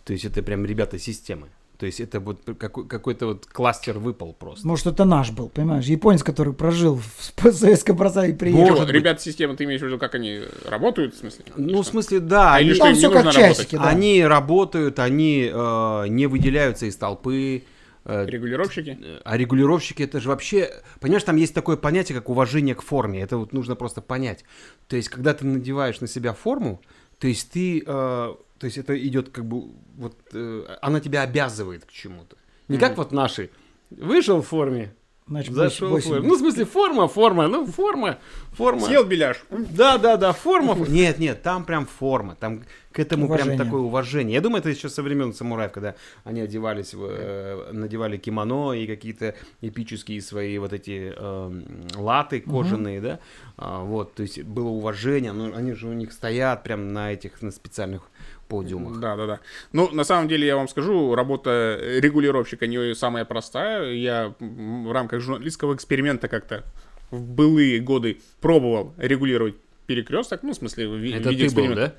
то 0.05 0.13
есть 0.13 0.25
это 0.25 0.43
прям 0.43 0.65
ребята 0.65 0.99
системы. 0.99 1.47
То 1.79 1.85
есть 1.85 2.01
это 2.01 2.19
вот 2.19 2.41
какой- 2.59 2.85
какой-то 2.85 3.27
вот 3.27 3.45
кластер 3.45 3.99
выпал 3.99 4.33
просто. 4.33 4.67
Может, 4.67 4.87
это 4.87 5.05
наш 5.05 5.31
был, 5.31 5.47
понимаешь? 5.47 5.85
Японец, 5.85 6.23
который 6.23 6.51
прожил 6.53 6.95
в 6.97 7.51
Советском 7.53 7.95
и 7.95 8.33
приехал. 8.33 8.75
Может 8.75 8.89
ребят 8.89 9.21
системы, 9.21 9.55
ты 9.55 9.63
имеешь 9.63 9.79
в 9.79 9.85
виду, 9.85 9.97
как 9.97 10.13
они 10.13 10.41
работают, 10.65 11.15
в 11.15 11.19
смысле? 11.19 11.45
Ну, 11.55 11.81
в 11.81 11.85
смысле, 11.85 12.19
да, 12.19 12.55
А 12.55 12.59
или 12.59 12.71
они, 12.71 12.75
что, 12.75 12.83
Там 12.83 12.95
все 12.95 13.09
как 13.11 13.31
часики, 13.33 13.77
да. 13.77 13.87
они 13.87 14.25
работают, 14.25 14.99
они 14.99 15.49
э, 15.49 16.05
не 16.09 16.27
выделяются 16.27 16.85
из 16.85 16.97
толпы. 16.97 17.63
э, 18.03 18.25
Регулировщики? 18.25 18.97
А 19.23 19.37
регулировщики 19.37 20.03
это 20.03 20.19
же 20.19 20.27
вообще, 20.27 20.69
понимаешь, 20.99 21.23
там 21.23 21.37
есть 21.37 21.53
такое 21.53 21.77
понятие, 21.77 22.17
как 22.17 22.27
уважение 22.27 22.75
к 22.75 22.81
форме. 22.81 23.21
Это 23.21 23.37
вот 23.37 23.53
нужно 23.53 23.75
просто 23.77 24.01
понять. 24.01 24.43
То 24.89 24.97
есть, 24.97 25.07
когда 25.07 25.33
ты 25.33 25.45
надеваешь 25.45 26.01
на 26.01 26.07
себя 26.07 26.33
форму, 26.33 26.81
то 27.19 27.27
есть 27.27 27.51
ты, 27.51 27.83
э, 27.87 28.33
то 28.59 28.65
есть 28.65 28.77
это 28.77 28.97
идет 29.07 29.29
как 29.29 29.45
бы 29.45 29.71
вот, 29.97 30.15
э, 30.33 30.77
она 30.81 30.99
тебя 30.99 31.21
обязывает 31.23 31.85
к 31.85 31.91
чему-то. 31.91 32.35
Не 32.67 32.77
как 32.77 32.97
вот 32.97 33.11
наши. 33.11 33.49
Вышел 33.89 34.41
в 34.41 34.47
форме, 34.47 34.93
Значит, 35.29 35.53
зашел 35.53 35.89
в 35.89 35.91
восемь- 35.91 36.09
форме. 36.09 36.27
Ну, 36.27 36.35
в 36.35 36.39
смысле, 36.39 36.65
форма, 36.65 37.07
форма, 37.07 37.47
ну, 37.47 37.65
форма, 37.65 38.17
форма. 38.53 38.81
Съел 38.81 39.03
беляш. 39.05 39.43
Да, 39.49 39.97
да, 39.97 40.17
да, 40.17 40.33
форма. 40.33 40.75
Нет, 40.89 41.19
нет, 41.19 41.43
там 41.43 41.65
прям 41.65 41.85
форма, 41.85 42.35
там 42.35 42.63
к 42.91 42.99
этому 42.99 43.25
Уважение. 43.25 43.55
прям 43.55 43.67
такое 43.67 43.81
уважение. 43.81 44.33
Я 44.33 44.41
думаю, 44.41 44.59
это 44.61 44.69
еще 44.69 44.89
со 44.89 45.03
времен 45.03 45.33
самураев, 45.33 45.71
когда 45.71 45.93
они 46.23 46.41
одевались, 46.41 46.95
в, 46.95 47.05
э, 47.07 47.71
надевали 47.71 48.17
кимоно 48.17 48.73
и 48.73 48.87
какие-то 48.87 49.35
эпические 49.61 50.19
свои 50.21 50.57
вот 50.57 50.73
эти 50.73 51.13
э, 51.15 51.61
латы 51.95 52.41
кожаные, 52.41 52.99
да, 52.99 53.19
А, 53.57 53.83
вот, 53.83 54.15
то 54.15 54.23
есть 54.23 54.41
было 54.43 54.69
уважение, 54.69 55.31
ну, 55.31 55.53
они 55.55 55.73
же 55.73 55.87
у 55.87 55.93
них 55.93 56.11
стоят 56.11 56.63
прям 56.63 56.91
на 56.93 57.13
этих, 57.13 57.41
на 57.43 57.51
специальных 57.51 58.01
подиумах. 58.49 58.99
Да, 58.99 59.15
да, 59.15 59.25
да. 59.27 59.39
Ну, 59.71 59.89
на 59.91 60.03
самом 60.03 60.27
деле, 60.27 60.45
я 60.45 60.55
вам 60.57 60.67
скажу, 60.67 61.15
работа 61.15 61.79
регулировщика 61.81 62.67
не 62.67 62.93
самая 62.95 63.23
простая. 63.23 63.93
Я 63.93 64.33
в 64.39 64.91
рамках 64.91 65.21
журналистского 65.21 65.73
эксперимента 65.75 66.27
как-то 66.27 66.63
в 67.11 67.21
былые 67.21 67.79
годы 67.79 68.19
пробовал 68.41 68.93
регулировать 68.97 69.55
перекресток, 69.87 70.43
ну, 70.43 70.51
в 70.51 70.55
смысле, 70.55 70.87
в 70.87 70.95
ви- 70.97 71.13
Это 71.13 71.29
ты 71.29 71.49
был, 71.49 71.73
да? 71.75 71.93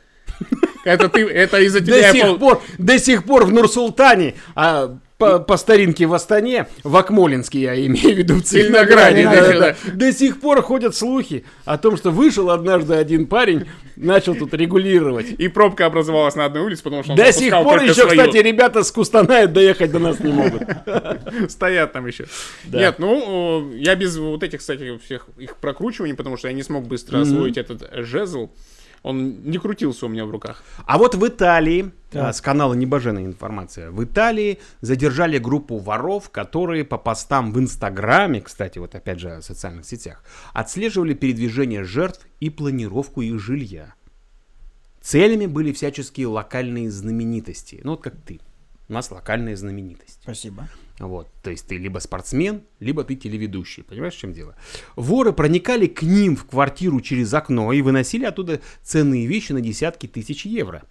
Это 0.84 1.08
ты, 1.08 1.26
это 1.26 1.60
из-за 1.60 1.80
тебя 1.80 2.12
До 2.12 2.18
сих, 2.18 2.38
пор, 2.38 2.62
до 2.78 2.98
сих 2.98 3.24
пор 3.24 3.44
в 3.44 3.52
Нур-Султане, 3.52 4.34
а 4.54 4.98
по, 5.20 5.38
по 5.38 5.56
старинке 5.56 6.06
в 6.06 6.14
Астане, 6.14 6.66
в 6.82 6.96
Акмолинске 6.96 7.60
я 7.60 7.86
имею 7.86 8.14
в 8.14 8.18
виду, 8.18 8.34
в 8.36 8.42
Целинограде, 8.42 9.24
да, 9.24 9.52
да, 9.52 9.58
да. 9.58 9.76
до 9.92 10.12
сих 10.12 10.40
пор 10.40 10.62
ходят 10.62 10.96
слухи 10.96 11.44
о 11.64 11.78
том, 11.78 11.96
что 11.96 12.10
вышел 12.10 12.50
однажды 12.50 12.94
один 12.94 13.26
парень, 13.26 13.66
начал 13.96 14.34
тут 14.34 14.54
регулировать. 14.54 15.26
И 15.38 15.48
пробка 15.48 15.86
образовалась 15.86 16.34
на 16.34 16.46
одной 16.46 16.62
улице, 16.62 16.82
потому 16.82 17.02
что 17.02 17.12
он 17.12 17.18
До 17.18 17.32
сих 17.32 17.52
пор 17.52 17.82
еще, 17.82 17.94
свою. 17.94 18.10
кстати, 18.10 18.38
ребята 18.38 18.82
с 18.82 18.90
Кустаная 18.90 19.46
доехать 19.46 19.92
до 19.92 19.98
нас 19.98 20.18
не 20.20 20.32
могут. 20.32 20.62
Стоят 21.48 21.92
там 21.92 22.06
еще. 22.06 22.24
Нет, 22.64 22.98
ну, 22.98 23.70
я 23.74 23.94
без 23.94 24.16
вот 24.16 24.42
этих, 24.42 24.60
кстати, 24.60 24.98
всех 25.04 25.26
их 25.38 25.56
прокручиваний, 25.56 26.14
потому 26.14 26.38
что 26.38 26.48
я 26.48 26.54
не 26.54 26.62
смог 26.62 26.86
быстро 26.86 27.20
освоить 27.20 27.58
этот 27.58 27.82
э, 27.82 28.02
жезл. 28.02 28.50
Он 29.02 29.42
не 29.42 29.56
крутился 29.58 30.06
у 30.06 30.08
меня 30.08 30.26
в 30.26 30.30
руках. 30.30 30.62
А 30.84 30.98
вот 30.98 31.14
в 31.14 31.26
Италии, 31.26 31.90
Так. 32.10 32.28
а, 32.28 32.32
с 32.32 32.40
канала 32.42 32.74
Небоженая 32.74 33.24
информация, 33.24 33.90
в 33.90 34.04
Италии 34.04 34.58
задержали 34.82 35.38
группу 35.38 35.78
воров, 35.78 36.28
которые 36.30 36.84
по 36.84 36.98
постам 36.98 37.52
в 37.52 37.58
Инстаграме, 37.58 38.42
кстати, 38.42 38.78
вот 38.78 38.94
опять 38.94 39.18
же 39.18 39.30
о 39.30 39.42
социальных 39.42 39.86
сетях, 39.86 40.22
отслеживали 40.52 41.14
передвижение 41.14 41.82
жертв 41.84 42.26
и 42.40 42.50
планировку 42.50 43.22
их 43.22 43.40
жилья. 43.40 43.94
Целями 45.00 45.46
были 45.46 45.72
всяческие 45.72 46.26
локальные 46.26 46.90
знаменитости. 46.90 47.80
Ну 47.82 47.92
вот 47.92 48.02
как 48.02 48.16
ты. 48.16 48.40
У 48.90 48.92
нас 48.92 49.08
локальная 49.12 49.54
знаменитость. 49.54 50.18
Спасибо. 50.20 50.68
Вот, 50.98 51.28
то 51.44 51.50
есть 51.52 51.68
ты 51.68 51.78
либо 51.78 52.00
спортсмен, 52.00 52.64
либо 52.80 53.04
ты 53.04 53.14
телеведущий. 53.14 53.84
Понимаешь, 53.84 54.14
в 54.14 54.18
чем 54.18 54.32
дело? 54.32 54.56
Воры 54.96 55.32
проникали 55.32 55.86
к 55.86 56.02
ним 56.02 56.34
в 56.34 56.44
квартиру 56.44 57.00
через 57.00 57.32
окно 57.32 57.72
и 57.72 57.82
выносили 57.82 58.24
оттуда 58.24 58.60
ценные 58.82 59.28
вещи 59.28 59.52
на 59.52 59.60
десятки 59.60 60.08
тысяч 60.08 60.44
евро. 60.44 60.82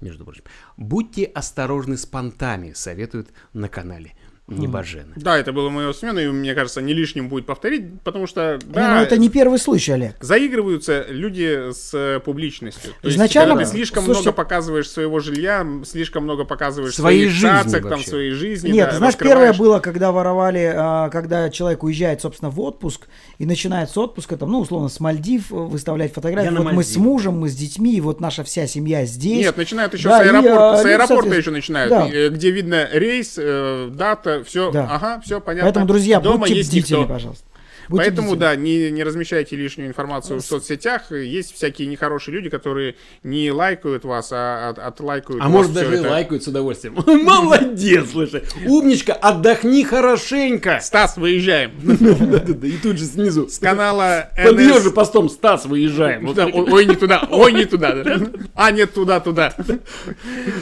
Между 0.00 0.24
прочим. 0.24 0.42
Будьте 0.76 1.26
осторожны 1.26 1.96
с 1.96 2.06
понтами, 2.06 2.72
советуют 2.72 3.28
на 3.52 3.68
канале 3.68 4.14
Небожена. 4.48 5.12
Да, 5.16 5.36
это 5.38 5.52
было 5.52 5.68
мое 5.68 5.92
смена, 5.92 6.18
и 6.20 6.26
мне 6.28 6.54
кажется, 6.54 6.80
не 6.80 6.94
лишним 6.94 7.28
будет 7.28 7.44
повторить, 7.46 8.00
потому 8.02 8.26
что, 8.26 8.58
Не, 8.66 8.72
да, 8.72 8.94
ну 8.96 9.02
это 9.02 9.18
не 9.18 9.28
первый 9.28 9.58
случай, 9.58 9.92
Олег. 9.92 10.16
заигрываются 10.20 11.04
люди 11.10 11.70
с 11.72 11.90
э, 11.92 12.20
публичностью. 12.20 12.92
То 13.02 13.08
есть, 13.08 13.16
Изначально- 13.16 13.54
когда 13.54 13.64
ты 13.70 13.76
слишком 13.76 14.04
Слушайте- 14.04 14.30
много 14.30 14.36
показываешь 14.36 14.90
своего 14.90 15.20
жилья, 15.20 15.66
слишком 15.84 16.24
много 16.24 16.44
показываешь 16.44 16.94
Своей 16.94 17.28
своих 17.28 17.30
жизни 17.32 17.48
цацок, 17.70 17.82
там, 17.82 17.90
вообще. 17.90 18.08
своей 18.08 18.30
жизни. 18.30 18.70
Нет, 18.70 18.90
да, 18.90 18.96
знаешь, 18.96 19.14
раскрываешь. 19.14 19.38
первое 19.56 19.58
было, 19.58 19.80
когда 19.80 20.12
воровали, 20.12 20.72
а, 20.74 21.10
когда 21.10 21.50
человек 21.50 21.82
уезжает, 21.82 22.22
собственно, 22.22 22.50
в 22.50 22.58
отпуск 22.60 23.06
и 23.38 23.44
начинает 23.44 23.90
с 23.90 23.98
отпуска, 23.98 24.36
там, 24.38 24.50
ну, 24.50 24.60
условно, 24.60 24.88
с 24.88 24.98
Мальдив 25.00 25.52
э, 25.52 25.54
выставлять 25.56 26.14
фотографии. 26.14 26.46
Я 26.46 26.52
на 26.52 26.62
Вот 26.62 26.72
мы 26.72 26.84
с 26.84 26.96
мужем, 26.96 27.38
мы 27.38 27.48
с 27.50 27.54
детьми, 27.54 27.96
и 27.96 28.00
вот 28.00 28.20
наша 28.20 28.44
вся 28.44 28.66
семья 28.66 29.04
здесь. 29.04 29.44
Нет, 29.44 29.56
начинают 29.56 29.92
еще 29.94 30.08
Да, 30.08 30.20
с 30.22 30.26
и, 30.26 30.28
аэропорта, 30.28 30.70
а, 30.72 30.76
с 30.76 30.82
люди, 30.84 30.92
аэропорта 30.92 31.14
соответственно, 31.22 31.36
еще 31.36 31.50
начинают, 31.50 31.90
да. 31.90 32.08
э, 32.10 32.28
где 32.30 32.50
видно 32.50 32.88
рейс, 32.92 33.34
э, 33.36 33.90
дата, 33.92 34.37
все, 34.44 34.70
Да. 34.70 34.88
ага, 34.90 35.20
все 35.24 35.40
понятно. 35.40 35.66
Поэтому, 35.66 35.86
друзья, 35.86 36.20
Дома 36.20 36.38
будьте 36.38 36.54
бдительны, 36.62 37.00
никто. 37.02 37.12
пожалуйста. 37.14 37.44
Будьте 37.88 38.04
Поэтому, 38.04 38.28
бдительны. 38.32 38.38
да, 38.40 38.56
не, 38.56 38.90
не 38.90 39.02
размещайте 39.02 39.56
лишнюю 39.56 39.88
информацию 39.88 40.40
в 40.40 40.42
соцсетях. 40.44 41.10
Есть 41.10 41.54
всякие 41.54 41.88
нехорошие 41.88 42.34
люди, 42.34 42.50
которые 42.50 42.96
не 43.22 43.50
лайкают 43.50 44.04
вас, 44.04 44.28
а 44.32 44.70
от, 44.70 44.78
отлайкают 44.78 45.40
А 45.42 45.44
вас 45.44 45.52
может 45.52 45.72
даже 45.72 45.94
это. 45.96 46.10
лайкают 46.10 46.44
с 46.44 46.48
удовольствием. 46.48 46.96
Молодец, 47.24 48.10
слушай. 48.12 48.42
Умничка, 48.66 49.14
отдохни 49.14 49.84
хорошенько. 49.84 50.80
Стас, 50.82 51.16
выезжаем. 51.16 51.72
И 52.62 52.76
тут 52.78 52.98
же 52.98 53.04
снизу. 53.04 53.48
С 53.48 53.58
канала 53.58 54.30
Под 54.36 54.58
же 54.58 54.90
постом 54.90 55.28
Стас 55.28 55.64
выезжаем. 55.66 56.28
Ой, 56.28 56.84
не 56.84 56.94
туда, 56.94 57.26
ой, 57.30 57.52
не 57.52 57.64
туда. 57.64 57.92
да. 58.02 58.18
А, 58.54 58.70
нет, 58.70 58.92
туда, 58.92 59.20
туда. 59.20 59.54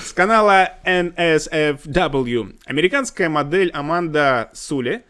С 0.04 0.12
канала 0.12 0.70
NSFW. 0.84 2.54
Американская 2.66 3.28
модель 3.28 3.70
Аманда 3.70 4.50
Суле, 4.52 5.04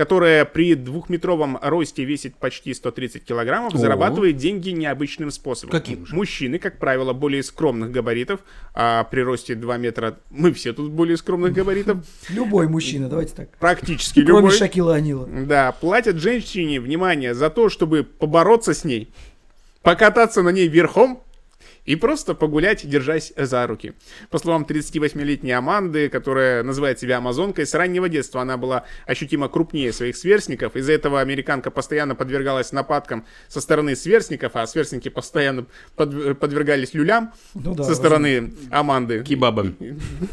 которая 0.00 0.46
при 0.46 0.76
двухметровом 0.76 1.58
росте 1.60 2.06
весит 2.06 2.34
почти 2.34 2.72
130 2.72 3.22
килограммов, 3.22 3.74
О. 3.74 3.76
зарабатывает 3.76 4.38
деньги 4.38 4.70
необычным 4.70 5.30
способом. 5.30 5.72
Каким 5.72 6.06
же? 6.06 6.14
Мужчины, 6.14 6.58
как 6.58 6.78
правило, 6.78 7.12
более 7.12 7.42
скромных 7.42 7.90
габаритов, 7.90 8.40
а 8.72 9.04
при 9.04 9.20
росте 9.20 9.54
2 9.54 9.76
метра 9.76 10.18
мы 10.30 10.54
все 10.54 10.72
тут 10.72 10.90
более 10.90 11.18
скромных 11.18 11.52
габаритов, 11.52 11.98
Любой 12.30 12.66
мужчина, 12.66 13.10
давайте 13.10 13.34
так. 13.34 13.50
практически 13.58 14.20
Кроме 14.24 14.38
любой. 14.44 14.56
Шакила 14.56 14.94
Анила. 14.94 15.26
Да, 15.26 15.72
платят 15.72 16.16
женщине, 16.16 16.80
внимание, 16.80 17.34
за 17.34 17.50
то, 17.50 17.68
чтобы 17.68 18.02
побороться 18.02 18.72
с 18.72 18.84
ней, 18.84 19.12
покататься 19.82 20.40
на 20.40 20.48
ней 20.48 20.68
верхом 20.68 21.22
и 21.84 21.96
просто 21.96 22.34
погулять, 22.34 22.88
держась 22.88 23.32
за 23.36 23.66
руки. 23.66 23.94
По 24.30 24.38
словам 24.38 24.64
38-летней 24.68 25.52
Аманды, 25.52 26.08
которая 26.08 26.62
называет 26.62 26.98
себя 26.98 27.18
амазонкой, 27.18 27.66
с 27.66 27.74
раннего 27.74 28.08
детства 28.08 28.42
она 28.42 28.56
была 28.56 28.84
ощутимо 29.06 29.48
крупнее 29.48 29.92
своих 29.92 30.16
сверстников. 30.16 30.76
Из-за 30.76 30.92
этого 30.92 31.20
американка 31.20 31.70
постоянно 31.70 32.14
подвергалась 32.14 32.72
нападкам 32.72 33.24
со 33.48 33.60
стороны 33.60 33.96
сверстников, 33.96 34.52
а 34.54 34.66
сверстники 34.66 35.08
постоянно 35.08 35.66
под- 35.96 36.38
подвергались 36.38 36.94
люлям 36.94 37.32
Ну 37.54 37.74
да, 37.74 37.84
со 37.84 37.94
стороны 37.94 38.52
Аманды. 38.70 39.22
Кебабом. 39.24 39.76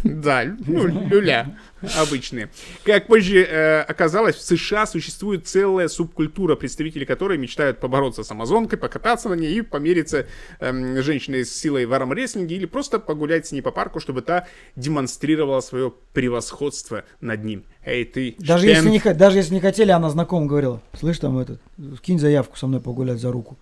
Да, 0.04 0.44
ну, 0.66 0.88
люля 0.88 1.58
обычные. 1.98 2.50
Как 2.84 3.08
позже 3.08 3.44
э, 3.44 3.82
оказалось, 3.82 4.36
в 4.36 4.42
США 4.42 4.86
существует 4.86 5.48
целая 5.48 5.88
субкультура, 5.88 6.56
представители 6.56 7.06
которой 7.06 7.38
мечтают 7.38 7.80
побороться 7.80 8.24
с 8.24 8.32
амазонкой, 8.32 8.80
покататься 8.80 9.30
на 9.30 9.34
ней 9.34 9.60
и 9.60 9.62
помериться 9.62 10.28
эм, 10.60 11.02
женщиной 11.02 11.46
с 11.46 11.56
силой 11.56 11.86
в 11.86 11.94
армрестлинге 11.94 12.56
или 12.56 12.66
просто 12.66 13.00
погулять 13.00 13.48
с 13.48 13.52
ней 13.52 13.62
по 13.62 13.72
парку, 13.72 14.00
чтобы 14.00 14.22
та 14.22 14.48
демонстрировала 14.76 15.62
свое 15.62 15.94
превосходство 16.14 17.04
над 17.22 17.44
ним. 17.44 17.64
Эй, 17.86 18.06
ты, 18.06 18.36
Даже 18.40 18.68
если, 18.68 18.90
не, 18.90 19.00
даже 19.14 19.38
если 19.38 19.54
не 19.54 19.62
хотели, 19.62 19.92
она 19.92 20.10
знакомым 20.10 20.48
говорила, 20.48 20.82
слышь, 20.94 21.20
там 21.20 21.38
этот, 21.38 21.62
кинь 22.02 22.20
заявку 22.20 22.58
со 22.58 22.68
мной 22.68 22.82
погулять 22.82 23.20
за 23.20 23.32
руку. 23.32 23.58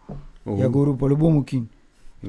Я 0.46 0.70
говорю, 0.70 0.96
по-любому 0.96 1.44
кинь. 1.44 1.70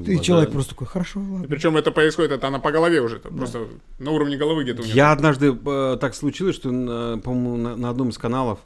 Ты 0.05 0.11
Глаза- 0.13 0.23
человек 0.23 0.51
просто 0.51 0.71
такой, 0.71 0.87
хорошо, 0.87 1.19
ладно. 1.19 1.47
Причем 1.47 1.75
это 1.75 1.91
происходит, 1.91 2.31
это 2.31 2.47
она 2.47 2.59
по 2.59 2.71
голове 2.71 3.01
уже, 3.01 3.17
это 3.17 3.29
просто 3.29 3.67
на 3.99 4.11
уровне 4.11 4.37
головы 4.37 4.63
где-то 4.63 4.81
у 4.81 4.85
нее. 4.85 4.95
Я 4.95 5.11
однажды 5.11 5.57
э, 5.65 5.97
так 5.99 6.15
случилось, 6.15 6.55
что, 6.55 6.71
на- 6.71 7.17
по-моему, 7.17 7.57
на, 7.57 7.75
на 7.75 7.89
одном 7.89 8.09
из 8.09 8.17
каналов 8.17 8.59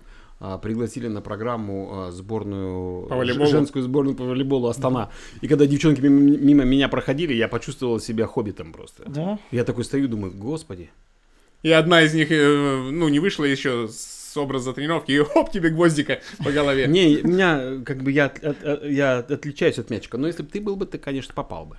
а, 0.44 0.58
пригласили 0.58 1.08
на 1.08 1.22
программу 1.22 1.90
а, 1.92 2.12
сборную 2.12 3.08
По 3.08 3.16
волейболу? 3.16 3.48
женскую 3.48 3.84
сборную 3.84 4.16
по 4.16 4.24
волейболу 4.24 4.68
Астана. 4.70 5.12
И 5.42 5.48
когда 5.48 5.68
девчонки 5.68 6.02
мимо, 6.02 6.20
мимо 6.20 6.64
меня 6.64 6.90
проходили, 6.90 7.34
я 7.34 7.48
почувствовал 7.48 8.00
себя 8.00 8.26
хоббитом 8.26 8.74
просто. 8.74 9.04
Да? 9.08 9.40
Я 9.52 9.64
такой 9.64 9.84
стою, 9.84 10.08
думаю, 10.08 10.34
господи. 10.34 10.90
И 11.62 11.70
одна 11.72 12.02
из 12.02 12.16
них, 12.16 12.32
э, 12.32 12.90
ну, 12.92 13.08
не 13.10 13.20
вышла 13.20 13.44
еще 13.46 13.88
с 13.88 14.21
образа 14.38 14.74
тренировки, 14.74 15.12
и 15.12 15.20
хоп, 15.20 15.52
тебе 15.52 15.70
гвоздика 15.70 16.20
по 16.44 16.52
голове. 16.52 16.88
Не, 16.88 17.22
меня, 17.22 17.84
как 17.86 18.04
бы, 18.04 18.12
я, 18.12 18.32
я 18.84 19.18
отличаюсь 19.18 19.80
от 19.80 19.90
мячика. 19.90 20.18
Но 20.18 20.28
если 20.28 20.44
бы 20.44 20.50
ты 20.50 20.62
был 20.62 20.76
бы, 20.76 20.86
ты, 20.86 20.98
конечно, 20.98 21.34
попал 21.34 21.66
бы. 21.66 21.78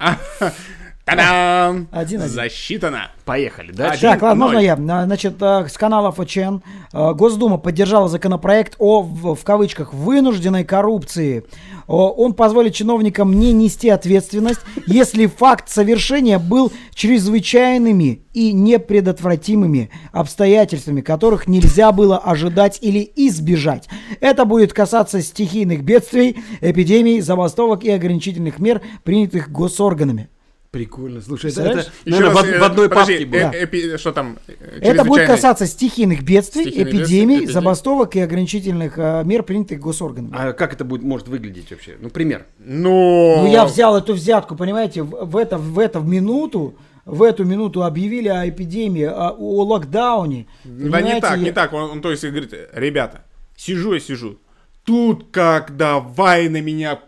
Та-дам! 1.16 1.88
Один-один. 1.90 2.32
Засчитано. 2.32 3.10
Поехали, 3.24 3.72
да? 3.72 3.90
Один. 3.90 4.00
Так, 4.00 4.22
ладно, 4.22 4.44
можно 4.46 4.58
я? 4.58 4.76
Значит, 4.76 5.34
э, 5.40 5.66
с 5.68 5.78
канала 5.78 6.10
ФЧН 6.12 6.58
э, 6.92 7.12
Госдума 7.14 7.58
поддержала 7.58 8.08
законопроект 8.08 8.74
о, 8.78 9.02
в, 9.02 9.42
кавычках, 9.44 9.92
вынужденной 9.92 10.64
коррупции. 10.64 11.44
Он 11.86 12.32
позволит 12.32 12.74
чиновникам 12.74 13.38
не 13.38 13.52
нести 13.52 13.88
ответственность, 13.88 14.60
если 14.86 15.26
факт 15.26 15.68
совершения 15.68 16.38
был 16.38 16.72
чрезвычайными 16.94 18.22
и 18.32 18.52
непредотвратимыми 18.52 19.90
обстоятельствами, 20.12 21.00
которых 21.00 21.48
нельзя 21.48 21.92
было 21.92 22.18
ожидать 22.18 22.78
или 22.80 23.10
избежать. 23.16 23.88
Это 24.20 24.44
будет 24.44 24.72
касаться 24.72 25.20
стихийных 25.20 25.82
бедствий, 25.82 26.42
эпидемий, 26.60 27.20
забастовок 27.20 27.84
и 27.84 27.90
ограничительных 27.90 28.58
мер, 28.58 28.80
принятых 29.04 29.50
госорганами. 29.50 30.28
Прикольно. 30.72 31.20
Слушай, 31.20 31.50
это, 31.50 31.60
это, 31.64 31.92
наверное, 32.06 32.34
раз, 32.34 32.44
в, 32.46 32.48
э, 32.48 32.58
в 32.58 32.62
одной 32.64 32.88
подожди, 32.88 33.12
папке 33.12 33.24
э, 33.24 33.26
было. 33.26 33.62
эпи- 33.62 33.98
что 33.98 34.10
там? 34.12 34.38
э, 34.48 34.52
Это 34.80 35.04
будет 35.04 35.26
касаться 35.26 35.66
стихийных 35.66 36.22
бедствий, 36.22 36.62
Стихийных 36.62 36.94
эпидемий, 36.94 37.34
бедствий, 37.40 37.52
забастовок 37.52 38.16
и 38.16 38.20
ограничительных 38.20 38.94
э, 38.96 39.22
мер, 39.26 39.42
принятых 39.42 39.78
госорганами. 39.80 40.32
А 40.34 40.54
как 40.54 40.72
это 40.72 40.86
будет, 40.86 41.02
может 41.02 41.28
выглядеть 41.28 41.70
вообще? 41.70 41.96
Ну, 42.00 42.08
пример. 42.08 42.46
Ну, 42.58 43.42
Ну, 43.42 43.52
я 43.52 43.66
взял 43.66 43.98
эту 43.98 44.14
взятку, 44.14 44.56
понимаете, 44.56 45.02
в, 45.02 45.10
в 45.26 45.36
это, 45.36 45.58
в 45.58 45.78
это 45.78 46.00
в 46.00 46.08
минуту, 46.08 46.74
в 47.04 47.22
эту 47.22 47.44
минуту 47.44 47.84
объявили 47.84 48.28
о 48.28 48.48
эпидемии, 48.48 49.04
о, 49.04 49.28
о 49.28 49.64
локдауне. 49.64 50.46
Да 50.64 51.02
не 51.02 51.20
так, 51.20 51.36
не 51.38 51.46
я- 51.48 51.52
так. 51.52 51.74
Он, 51.74 51.90
он, 51.90 52.00
то 52.00 52.10
есть 52.10 52.24
говорит, 52.24 52.54
ребята, 52.72 53.26
сижу 53.58 53.92
я 53.92 54.00
сижу, 54.00 54.38
тут 54.84 55.26
как 55.32 55.76
давай 55.76 56.48
на 56.48 56.62
меня 56.62 56.98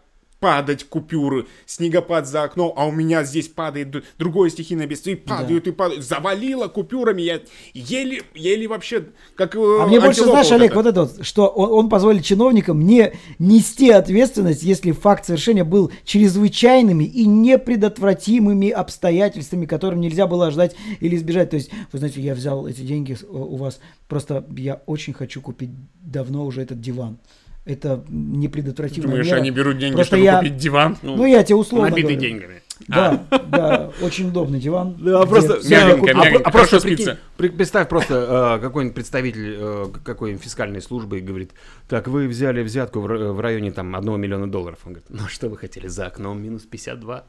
падать 0.45 0.85
купюры, 0.85 1.47
снегопад 1.65 2.27
за 2.29 2.43
окном, 2.43 2.75
а 2.77 2.85
у 2.87 2.93
меня 2.93 3.25
здесь 3.25 3.49
падает 3.49 4.05
другое 4.19 4.51
стихийное 4.51 4.87
бедствие, 4.87 5.17
и 5.17 5.19
падают, 5.19 5.67
и 5.67 5.73
падают. 5.73 6.05
Завалило 6.05 6.69
купюрами, 6.69 7.23
я 7.23 7.41
еле, 7.73 8.21
еле 8.35 8.69
вообще, 8.69 9.07
как 9.37 9.57
э, 9.57 9.59
А 9.81 9.87
мне 9.87 9.99
больше, 10.01 10.25
знаешь, 10.25 10.47
вот 10.51 10.53
Олег, 10.57 10.73
эта. 10.73 10.77
вот 10.77 10.87
это 10.87 11.03
вот, 11.05 11.25
что 11.27 11.47
он, 11.47 11.85
он 11.85 11.89
позволит 11.89 12.25
чиновникам 12.25 12.83
не 12.83 13.15
нести 13.39 13.89
ответственность, 13.91 14.63
если 14.63 14.93
факт 14.93 15.25
совершения 15.25 15.65
был 15.65 15.91
чрезвычайными 16.05 17.05
и 17.05 17.25
непредотвратимыми 17.27 18.69
обстоятельствами, 18.69 19.65
которым 19.65 20.01
нельзя 20.03 20.27
было 20.27 20.49
ожидать 20.49 20.77
или 21.01 21.17
избежать. 21.17 21.49
То 21.49 21.57
есть, 21.57 21.71
вы 21.91 21.99
знаете, 22.01 22.21
я 22.21 22.35
взял 22.35 22.67
эти 22.67 22.83
деньги 22.83 23.15
с- 23.15 23.25
у 23.25 23.57
вас, 23.57 23.81
просто 24.09 24.45
я 24.59 24.83
очень 24.85 25.15
хочу 25.15 25.41
купить 25.41 25.71
давно 26.03 26.45
уже 26.45 26.61
этот 26.61 26.83
диван. 26.83 27.17
Это 27.65 28.05
непредотвратимая 28.11 29.09
Думаешь, 29.09 29.27
мера. 29.27 29.37
они 29.39 29.51
берут 29.51 29.79
деньги, 29.79 29.95
Просто 29.95 30.17
чтобы 30.17 30.25
я- 30.25 30.39
купить 30.39 30.57
диван? 30.59 30.99
Ну, 31.03 31.25
я 31.25 31.43
тебе 31.43 31.57
условно 31.57 31.89
Набитый 31.89 32.15
говорю. 32.17 32.21
деньгами. 32.21 32.61
Да, 32.89 33.25
да, 33.49 33.93
очень 34.03 34.29
удобный 34.29 34.59
диван. 34.61 34.97
Да, 34.99 35.25
просто, 35.25 35.61
мягенько, 35.67 36.01
купюра- 36.07 36.11
а, 36.11 36.25
мягенько, 36.25 36.43
а 36.45 36.51
просто 36.51 36.81
прикинь, 36.81 37.09
представь 37.37 37.89
просто 37.89 38.57
э, 38.59 38.61
какой-нибудь 38.63 38.95
представитель 38.97 39.57
э, 39.59 39.87
какой-нибудь 40.05 40.43
фискальной 40.43 40.83
службы 40.83 41.19
и 41.19 41.21
говорит, 41.23 41.53
так, 41.89 42.09
вы 42.09 42.27
взяли 42.27 42.63
взятку 42.63 43.01
в, 43.01 43.07
в 43.07 43.41
районе 43.41 43.71
там 43.71 43.95
1 43.95 44.21
миллиона 44.21 44.51
долларов. 44.51 44.81
Он 44.85 44.93
говорит, 44.95 45.07
ну 45.09 45.27
что 45.29 45.49
вы 45.49 45.57
хотели, 45.57 45.87
за 45.87 46.07
окном 46.09 46.43
минус 46.43 46.63
52? 46.63 47.25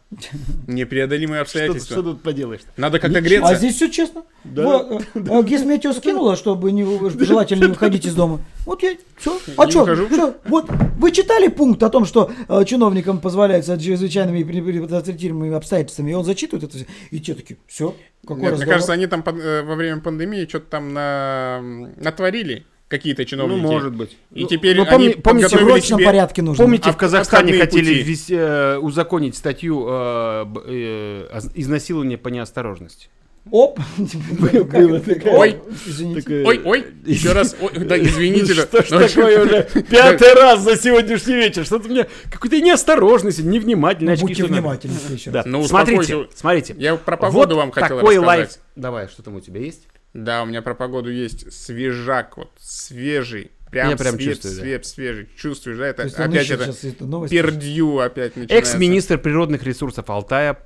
Непреодолимые 0.67 1.38
Что, 1.38 1.41
обстоятельства. 1.43 1.93
что 1.93 2.03
тут 2.03 2.23
поделаешь? 2.23 2.61
Надо 2.75 2.99
как-то 2.99 3.21
греться. 3.21 3.49
А 3.49 3.55
здесь 3.55 3.75
все 3.75 3.89
честно. 3.89 4.23
Вот, 4.54 4.91
э, 4.91 5.00
э, 5.16 5.43
Гизметео 5.43 5.93
скинула, 5.93 6.36
чтобы 6.36 6.72
не, 6.72 6.84
желательно 7.24 7.62
не 7.66 7.68
выходить 7.70 8.06
из 8.06 8.14
дома. 8.16 8.39
Вот 8.66 8.84
я, 8.84 8.96
все. 9.18 9.38
А 9.58 9.70
что? 9.70 9.82
выхожу. 9.82 10.08
Вот, 10.46 10.70
вы 10.98 11.12
читали 11.12 11.48
пункт 11.48 11.82
о 11.84 11.89
том, 11.89 12.06
что 12.06 12.32
э, 12.48 12.64
чиновникам 12.66 13.20
позволяется 13.20 13.78
чрезвычайными 13.80 14.39
и 14.39 14.43
предотвратимыми 14.43 15.54
обстоятельствами, 15.56 16.12
и 16.12 16.14
он 16.14 16.24
зачитывает 16.24 16.64
это, 16.64 16.78
всё, 16.78 16.86
и 17.12 17.20
те 17.20 17.34
такие, 17.34 17.58
все, 17.68 17.96
какой 18.26 18.43
Нет, 18.43 18.58
мне 18.58 18.66
кажется, 18.66 18.93
они 18.93 19.08
там 19.08 19.24
под- 19.24 19.39
э, 19.39 19.64
во 19.64 19.76
время 19.76 20.02
пандемии 20.02 20.46
что-то 20.48 20.66
там 20.70 20.93
на... 20.93 21.62
натворили 21.98 22.66
какие-то 22.88 23.26
чиновники. 23.26 23.62
Ну, 23.62 23.68
может 23.72 23.96
быть. 23.96 24.16
И 24.32 24.43
Ну, 24.43 24.48
теперь 24.48 24.78
ну, 24.78 24.84
они 24.84 24.91
помни- 24.91 25.10
в 25.20 25.22
помните, 25.24 25.48
подготовили 25.50 25.70
срочном 25.80 26.00
себе- 26.00 26.06
порядке 26.06 26.41
нужно. 26.43 26.64
Помните, 26.64 26.84
в 26.91 26.93
Об- 26.93 27.00
Казахстане 27.00 27.54
хотели 27.58 27.86
пути. 27.88 28.04
ввести, 28.04 28.36
э, 28.38 28.78
узаконить 28.78 29.36
статью 29.36 29.86
э, 29.89 30.46
э, 30.68 31.39
изнасилования 31.56 32.18
по 32.18 32.28
неосторожности? 32.30 33.10
Оп! 33.52 33.80
было 33.98 35.00
такое. 35.02 35.34
Ой. 35.34 35.58
Извините. 35.86 36.43
Ой, 36.46 36.62
ой, 36.66 36.86
еще 37.06 37.32
раз, 37.32 37.56
да, 37.78 37.98
извините. 38.02 38.56
да. 38.56 38.82
Что 38.84 39.08
ж 39.08 39.12
такое 39.12 39.46
уже 39.46 39.84
пятый 39.84 40.34
раз 40.34 40.62
за 40.62 40.76
сегодняшний 40.76 41.36
вечер? 41.36 41.64
Что-то 41.64 41.88
мне 41.89 42.08
какой-то 42.32 42.60
неосторожность, 42.60 43.39
невнимательность. 43.43 44.22
Ну, 44.24 44.28
Будьте 44.28 44.46
внимательны 44.46 44.96
Да. 45.28 45.32
раз. 45.39 45.46
Ну, 45.46 45.64
смотрите, 45.68 46.28
смотрите. 46.34 46.76
Я 46.78 46.96
про 46.96 47.18
погоду 47.18 47.56
вам 47.56 47.72
хотел 47.72 47.98
такой 48.00 48.16
рассказать. 48.18 48.28
лайф. 48.28 48.50
Давай, 48.76 49.08
что 49.08 49.22
там 49.22 49.36
у 49.36 49.39
тебя 49.41 49.62
есть? 49.62 49.88
Да, 50.14 50.43
у 50.43 50.46
меня 50.46 50.62
про 50.62 50.74
погоду 50.74 51.12
есть 51.12 51.52
свежак, 51.54 52.38
вот, 52.38 52.50
свежий. 52.60 53.52
Прям, 53.70 53.89
Я 53.89 53.98
прям 53.98 54.16
свет, 54.16 54.36
чувствую, 54.36 54.56
да. 54.56 54.62
свет, 54.62 54.86
свежий. 54.86 55.30
Чувствуешь, 55.36 55.78
да? 55.78 55.88
Это 55.88 56.04
опять 56.04 56.50
это 56.50 57.06
новость. 57.06 57.32
пердью 57.32 58.00
опять 58.00 58.38
начинается. 58.38 58.56
Экс-министр 58.72 59.18
природных 59.18 59.64
ресурсов 59.64 60.10
Алтая 60.10 60.58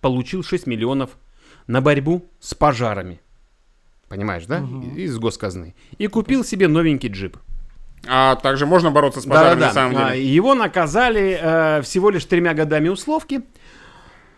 получил 0.00 0.42
6 0.42 0.66
миллионов 0.66 1.10
на 1.66 1.80
борьбу 1.80 2.24
с 2.40 2.54
пожарами. 2.54 3.20
Понимаешь, 4.08 4.46
да? 4.46 4.58
Из 4.96 5.18
госказны. 5.18 5.74
И 5.98 6.06
купил 6.06 6.44
себе 6.44 6.68
новенький 6.68 7.08
джип. 7.08 7.36
А 8.06 8.36
также 8.36 8.66
можно 8.66 8.90
бороться 8.90 9.20
с 9.20 9.24
пожарами 9.24 9.60
на 9.60 9.72
самом 9.72 9.96
А, 9.96 10.10
деле? 10.12 10.24
Его 10.26 10.54
наказали 10.54 11.38
э, 11.40 11.82
всего 11.82 12.10
лишь 12.10 12.24
тремя 12.26 12.52
годами 12.54 12.88
условки. 12.90 13.42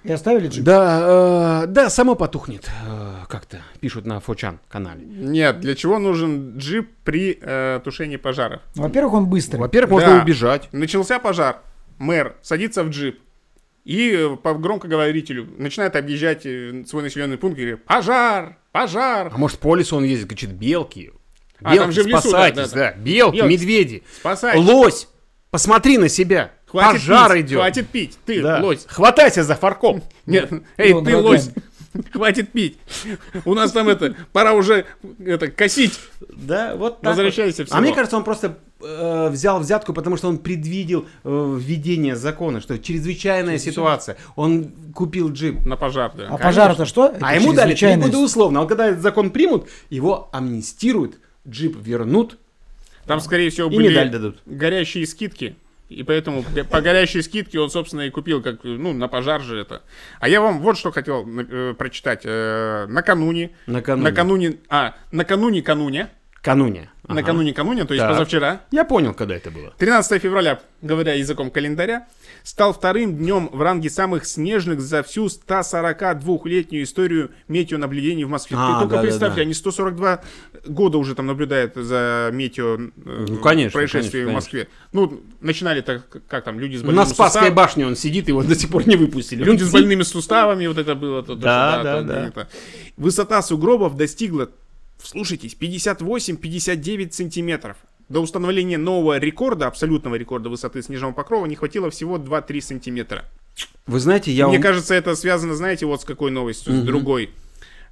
И 0.04 0.12
оставили 0.12 0.46
джип? 0.48 0.62
Да, 0.64 1.64
э, 1.64 1.66
да, 1.66 1.90
само 1.90 2.14
потухнет. 2.14 2.70
э, 2.86 3.14
как-то 3.28 3.58
пишут 3.80 4.06
на 4.06 4.20
Фочан 4.20 4.60
канале. 4.68 5.04
Нет, 5.04 5.58
для 5.58 5.74
чего 5.74 5.98
нужен 5.98 6.56
джип 6.56 6.88
при 7.02 7.36
э, 7.42 7.80
тушении 7.82 8.16
пожаров? 8.16 8.60
Во-первых, 8.76 9.14
он 9.14 9.26
быстрый. 9.26 9.58
Во-первых, 9.58 9.90
Да. 10.00 10.06
можно 10.10 10.22
убежать. 10.22 10.68
Начался 10.70 11.18
пожар, 11.18 11.60
мэр 11.98 12.36
садится 12.42 12.84
в 12.84 12.90
джип 12.90 13.18
и 13.86 14.10
э, 14.12 14.36
по 14.36 14.52
громкоговорителю 14.54 15.48
начинает 15.58 15.94
объезжать 15.94 16.44
э, 16.44 16.84
свой 16.88 17.04
населенный 17.04 17.38
пункт 17.38 17.56
и 17.56 17.62
говорит 17.62 17.84
«Пожар! 17.84 18.58
Пожар! 18.72 19.30
А 19.32 19.38
может, 19.38 19.60
по 19.60 19.76
лесу 19.76 19.96
он 19.96 20.02
ездит, 20.02 20.28
кричит 20.28 20.50
белки. 20.50 21.12
А, 21.62 21.72
Белки, 21.72 21.78
там 21.78 21.92
же 21.92 22.02
в 22.02 22.06
лесу, 22.08 22.22
да, 22.32 22.48
спасайтесь, 22.48 22.70
да, 22.72 22.90
да. 22.90 22.92
Белки, 22.98 23.36
Белки. 23.36 23.48
медведи. 23.48 24.02
Спасай! 24.18 24.58
Лось, 24.58 25.06
посмотри 25.52 25.98
на 25.98 26.08
себя. 26.08 26.50
Хватит 26.66 26.92
Пожар 26.94 27.32
пить, 27.34 27.46
идет. 27.46 27.58
Хватит 27.58 27.88
пить! 27.88 28.18
Ты, 28.26 28.42
Да. 28.42 28.60
лось! 28.60 28.84
Хватайся 28.88 29.44
за 29.44 29.54
фарком. 29.54 30.02
Нет, 30.26 30.50
эй, 30.76 30.92
ты, 31.04 31.16
лось! 31.16 31.50
Хватит 32.12 32.50
пить! 32.50 32.78
У 33.44 33.54
нас 33.54 33.70
там 33.70 33.88
это, 33.88 34.16
пора 34.32 34.54
уже 34.54 34.84
это, 35.24 35.48
косить! 35.48 35.98
Да, 36.28 36.74
вот 36.74 37.02
так 37.02 37.10
Возвращайся 37.10 37.64
в 37.64 37.72
А 37.72 37.80
мне 37.80 37.94
кажется, 37.94 38.16
он 38.16 38.24
просто 38.24 38.58
э, 38.86 39.28
взял 39.30 39.58
взятку, 39.60 39.92
потому 39.92 40.16
что 40.16 40.28
он 40.28 40.38
предвидел 40.38 41.06
э, 41.24 41.56
введение 41.58 42.16
закона, 42.16 42.60
что 42.60 42.78
чрезвычайная 42.78 43.58
ситуация. 43.58 44.16
Он 44.36 44.72
купил 44.94 45.32
джип. 45.32 45.64
На 45.66 45.76
пожар, 45.76 46.12
да. 46.16 46.28
А 46.30 46.38
пожар 46.38 46.70
это 46.72 46.86
что? 46.86 47.06
Это 47.08 47.18
А 47.26 47.34
ему 47.34 47.52
дали 47.52 47.74
три 47.74 47.96
года 47.96 48.18
условно. 48.18 48.60
А 48.62 48.66
когда 48.66 48.86
этот 48.88 49.02
закон 49.02 49.30
примут, 49.30 49.68
его 49.90 50.28
амнистируют, 50.32 51.18
джип 51.48 51.76
вернут 51.80 52.38
Там, 53.06 53.20
скорее 53.20 53.50
всего, 53.50 53.68
и 53.70 53.76
были 53.76 53.88
медаль 53.88 54.10
дадут. 54.10 54.38
горящие 54.46 55.06
скидки. 55.06 55.56
И 55.88 56.02
поэтому 56.02 56.44
по 56.68 56.80
горящей 56.80 57.22
скидке 57.22 57.60
он, 57.60 57.70
собственно, 57.70 58.00
и 58.02 58.10
купил, 58.10 58.42
как, 58.42 58.64
ну, 58.64 58.92
на 58.92 59.06
пожар 59.06 59.40
же 59.40 59.56
это. 59.60 59.82
А 60.18 60.28
я 60.28 60.40
вам 60.40 60.60
вот 60.60 60.76
что 60.76 60.90
хотел 60.90 61.24
э, 61.24 61.74
прочитать. 61.78 62.22
Э, 62.24 62.86
накануне, 62.88 63.50
Накануне. 63.68 64.02
накануне, 64.10 64.56
а, 64.68 64.94
накануне-кануне, 65.12 66.08
Кануне. 66.42 66.90
Ага. 67.08 67.14
накануне-кануне, 67.20 67.84
то 67.84 67.94
есть 67.94 68.02
Так. 68.02 68.10
позавчера, 68.12 68.60
Я 68.70 68.84
понял, 68.84 69.14
когда 69.14 69.34
это 69.36 69.50
было. 69.50 69.72
13 69.78 70.20
февраля, 70.20 70.60
говоря 70.82 71.14
языком 71.14 71.50
календаря, 71.50 72.06
стал 72.42 72.72
вторым 72.72 73.16
днем 73.16 73.48
в 73.52 73.60
ранге 73.62 73.90
самых 73.90 74.26
снежных 74.26 74.80
за 74.80 75.02
всю 75.02 75.28
142-летнюю 75.28 76.82
историю 76.84 77.30
метеонаблюдений 77.48 78.24
в 78.24 78.28
Москве. 78.28 78.56
А, 78.58 78.74
Ты 78.74 78.80
только 78.82 78.96
да, 78.96 79.02
представьте, 79.02 79.36
да. 79.36 79.42
они 79.42 79.54
142 79.54 80.22
года 80.66 80.98
уже 80.98 81.14
там 81.14 81.26
наблюдают 81.26 81.74
за 81.74 82.30
метео 82.32 82.76
э, 82.76 83.24
Ну, 83.28 83.36
конечно, 83.38 83.78
происшествия 83.78 84.20
конечно, 84.24 84.30
в 84.32 84.34
Москве. 84.34 84.68
Ну, 84.92 85.20
начинали 85.40 85.80
так, 85.80 86.08
как 86.28 86.44
там, 86.44 86.58
люди 86.60 86.76
с 86.76 86.82
больными 86.82 86.96
На 86.96 87.06
Спасской 87.06 87.26
суставами. 87.42 87.54
башне 87.54 87.86
он 87.86 87.96
сидит, 87.96 88.28
его 88.28 88.42
до 88.42 88.54
сих 88.54 88.70
пор 88.70 88.86
не 88.88 88.96
выпустили. 88.96 89.42
Люди 89.44 89.62
с 89.62 89.70
больными 89.72 90.02
суставами, 90.02 90.66
вот 90.66 90.78
это 90.78 90.94
было. 90.94 91.22
то- 91.22 91.34
Да, 91.36 91.82
да, 91.82 92.02
да. 92.02 92.48
Высота 92.96 93.42
сугробов 93.42 93.96
достигла, 93.96 94.50
слушайтесь, 95.02 95.56
58-59 95.60 97.12
сантиметров. 97.12 97.76
До 98.08 98.20
установления 98.20 98.78
нового 98.78 99.18
рекорда, 99.18 99.66
абсолютного 99.66 100.14
рекорда 100.14 100.48
высоты 100.48 100.82
снежного 100.82 101.12
покрова, 101.12 101.46
не 101.46 101.56
хватило 101.56 101.90
всего 101.90 102.18
2-3 102.18 102.60
сантиметра. 102.60 103.24
Вы 103.86 103.98
знаете, 104.00 104.30
я 104.32 104.46
Мне 104.46 104.58
вам- 104.58 104.62
кажется, 104.62 104.94
это 104.94 105.16
связано, 105.16 105.54
знаете, 105.54 105.86
вот 105.86 106.02
с 106.02 106.04
какой 106.04 106.30
новостью, 106.30 106.72
с 106.74 106.80
другой. 106.82 107.30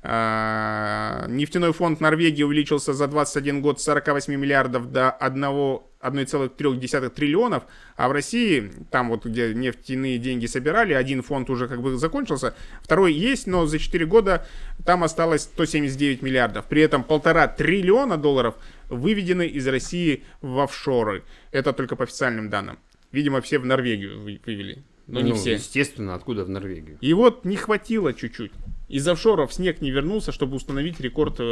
А, 0.07 1.25
нефтяной 1.29 1.73
фонд 1.73 2.01
Норвегии 2.01 2.43
увеличился 2.43 2.93
за 2.93 3.07
21 3.09 3.63
год 3.63 3.81
с 3.81 3.85
48 3.85 4.35
миллиардов 4.37 4.93
до 4.93 5.11
1, 5.11 5.83
1,3 6.05 7.11
триллионов, 7.11 7.65
а 7.97 8.09
в 8.09 8.13
России, 8.13 8.71
там 8.91 9.09
вот 9.09 9.25
где 9.25 9.55
нефтяные 9.55 10.19
деньги 10.19 10.47
собирали, 10.47 10.93
один 10.93 11.23
фонд 11.23 11.51
уже 11.51 11.69
как 11.69 11.81
бы 11.83 11.97
закончился, 11.97 12.55
второй 12.83 13.13
есть, 13.13 13.47
но 13.47 13.67
за 13.67 13.79
4 13.79 14.05
года 14.07 14.47
там 14.85 15.03
осталось 15.05 15.43
179 15.43 16.23
миллиардов. 16.23 16.67
При 16.67 16.83
этом 16.83 17.05
полтора 17.05 17.49
триллиона 17.49 18.17
долларов 18.17 18.55
выведены 18.89 19.47
из 19.47 19.67
России 19.67 20.23
в 20.41 20.61
офшоры. 20.61 21.25
Это 21.53 21.73
только 21.73 21.97
по 21.97 22.05
официальным 22.05 22.51
данным. 22.51 22.79
Видимо, 23.13 23.41
все 23.41 23.59
в 23.59 23.67
Норвегию 23.67 24.21
вы- 24.21 24.41
вывели. 24.45 24.83
Но 25.07 25.21
не 25.21 25.31
Ну, 25.31 25.37
все. 25.37 25.53
Естественно, 25.53 26.15
откуда 26.15 26.45
в 26.45 26.49
Норвегию? 26.49 26.97
И 27.01 27.13
вот 27.13 27.45
не 27.45 27.57
хватило 27.57 28.15
чуть-чуть. 28.15 28.53
Из 28.89 29.07
офшоров 29.07 29.53
снег 29.53 29.81
не 29.81 29.91
вернулся, 29.91 30.33
чтобы 30.33 30.57
установить 30.57 30.99
рекорд 31.01 31.37
э, 31.41 31.43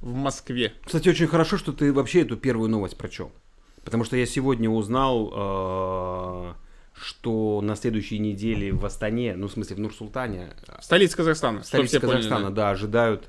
в 0.00 0.14
Москве. 0.14 0.72
Кстати, 0.84 1.08
очень 1.10 1.26
хорошо, 1.26 1.58
что 1.58 1.72
ты 1.72 1.92
вообще 1.92 2.22
эту 2.22 2.36
первую 2.36 2.70
новость 2.70 2.96
прочел. 2.96 3.30
Потому 3.84 4.04
что 4.04 4.16
я 4.16 4.26
сегодня 4.26 4.70
узнал, 4.70 5.32
э, 5.34 6.52
что 6.94 7.60
на 7.62 7.74
следующей 7.76 8.18
неделе 8.18 8.72
в 8.72 8.84
Астане, 8.84 9.34
ну, 9.36 9.48
в 9.48 9.52
смысле, 9.52 9.76
в 9.76 9.80
Нур-Султане, 9.80 10.50
Столица 10.80 11.16
Казахстана. 11.16 11.62
столице 11.62 11.98
все 11.98 12.00
поняли, 12.00 12.16
Казахстана, 12.22 12.50
да. 12.50 12.62
да, 12.62 12.70
ожидают 12.70 13.28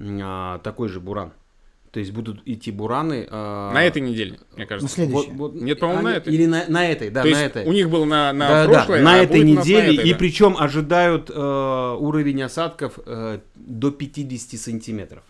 а, 0.00 0.58
такой 0.58 0.88
же 0.88 1.00
буран. 1.00 1.32
То 1.92 2.00
есть 2.00 2.10
будут 2.10 2.42
идти 2.44 2.72
бураны. 2.72 3.28
а, 3.30 3.72
На 3.72 3.84
этой 3.84 4.02
неделе, 4.02 4.32
мне 4.56 4.64
На 4.64 4.66
кажется. 4.66 4.92
следующий. 4.92 5.30
вот- 5.30 5.52
вот- 5.54 5.62
Нет, 5.62 5.78
по-моему, 5.78 6.02
на 6.02 6.08
они- 6.10 6.18
этой. 6.18 6.34
Или 6.34 6.46
на, 6.46 6.64
на 6.68 6.86
этой, 6.88 7.08
да, 7.10 7.22
То 7.22 7.28
на 7.28 7.30
есть 7.30 7.42
этой. 7.42 7.64
у 7.66 7.72
них 7.72 7.88
был 7.88 8.04
на, 8.04 8.32
на 8.32 8.48
да, 8.48 8.64
прошлой, 8.68 8.98
да, 8.98 9.04
на 9.04 9.14
а 9.14 9.18
этой 9.18 9.44
нас 9.44 9.54
на 9.54 9.60
неделе. 9.60 9.94
этой, 9.94 10.08
и 10.08 10.12
да. 10.12 10.18
причем 10.18 10.56
ожидают 10.58 11.30
э, 11.30 11.96
уровень 12.00 12.42
осадков 12.42 12.98
э, 13.06 13.38
до 13.54 13.90
50 13.92 14.58
сантиметров. 14.58 15.22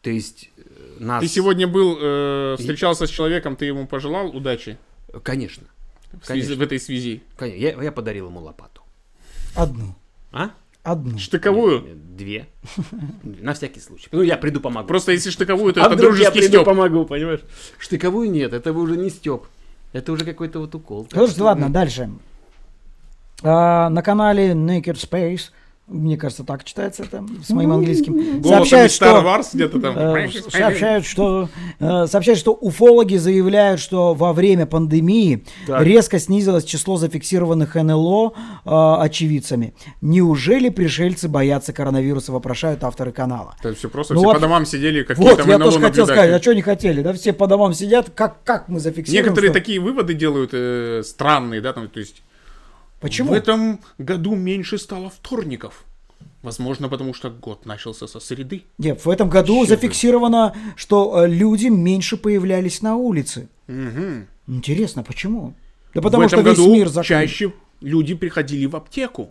То 0.00 0.10
есть 0.10 0.48
э, 0.56 0.62
нас... 0.98 1.22
Ты 1.22 1.28
сегодня 1.28 1.66
был, 1.66 1.96
э, 2.00 2.56
встречался 2.58 3.06
с 3.06 3.10
человеком, 3.10 3.56
ты 3.56 3.66
ему 3.66 3.86
пожелал 3.86 4.28
удачи? 4.28 4.78
Конечно. 5.22 5.66
в, 6.12 6.26
связи- 6.26 6.42
Конечно. 6.42 6.56
в 6.56 6.62
этой 6.62 6.80
связи? 6.80 7.22
Конечно, 7.36 7.60
Я, 7.60 7.82
я 7.82 7.92
подарил 7.92 8.26
ему 8.26 8.40
лопату. 8.40 8.82
Одну. 9.54 9.94
А? 10.32 10.50
Одну. 10.82 11.18
Штыковую? 11.18 11.84
Две. 12.16 12.46
На 13.22 13.52
всякий 13.54 13.80
случай. 13.80 14.08
Ну, 14.12 14.22
я 14.22 14.36
приду 14.36 14.60
помогу. 14.60 14.86
Просто 14.88 15.12
если 15.12 15.30
штыковую, 15.30 15.72
то 15.74 15.82
а 15.82 15.86
это 15.86 15.96
вдруг 15.96 16.16
я 16.16 16.30
дружеский 16.30 16.48
приду 16.48 16.64
помогу, 16.64 17.04
понимаешь? 17.04 17.40
Штыковую 17.78 18.30
нет, 18.30 18.52
это 18.52 18.72
уже 18.72 18.96
не 18.96 19.10
стёб. 19.10 19.46
Это 19.92 20.12
уже 20.12 20.24
какой-то 20.24 20.60
вот 20.60 20.74
укол. 20.74 21.06
Слушайте, 21.12 21.42
ладно, 21.42 21.70
дальше. 21.70 22.10
А, 23.42 23.88
на 23.90 24.02
канале 24.02 24.52
Naked 24.52 24.94
Space, 24.96 25.50
мне 25.88 26.16
кажется, 26.16 26.44
так 26.44 26.64
читается 26.64 27.02
это 27.04 27.24
с 27.42 27.50
моим 27.50 27.72
английским, 27.72 28.14
Голосом 28.14 28.42
сообщают, 28.44 28.92
из 28.92 29.00
Star 29.00 29.18
что... 29.20 29.26
Wars 29.26 29.46
где-то 29.54 29.80
там. 29.80 29.98
э, 29.98 30.28
сообщают, 30.50 31.06
что 31.06 31.48
э, 31.80 32.06
сообщают, 32.06 32.38
что 32.38 32.52
уфологи 32.52 33.16
заявляют, 33.16 33.80
что 33.80 34.14
во 34.14 34.32
время 34.32 34.66
пандемии 34.66 35.44
Так. 35.66 35.82
резко 35.82 36.18
снизилось 36.18 36.64
число 36.64 36.96
зафиксированных 36.98 37.74
НЛО 37.74 38.32
э, 38.64 38.70
очевидцами. 39.00 39.74
Неужели 40.00 40.68
пришельцы 40.68 41.28
боятся 41.28 41.72
коронавируса, 41.72 42.32
вопрошают 42.32 42.84
авторы 42.84 43.12
канала. 43.12 43.54
Это 43.60 43.74
все 43.74 43.88
просто, 43.88 44.14
Ну 44.14 44.20
все 44.20 44.26
вот- 44.26 44.34
по 44.34 44.40
домам 44.40 44.66
сидели, 44.66 45.02
какие 45.02 45.24
Вот, 45.24 45.46
я 45.46 45.58
тоже 45.58 45.80
хотел 45.80 46.04
сказать, 46.06 46.30
а 46.30 46.40
что 46.42 46.54
не 46.54 46.62
хотели, 46.62 47.02
да, 47.02 47.12
все 47.12 47.32
по 47.32 47.46
домам 47.46 47.72
сидят, 47.72 48.10
как, 48.14 48.42
как 48.44 48.68
мы 48.68 48.80
зафиксируем, 48.80 49.24
Некоторые 49.24 49.50
что- 49.52 49.58
такие 49.60 49.80
выводы 49.80 50.14
делают 50.14 50.50
э, 50.52 51.02
странные, 51.04 51.60
да, 51.60 51.72
там, 51.72 51.88
то 51.88 51.98
есть 52.00 52.22
Почему? 53.00 53.30
в 53.30 53.32
этом 53.32 53.80
году 53.98 54.34
меньше 54.34 54.78
стало 54.78 55.10
вторников. 55.10 55.84
Возможно, 56.42 56.88
потому 56.88 57.14
что 57.14 57.30
год 57.30 57.66
начался 57.66 58.06
со 58.06 58.20
среды. 58.20 58.64
Нет, 58.78 59.04
в 59.04 59.10
этом 59.10 59.28
году 59.28 59.62
ты? 59.62 59.70
зафиксировано, 59.70 60.54
что 60.76 61.24
э, 61.24 61.28
люди 61.28 61.66
меньше 61.66 62.16
появлялись 62.16 62.80
на 62.80 62.96
улице. 62.96 63.48
Мгм. 63.66 64.26
Интересно, 64.46 65.02
почему? 65.02 65.54
Да 65.94 66.00
потому 66.00 66.24
в 66.24 66.28
что 66.28 66.40
весь 66.40 66.56
году 66.56 66.72
мир 66.74 66.88
закрыт. 66.88 67.06
чаще 67.06 67.52
люди 67.80 68.14
приходили 68.14 68.66
в 68.66 68.76
аптеку, 68.76 69.30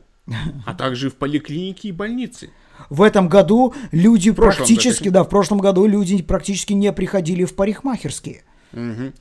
а 0.65 0.73
также 0.73 1.09
в 1.09 1.15
поликлиники 1.15 1.87
и 1.87 1.91
больницы. 1.91 2.49
В 2.89 3.01
этом 3.01 3.27
году 3.29 3.73
люди 3.91 4.31
практически, 4.31 4.89
кстати. 4.89 5.09
да, 5.09 5.23
в 5.23 5.29
прошлом 5.29 5.59
году 5.59 5.85
люди 5.87 6.21
практически 6.21 6.73
не 6.73 6.91
приходили 6.93 7.43
в 7.45 7.55
парикмахерские. 7.55 8.43
Мгм. 8.73 9.13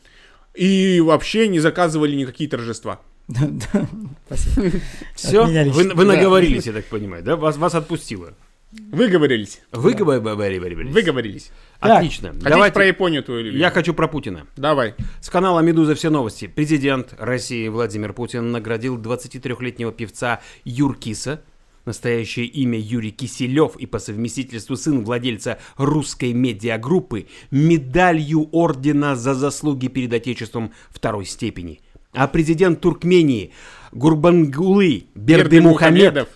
И 0.55 1.01
вообще 1.01 1.49
не 1.49 1.61
заказывали 1.61 2.17
никакие 2.17 2.51
торжества. 2.51 3.01
Да, 3.29 3.49
да. 3.49 3.89
Спасибо. 4.27 4.79
Все, 5.15 5.45
вы, 5.45 6.05
наговорились, 6.05 6.67
я 6.67 6.73
так 6.73 6.85
понимаю, 6.85 7.25
да? 7.25 7.37
Вас, 7.37 7.57
вас 7.57 7.75
отпустило. 7.75 8.35
Выговорились. 8.73 9.61
Вы 9.73 9.95
говорили? 9.95 10.91
Выговорились. 10.91 11.51
Отлично. 11.81 12.33
Давайте. 12.35 12.75
про 12.75 12.87
Японию 12.87 13.23
твою 13.23 13.41
любимую? 13.41 13.61
Я 13.61 13.71
хочу 13.71 13.95
про 13.95 14.07
Путина. 14.09 14.47
Давай. 14.57 14.95
С 15.21 15.31
канала 15.31 15.61
«Медуза. 15.61 15.95
Все 15.95 16.11
новости». 16.11 16.47
Президент 16.47 17.15
России 17.19 17.69
Владимир 17.69 18.13
Путин 18.13 18.53
наградил 18.53 18.99
23-летнего 18.99 19.93
певца 19.93 20.41
Юркиса, 20.65 21.43
настоящее 21.85 22.47
имя 22.47 22.79
Юрий 22.79 23.13
Киселев 23.13 23.77
и 23.77 23.87
по 23.87 23.99
совместительству 23.99 24.77
сын 24.77 25.05
владельца 25.05 25.59
русской 25.77 26.33
медиагруппы, 26.33 27.29
медалью 27.51 28.49
ордена 28.53 29.17
за 29.17 29.35
заслуги 29.35 29.89
перед 29.89 30.13
Отечеством 30.13 30.73
второй 30.91 31.25
степени. 31.25 31.81
А 32.17 32.29
президент 32.29 32.81
Туркмении 32.81 33.53
Гурбангулы 33.93 35.07
Бердымухамед... 35.15 36.15
Бердымухамедов. 36.15 36.29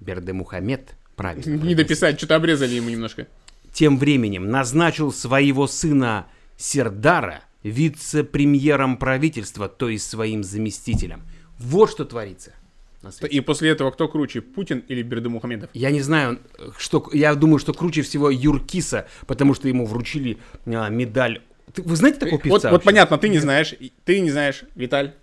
Бердымухамед, 0.00 0.94
правильно. 1.16 1.64
Не 1.64 1.74
дописать, 1.74 2.18
что-то 2.18 2.36
обрезали 2.36 2.74
ему 2.74 2.90
немножко. 2.90 3.26
тем 3.72 3.98
временем 3.98 4.50
назначил 4.50 5.12
своего 5.12 5.66
сына 5.66 6.26
Сердара 6.58 7.40
вице-премьером 7.62 8.98
правительства, 8.98 9.68
то 9.68 9.88
есть 9.88 10.08
своим 10.08 10.44
заместителем. 10.44 11.22
Вот 11.58 11.90
что 11.90 12.04
творится. 12.04 12.52
И 13.30 13.40
после 13.40 13.70
этого 13.70 13.90
кто 13.90 14.08
круче, 14.08 14.40
Путин 14.40 14.84
или 14.88 15.02
Бердымухамедов? 15.02 15.70
Я 15.74 15.90
не 15.90 16.00
знаю, 16.00 16.38
что 16.78 17.08
я 17.12 17.34
думаю, 17.34 17.58
что 17.58 17.72
круче 17.72 18.02
всего 18.02 18.30
Юркиса, 18.30 19.06
потому 19.26 19.54
что 19.54 19.68
ему 19.68 19.86
вручили 19.86 20.38
а, 20.66 20.88
медаль. 20.88 21.42
Ты- 21.74 21.82
вы 21.82 21.96
знаете 21.96 22.18
такого 22.20 22.36
Вот, 22.36 22.42
певца? 22.42 22.68
вот 22.70 22.72
вообще? 22.72 22.86
понятно, 22.86 23.18
ты 23.18 23.28
не 23.28 23.38
знаешь, 23.38 23.74
ты 24.04 24.20
не 24.20 24.30
знаешь, 24.30 24.64
Виталь. 24.74 25.14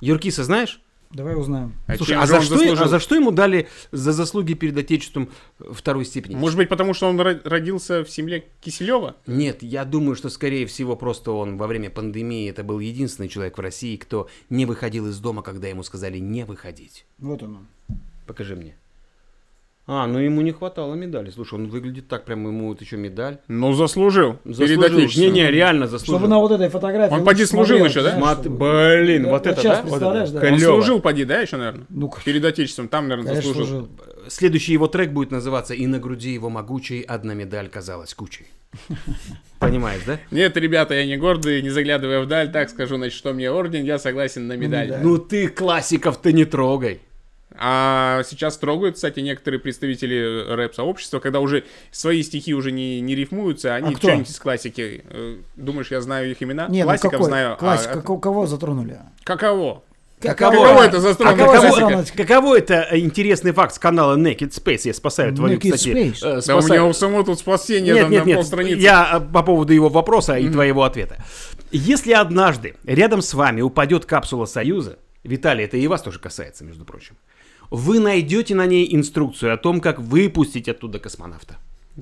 Юркиса 0.00 0.44
знаешь? 0.44 0.80
Давай 1.10 1.36
узнаем. 1.38 1.74
А 1.86 1.96
Слушай, 1.96 2.16
а 2.16 2.26
за, 2.26 2.40
что, 2.40 2.56
заслужил? 2.56 2.84
а 2.84 2.88
за 2.88 2.98
что 2.98 3.14
ему 3.14 3.30
дали 3.32 3.68
за 3.90 4.12
заслуги 4.12 4.54
перед 4.54 4.74
Отечеством 4.78 5.28
второй 5.58 6.06
степени? 6.06 6.34
Может 6.36 6.56
быть, 6.56 6.70
потому 6.70 6.94
что 6.94 7.06
он 7.06 7.20
ро- 7.20 7.40
родился 7.44 8.02
в 8.02 8.08
семье 8.10 8.44
Киселева? 8.62 9.16
Нет, 9.26 9.62
я 9.62 9.84
думаю, 9.84 10.16
что 10.16 10.30
скорее 10.30 10.64
всего 10.66 10.96
просто 10.96 11.32
он 11.32 11.58
во 11.58 11.66
время 11.66 11.90
пандемии 11.90 12.48
это 12.48 12.64
был 12.64 12.78
единственный 12.78 13.28
человек 13.28 13.58
в 13.58 13.60
России, 13.60 13.96
кто 13.96 14.26
не 14.48 14.64
выходил 14.64 15.06
из 15.06 15.18
дома, 15.18 15.42
когда 15.42 15.68
ему 15.68 15.82
сказали 15.82 16.16
не 16.16 16.46
выходить. 16.46 17.04
Вот 17.18 17.42
он. 17.42 17.66
Покажи 18.26 18.56
мне. 18.56 18.74
А, 19.84 20.06
ну 20.06 20.20
ему 20.20 20.42
не 20.42 20.52
хватало 20.52 20.94
медали. 20.94 21.30
Слушай, 21.30 21.54
он 21.54 21.66
выглядит 21.66 22.06
так, 22.06 22.24
прям 22.24 22.46
ему 22.46 22.68
вот 22.68 22.80
еще 22.80 22.96
медаль. 22.96 23.38
Ну, 23.48 23.72
заслужил. 23.72 24.34
Перед 24.44 24.56
Заслужил. 24.56 24.82
Отечеством. 24.98 25.24
Не-не, 25.24 25.50
реально 25.50 25.88
заслужил. 25.88 26.14
Чтобы 26.18 26.28
на 26.28 26.38
вот 26.38 26.52
этой 26.52 26.68
фотографии... 26.68 27.12
Он 27.12 27.24
поди 27.24 27.44
служил 27.44 27.78
смотрел, 27.78 28.02
еще, 28.02 28.02
да? 28.02 28.18
Мат- 28.18 28.40
чтобы- 28.42 28.58
Блин, 28.58 29.26
вот 29.28 29.44
это, 29.46 29.60
сейчас 29.60 29.78
да? 29.78 29.82
Вот 29.82 29.90
представляешь, 29.90 30.28
это. 30.28 30.40
да? 30.40 30.52
Он 30.52 30.58
служил, 30.60 31.00
поди, 31.00 31.24
да, 31.24 31.40
еще, 31.40 31.56
наверное? 31.56 31.86
Ну, 31.88 32.12
Перед 32.24 32.44
Отечеством, 32.44 32.86
там, 32.86 33.08
наверное, 33.08 33.30
конечно, 33.30 33.48
заслужил. 33.48 33.88
служил. 33.88 34.28
Следующий 34.28 34.72
его 34.72 34.86
трек 34.86 35.10
будет 35.10 35.32
называться 35.32 35.74
«И 35.74 35.84
на 35.88 35.98
груди 35.98 36.32
его 36.32 36.48
могучей 36.48 37.00
одна 37.00 37.34
медаль 37.34 37.68
казалась 37.68 38.14
кучей». 38.14 38.46
Понимаешь, 39.58 40.02
да? 40.06 40.18
Нет, 40.30 40.56
ребята, 40.56 40.94
я 40.94 41.04
не 41.04 41.16
гордый, 41.16 41.60
не 41.60 41.70
заглядывая 41.70 42.20
вдаль, 42.20 42.50
так 42.52 42.70
скажу, 42.70 42.96
значит, 42.96 43.16
что 43.18 43.32
мне 43.32 43.50
орден, 43.50 43.84
я 43.84 43.98
согласен 43.98 44.46
на 44.46 44.56
медаль. 44.56 44.86
медаль. 44.86 45.00
Ну 45.02 45.18
ты 45.18 45.48
классиков-то 45.48 46.32
не 46.32 46.44
трогай. 46.44 47.00
А 47.58 48.22
сейчас 48.28 48.56
трогают, 48.56 48.94
кстати, 48.96 49.20
некоторые 49.20 49.60
представители 49.60 50.54
рэп-сообщества, 50.54 51.18
когда 51.20 51.40
уже 51.40 51.64
свои 51.90 52.22
стихи 52.22 52.54
уже 52.54 52.72
не, 52.72 53.00
не 53.00 53.14
рифмуются, 53.14 53.74
они 53.74 53.94
А 53.94 53.98
что-нибудь 53.98 54.30
из 54.30 54.38
классики. 54.38 55.04
Э, 55.10 55.36
Думаешь, 55.56 55.90
я 55.90 56.00
знаю 56.00 56.30
их 56.30 56.42
имена? 56.42 56.66
Не, 56.68 56.80
ну 56.80 56.86
Классиков 56.86 57.10
какой? 57.12 57.26
знаю. 57.26 57.52
а- 57.52 57.56
Классика, 57.56 57.92
а 57.98 58.02
ко- 58.02 58.16
кого 58.18 58.46
затронули? 58.46 58.98
каково? 59.24 59.82
Каково? 60.20 60.52
Каково 60.52 60.82
это 60.84 61.00
за 61.00 61.14
странная 61.14 61.44
А 61.44 61.46
каково, 61.52 62.04
каково 62.16 62.58
это 62.58 62.86
э, 62.92 62.98
интересный 63.00 63.50
факт 63.50 63.74
с 63.74 63.78
канала 63.80 64.16
Naked 64.16 64.50
Space? 64.50 64.82
Я 64.84 64.94
спасаю 64.94 65.34
твою, 65.34 65.58
Naked 65.58 65.72
кстати. 65.72 65.88
Space? 65.88 66.18
э, 66.22 66.40
Да 66.46 66.56
у 66.56 66.60
спасаю- 66.60 66.70
меня 66.70 66.84
у 66.84 66.92
самого 66.92 67.24
тут 67.24 67.38
спасение 67.40 67.92
Нет, 67.94 68.02
там 68.04 68.10
нет, 68.12 68.22
на 68.24 68.26
нет. 68.28 68.36
полстраницы. 68.36 68.80
Я 68.80 69.20
э, 69.20 69.32
по 69.32 69.42
поводу 69.42 69.72
его 69.72 69.88
вопроса 69.88 70.36
и 70.38 70.48
твоего 70.48 70.84
ответа. 70.84 71.16
Если 71.72 72.12
однажды 72.12 72.76
рядом 72.84 73.20
с 73.20 73.34
вами 73.34 73.62
упадет 73.62 74.04
капсула 74.06 74.46
Союза, 74.46 74.98
Виталий, 75.24 75.64
это 75.64 75.76
и 75.76 75.86
вас 75.88 76.02
тоже 76.02 76.18
касается, 76.20 76.64
между 76.64 76.84
прочим, 76.84 77.16
вы 77.72 78.00
найдете 78.00 78.54
на 78.54 78.66
ней 78.66 78.94
инструкцию 78.94 79.54
о 79.54 79.56
том, 79.56 79.80
как 79.80 79.98
выпустить 79.98 80.68
оттуда 80.68 80.98
космонавта. 80.98 81.56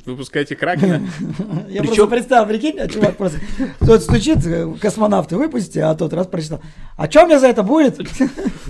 Выпускайте 0.07 0.55
Кракена. 0.55 1.03
Я 1.68 1.81
Причем- 1.81 1.95
просто 1.97 2.07
представил, 2.07 2.47
прикинь, 2.47 2.79
а 2.79 2.87
чувак 2.89 3.16
просто... 3.16 3.39
Тот 3.81 4.03
стучит, 4.03 4.39
космонавты 4.81 5.37
выпусти, 5.37 5.81
а 5.81 5.95
тот 5.97 6.12
раз 6.12 6.29
прочитал. 6.29 6.61
А 6.97 7.11
что 7.11 7.27
мне 7.27 7.41
за 7.41 7.49
это 7.49 7.64
будет? 7.64 7.99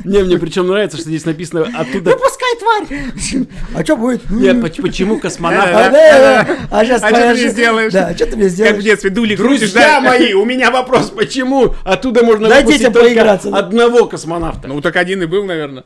Не, 0.04 0.22
мне 0.24 0.38
причем 0.38 0.66
нравится, 0.66 0.96
что 0.96 1.08
здесь 1.08 1.26
написано 1.26 1.62
оттуда... 1.74 2.12
Выпускай, 2.12 2.56
тварь! 2.58 3.46
А 3.74 3.84
что 3.84 3.96
будет? 3.98 4.30
Нет, 4.30 4.62
поч- 4.62 4.80
почему 4.80 5.16
А, 5.16 5.20
космонавт... 5.20 5.70
А 5.74 6.84
сейчас 6.86 7.02
А 7.02 7.08
что 7.08 7.20
ты 7.20 7.34
мне 7.34 7.48
сделаешь? 7.50 7.92
Да, 7.92 8.14
что 8.14 8.24
ты 8.26 8.36
мне 8.36 8.44
Как 8.44 8.50
в 8.52 8.54
сделаешь? 8.54 8.84
детстве 8.84 9.10
дули 9.10 9.36
крутишь, 9.36 9.72
Друзья 9.72 10.00
да? 10.00 10.08
мои, 10.08 10.32
у 10.32 10.46
меня 10.46 10.70
вопрос, 10.70 11.10
почему 11.10 11.74
оттуда 11.84 12.24
можно 12.24 12.48
выпустить 12.48 12.92
только 12.94 13.32
одного 13.32 14.06
космонавта? 14.06 14.68
Ну, 14.68 14.80
так 14.80 14.96
один 14.96 15.22
и 15.22 15.26
был, 15.26 15.44
наверное. 15.44 15.84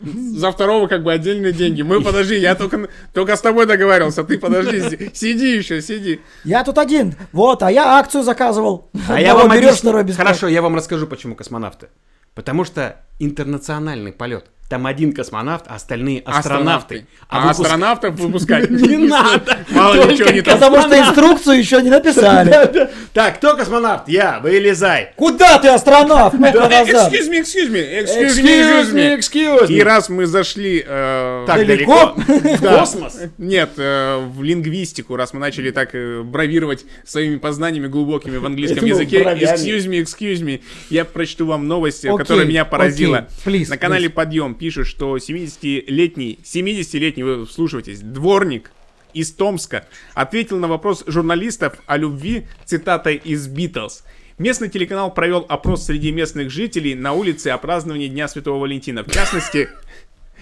За 0.00 0.52
второго 0.52 0.86
как 0.86 1.02
бы 1.02 1.12
отдельные 1.12 1.52
деньги. 1.52 1.82
Мы, 1.82 2.00
подожди, 2.02 2.36
я 2.38 2.54
только, 2.54 2.88
только 3.12 3.34
с 3.36 3.40
тобой 3.40 3.66
договаривался, 3.66 4.22
ты 4.24 4.38
подожди, 4.38 4.80
си- 4.80 5.10
сиди 5.14 5.56
еще, 5.56 5.82
сиди. 5.82 6.20
Я 6.44 6.62
тут 6.64 6.78
один. 6.78 7.14
Вот, 7.32 7.62
а 7.62 7.70
я 7.70 7.98
акцию 7.98 8.22
заказывал. 8.22 8.90
А 9.08 9.20
я 9.20 9.34
вам 9.34 9.48
берешь. 9.60 9.70
Хорошо, 10.16 10.48
я 10.48 10.62
вам 10.62 10.76
расскажу, 10.76 11.06
почему 11.06 11.34
космонавты. 11.34 11.88
Потому 12.34 12.64
что 12.64 13.04
интернациональный 13.18 14.12
полет. 14.12 14.46
Там 14.68 14.86
один 14.86 15.14
космонавт, 15.14 15.64
а 15.66 15.76
остальные 15.76 16.22
астронавты. 16.26 17.06
А, 17.26 17.40
выпуск- 17.40 17.60
астронавтов 17.62 18.14
выпускать 18.20 18.68
Не 18.68 18.98
надо! 18.98 19.58
Мало 19.70 20.06
ли 20.06 20.16
чего 20.16 20.28
не 20.28 20.42
так. 20.42 20.54
Потому 20.54 20.82
что 20.82 20.98
инструкцию 20.98 21.58
еще 21.58 21.80
не 21.80 21.88
написали. 21.88 22.90
Так, 23.14 23.36
кто 23.38 23.56
космонавт? 23.56 24.08
Я, 24.08 24.40
вылезай. 24.40 25.12
Куда 25.16 25.58
ты, 25.58 25.68
астронавт? 25.68 26.34
Excuse 26.34 27.30
me, 27.30 27.40
excuse 27.40 27.70
me, 27.70 28.02
excuse 28.02 28.92
me, 28.92 29.18
excuse 29.18 29.68
me. 29.68 29.72
И 29.72 29.82
раз 29.82 30.10
мы 30.10 30.26
зашли... 30.26 30.84
э, 30.86 31.44
Так 31.46 31.56
Далеко? 31.66 32.14
В 32.26 32.60
космос? 32.60 33.20
Нет, 33.38 33.70
э, 33.78 34.18
в 34.18 34.42
лингвистику, 34.42 35.16
раз 35.16 35.32
мы 35.32 35.40
начали 35.40 35.70
так 35.70 35.94
э, 35.94 36.22
бравировать 36.22 36.84
своими 37.06 37.36
познаниями 37.38 37.86
глубокими 37.86 38.36
в 38.36 38.44
английском 38.44 38.84
языке. 38.84 39.22
Excuse 39.22 39.86
me, 39.86 40.02
excuse 40.02 40.42
me. 40.42 40.60
Я 40.90 41.06
прочту 41.06 41.46
вам 41.46 41.66
новость, 41.66 42.04
Окей, 42.04 42.18
которая 42.18 42.46
меня 42.46 42.66
поразила. 42.66 43.28
На 43.46 43.76
канале. 43.78 44.10
Подъем 44.10 44.57
пишут, 44.58 44.86
что 44.86 45.16
70-летний, 45.16 46.38
70-летний, 46.42 47.22
вы 47.22 47.46
вслушивайтесь, 47.46 48.00
дворник 48.00 48.70
из 49.14 49.32
Томска 49.32 49.86
ответил 50.14 50.58
на 50.58 50.68
вопрос 50.68 51.04
журналистов 51.06 51.74
о 51.86 51.96
любви 51.96 52.46
цитатой 52.64 53.16
из 53.16 53.46
Битлз. 53.48 54.04
Местный 54.38 54.68
телеканал 54.68 55.12
провел 55.12 55.44
опрос 55.48 55.86
среди 55.86 56.12
местных 56.12 56.50
жителей 56.50 56.94
на 56.94 57.12
улице 57.12 57.48
о 57.48 57.58
праздновании 57.58 58.06
Дня 58.06 58.28
Святого 58.28 58.60
Валентина. 58.60 59.02
В 59.02 59.10
частности, 59.10 59.68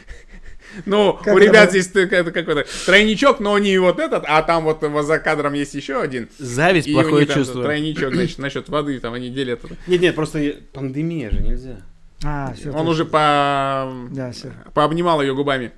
ну, 0.85 1.19
Как 1.25 1.35
у 1.35 1.39
ребят 1.39 1.71
здесь 1.71 1.89
какой-то 1.89 2.67
тройничок, 2.85 3.41
но 3.41 3.59
не 3.59 3.79
вот 3.79 3.99
этот, 3.99 4.25
а 4.27 4.43
там 4.43 4.65
вот 4.65 4.85
за 5.05 5.19
кадром 5.19 5.55
есть 5.55 5.75
еще 5.75 6.01
один. 6.01 6.29
Зависть, 6.37 6.89
И 6.89 6.93
у 6.93 7.01
плохое 7.01 7.27
чувство. 7.27 7.63
тройничок, 7.63 8.15
значит, 8.15 8.39
насчет 8.39 8.69
воды, 8.69 9.01
там 9.01 9.15
они 9.15 9.31
делят. 9.31 9.65
это. 9.65 9.75
Нет, 9.87 10.03
нет, 10.03 10.15
просто 10.15 10.57
пандемия 10.75 11.31
же 11.31 11.41
нельзя. 11.41 11.81
А, 12.25 12.53
все. 12.55 12.71
Он 12.73 12.89
уже 12.89 13.05
по... 13.05 13.93
Да, 14.11 14.33
все. 14.33 14.53
пообнимал 14.75 15.21
ее 15.21 15.35
губами 15.35 15.73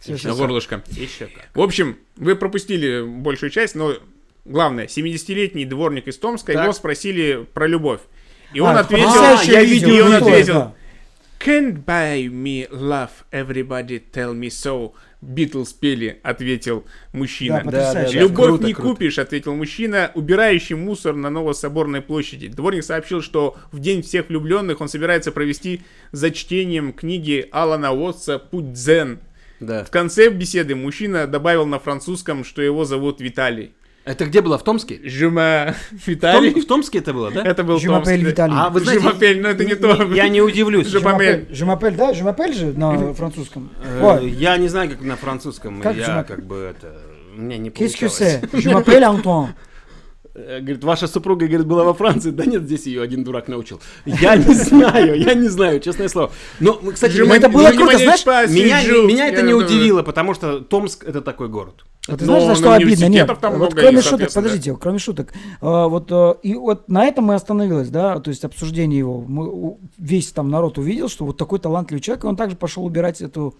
Все, 0.00 0.12
на 0.12 0.18
все, 0.18 0.34
горлышко. 0.36 0.82
Еще 0.88 1.26
как. 1.26 1.48
В 1.54 1.60
общем, 1.60 1.96
вы 2.16 2.34
пропустили 2.36 3.02
большую 3.02 3.50
часть, 3.50 3.74
но 3.74 3.94
главное, 4.44 4.86
70-летний 4.86 5.64
дворник 5.64 6.08
из 6.08 6.18
Томска, 6.18 6.52
Так. 6.52 6.64
его 6.64 6.72
спросили 6.72 7.46
про 7.54 7.66
любовь. 7.66 8.00
И 8.52 8.60
он 8.60 8.76
А, 8.76 8.80
ответил, 8.80 9.06
потрясающее 9.06 9.52
я 9.54 9.64
видел, 9.64 9.90
и 9.90 10.00
он 10.00 10.12
ответил, 10.14 10.54
да. 10.54 10.74
Can't 11.38 11.84
buy 11.84 12.26
me 12.26 12.68
love, 12.70 13.10
everybody 13.30 14.02
tell 14.12 14.34
me 14.34 14.48
so. 14.48 14.92
Битлз 15.20 15.72
пели, 15.72 16.20
ответил 16.22 16.84
мужчина. 17.12 17.58
Да, 17.58 17.64
потрясающе. 17.64 18.20
Любовь 18.20 18.46
Круто, 18.46 18.66
не 18.66 18.72
круто. 18.72 18.90
купишь, 18.90 19.18
ответил 19.18 19.54
мужчина, 19.54 20.12
убирающий 20.14 20.76
мусор 20.76 21.14
на 21.14 21.28
Новособорной 21.28 22.02
площади. 22.02 22.48
Дворник 22.48 22.84
сообщил, 22.84 23.20
что 23.20 23.56
в 23.72 23.80
день 23.80 24.02
всех 24.02 24.28
влюбленных 24.28 24.80
он 24.80 24.88
собирается 24.88 25.32
провести 25.32 25.82
за 26.12 26.30
чтением 26.30 26.92
книги 26.92 27.48
Алана 27.50 27.92
Уотса 27.92 28.38
«Путь 28.38 28.72
дзен». 28.72 29.18
Да. 29.60 29.84
В 29.84 29.90
конце 29.90 30.30
беседы 30.30 30.76
мужчина 30.76 31.26
добавил 31.26 31.66
на 31.66 31.80
французском, 31.80 32.44
что 32.44 32.62
его 32.62 32.84
зовут 32.84 33.20
Виталий. 33.20 33.72
Это 34.08 34.24
где 34.24 34.40
было? 34.40 34.56
В 34.56 34.64
Томске? 34.64 35.00
Жума 35.04 35.74
В, 35.90 36.08
Виталий. 36.08 36.52
Том- 36.52 36.62
в 36.62 36.66
Томске 36.66 36.98
это 36.98 37.12
было, 37.12 37.30
да? 37.30 37.42
Это 37.42 37.62
был 37.62 37.78
m'appelle 37.78 38.16
Томск. 38.16 38.28
Виталий. 38.30 38.54
А 38.56 38.70
вы 38.70 38.80
знаете, 38.80 39.02
Жумапель, 39.02 39.40
но 39.42 39.48
это 39.50 39.64
не 39.66 39.74
то. 39.74 40.02
Я 40.14 40.28
не 40.28 40.40
удивлюсь. 40.40 40.86
Жума- 40.86 41.10
Жумапель. 41.10 41.46
Жумапель, 41.50 41.94
да? 41.94 42.14
Жумапель 42.14 42.54
же 42.54 42.66
на 42.72 43.12
французском. 43.12 43.70
Э, 43.84 44.00
Ой, 44.02 44.30
Я 44.30 44.56
не 44.56 44.68
знаю, 44.68 44.88
как 44.90 45.02
на 45.02 45.16
французском. 45.16 45.82
Как 45.82 45.94
я 45.96 46.04
жумапель? 46.06 46.36
как 46.36 46.46
бы 46.46 46.56
это... 46.76 47.00
Меня 47.36 47.58
не 47.58 47.68
qu'est-ce 47.68 47.94
que 47.96 48.08
получалось. 48.08 48.40
c'est? 48.40 48.50
Je 48.60 48.70
m'appelle 48.70 49.04
Антон. 49.04 49.48
Э, 49.50 49.67
Говорит, 50.60 50.84
ваша 50.84 51.06
супруга, 51.08 51.46
говорит, 51.46 51.66
была 51.66 51.84
во 51.84 51.94
Франции. 51.94 52.30
Да 52.30 52.44
нет, 52.44 52.62
здесь 52.62 52.86
ее 52.86 53.02
один 53.02 53.24
дурак 53.24 53.48
научил. 53.48 53.80
Я 54.04 54.36
не 54.36 54.54
знаю, 54.54 55.18
я 55.18 55.34
не 55.34 55.48
знаю, 55.48 55.80
честное 55.80 56.08
слово. 56.08 56.30
Но, 56.60 56.74
кстати, 56.74 57.12
Жума- 57.12 57.24
меня- 57.26 57.36
это 57.36 57.48
было 57.48 57.68
круто, 57.70 57.98
знаешь, 57.98 58.24
меня, 58.50 58.82
меня 58.82 59.28
это 59.28 59.42
не 59.42 59.54
удивило, 59.54 60.02
потому 60.02 60.34
что 60.34 60.60
Томск 60.60 61.04
это 61.04 61.20
такой 61.20 61.48
город. 61.48 61.84
Вот 62.06 62.20
ты 62.20 62.24
Но 62.24 62.40
знаешь, 62.40 62.56
за 62.56 62.62
что 62.62 62.72
обидно? 62.72 63.04
Нет, 63.06 63.28
вот 63.28 63.42
много, 63.42 63.76
кроме 63.76 64.00
шуток, 64.00 64.32
подождите, 64.32 64.74
кроме 64.80 64.98
шуток. 64.98 65.32
а, 65.60 65.88
Вот 65.88 66.10
э, 66.10 66.34
и 66.42 66.54
вот 66.54 66.88
на 66.88 67.04
этом 67.04 67.24
мы 67.24 67.34
остановились, 67.34 67.90
да, 67.90 68.18
то 68.20 68.30
есть 68.30 68.44
обсуждение 68.46 68.98
его. 68.98 69.20
Мы, 69.20 69.76
весь 69.98 70.32
там 70.32 70.48
народ 70.48 70.78
увидел, 70.78 71.08
что 71.10 71.26
вот 71.26 71.36
такой 71.36 71.58
талантливый 71.58 72.00
человек, 72.00 72.24
и 72.24 72.26
он 72.26 72.36
также 72.36 72.56
пошел 72.56 72.84
убирать 72.86 73.20
эту 73.20 73.56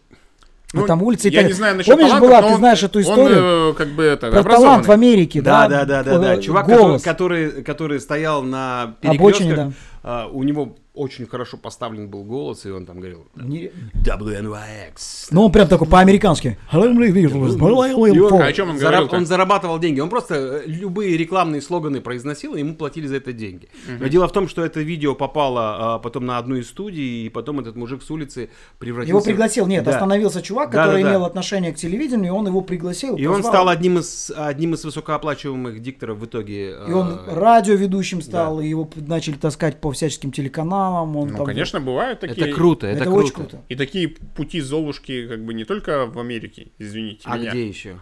Ну, 0.74 0.86
там 0.86 1.02
улицы. 1.02 1.28
и 1.28 1.32
Я 1.32 1.40
так- 1.40 1.48
не 1.48 1.54
знаю 1.54 1.76
насчет 1.76 1.92
Помнишь, 1.94 2.08
талантов, 2.10 2.28
была, 2.30 2.40
но 2.42 2.46
ты 2.48 2.52
он- 2.54 2.58
знаешь 2.58 2.82
эту 2.82 2.98
он, 2.98 3.02
историю 3.02 3.70
э, 3.70 3.74
как 3.74 3.88
бы 3.88 4.02
это, 4.04 4.30
про 4.30 4.42
талант 4.42 4.86
в 4.86 4.90
Америке, 4.92 5.40
да? 5.40 5.66
Да, 5.66 5.84
да, 5.84 6.02
да, 6.02 6.12
да, 6.12 6.18
да. 6.18 6.42
Чувак, 6.42 6.66
который, 6.66 6.82
голос. 6.82 7.02
который, 7.02 7.50
который 7.62 8.00
стоял 8.00 8.42
на 8.42 8.94
Обочине, 9.02 9.50
перекрестках, 9.50 9.72
а, 10.02 10.26
у 10.30 10.42
него 10.42 10.76
очень 10.98 11.26
хорошо 11.26 11.56
поставлен 11.56 12.08
был 12.08 12.24
голос, 12.24 12.66
и 12.66 12.70
он 12.70 12.84
там 12.86 12.98
говорил 12.98 13.26
WNYX. 13.36 15.28
Ну, 15.30 15.44
он 15.44 15.52
прям 15.52 15.68
такой 15.68 15.86
по-американски. 15.86 16.58
А 16.70 16.78
о 16.78 18.52
чем 18.52 18.70
он 18.70 18.76
Зараб- 18.76 18.80
говорил? 18.80 19.08
он 19.12 19.26
зарабатывал 19.26 19.78
деньги. 19.78 20.00
Он 20.00 20.08
просто 20.08 20.34
э, 20.34 20.62
любые 20.66 21.16
рекламные 21.16 21.62
слоганы 21.62 22.00
произносил, 22.00 22.54
и 22.54 22.60
ему 22.60 22.74
платили 22.74 23.06
за 23.06 23.16
это 23.16 23.32
деньги. 23.32 23.68
Но 24.00 24.08
дело 24.08 24.26
в 24.28 24.32
том, 24.32 24.48
что 24.48 24.64
это 24.64 24.80
видео 24.80 25.14
попало 25.14 25.94
а, 25.94 25.98
потом 25.98 26.26
на 26.26 26.38
одну 26.38 26.56
из 26.56 26.68
студий, 26.68 27.26
и 27.26 27.28
потом 27.28 27.60
этот 27.60 27.76
мужик 27.76 28.02
с 28.02 28.10
улицы 28.10 28.50
превратился... 28.78 29.10
Его 29.10 29.20
пригласил, 29.20 29.66
нет, 29.66 29.84
Да. 29.84 29.92
остановился 29.92 30.42
чувак, 30.42 30.70
Да, 30.70 30.84
который 30.84 31.02
да, 31.02 31.08
да. 31.08 31.14
имел 31.14 31.24
отношение 31.24 31.72
к 31.72 31.76
телевидению, 31.76 32.26
и 32.26 32.30
он 32.30 32.46
его 32.46 32.60
пригласил. 32.60 33.16
И 33.16 33.26
он 33.26 33.36
позвал. 33.36 33.52
стал 33.52 33.68
одним 33.68 33.98
из, 33.98 34.32
одним 34.34 34.74
из 34.74 34.84
высокооплачиваемых 34.84 35.80
дикторов 35.80 36.18
в 36.18 36.24
итоге. 36.26 36.76
И 36.88 36.92
он 36.92 37.20
э, 37.26 37.34
радиоведущим 37.34 38.22
стал, 38.22 38.60
и 38.60 38.66
его 38.68 38.88
начали 38.96 39.36
таскать 39.36 39.80
по 39.80 39.92
всяческим 39.92 40.32
телеканалам. 40.32 40.87
Он 40.88 41.12
Ну, 41.30 41.36
там- 41.36 41.46
конечно, 41.46 41.80
бывают 41.80 42.20
такие. 42.20 42.46
Это 42.48 42.54
круто, 42.56 42.86
это, 42.86 43.02
Это, 43.02 43.04
круто. 43.10 43.24
очень 43.24 43.34
круто. 43.34 43.62
И 43.68 43.76
такие 43.76 44.08
пути 44.08 44.60
Золушки 44.60 45.26
как 45.28 45.44
бы 45.44 45.54
не 45.54 45.64
только 45.64 46.06
в 46.06 46.18
Америке, 46.18 46.68
извините 46.78 47.22
А 47.24 47.38
меня. 47.38 47.50
где 47.50 47.66
еще? 47.68 47.98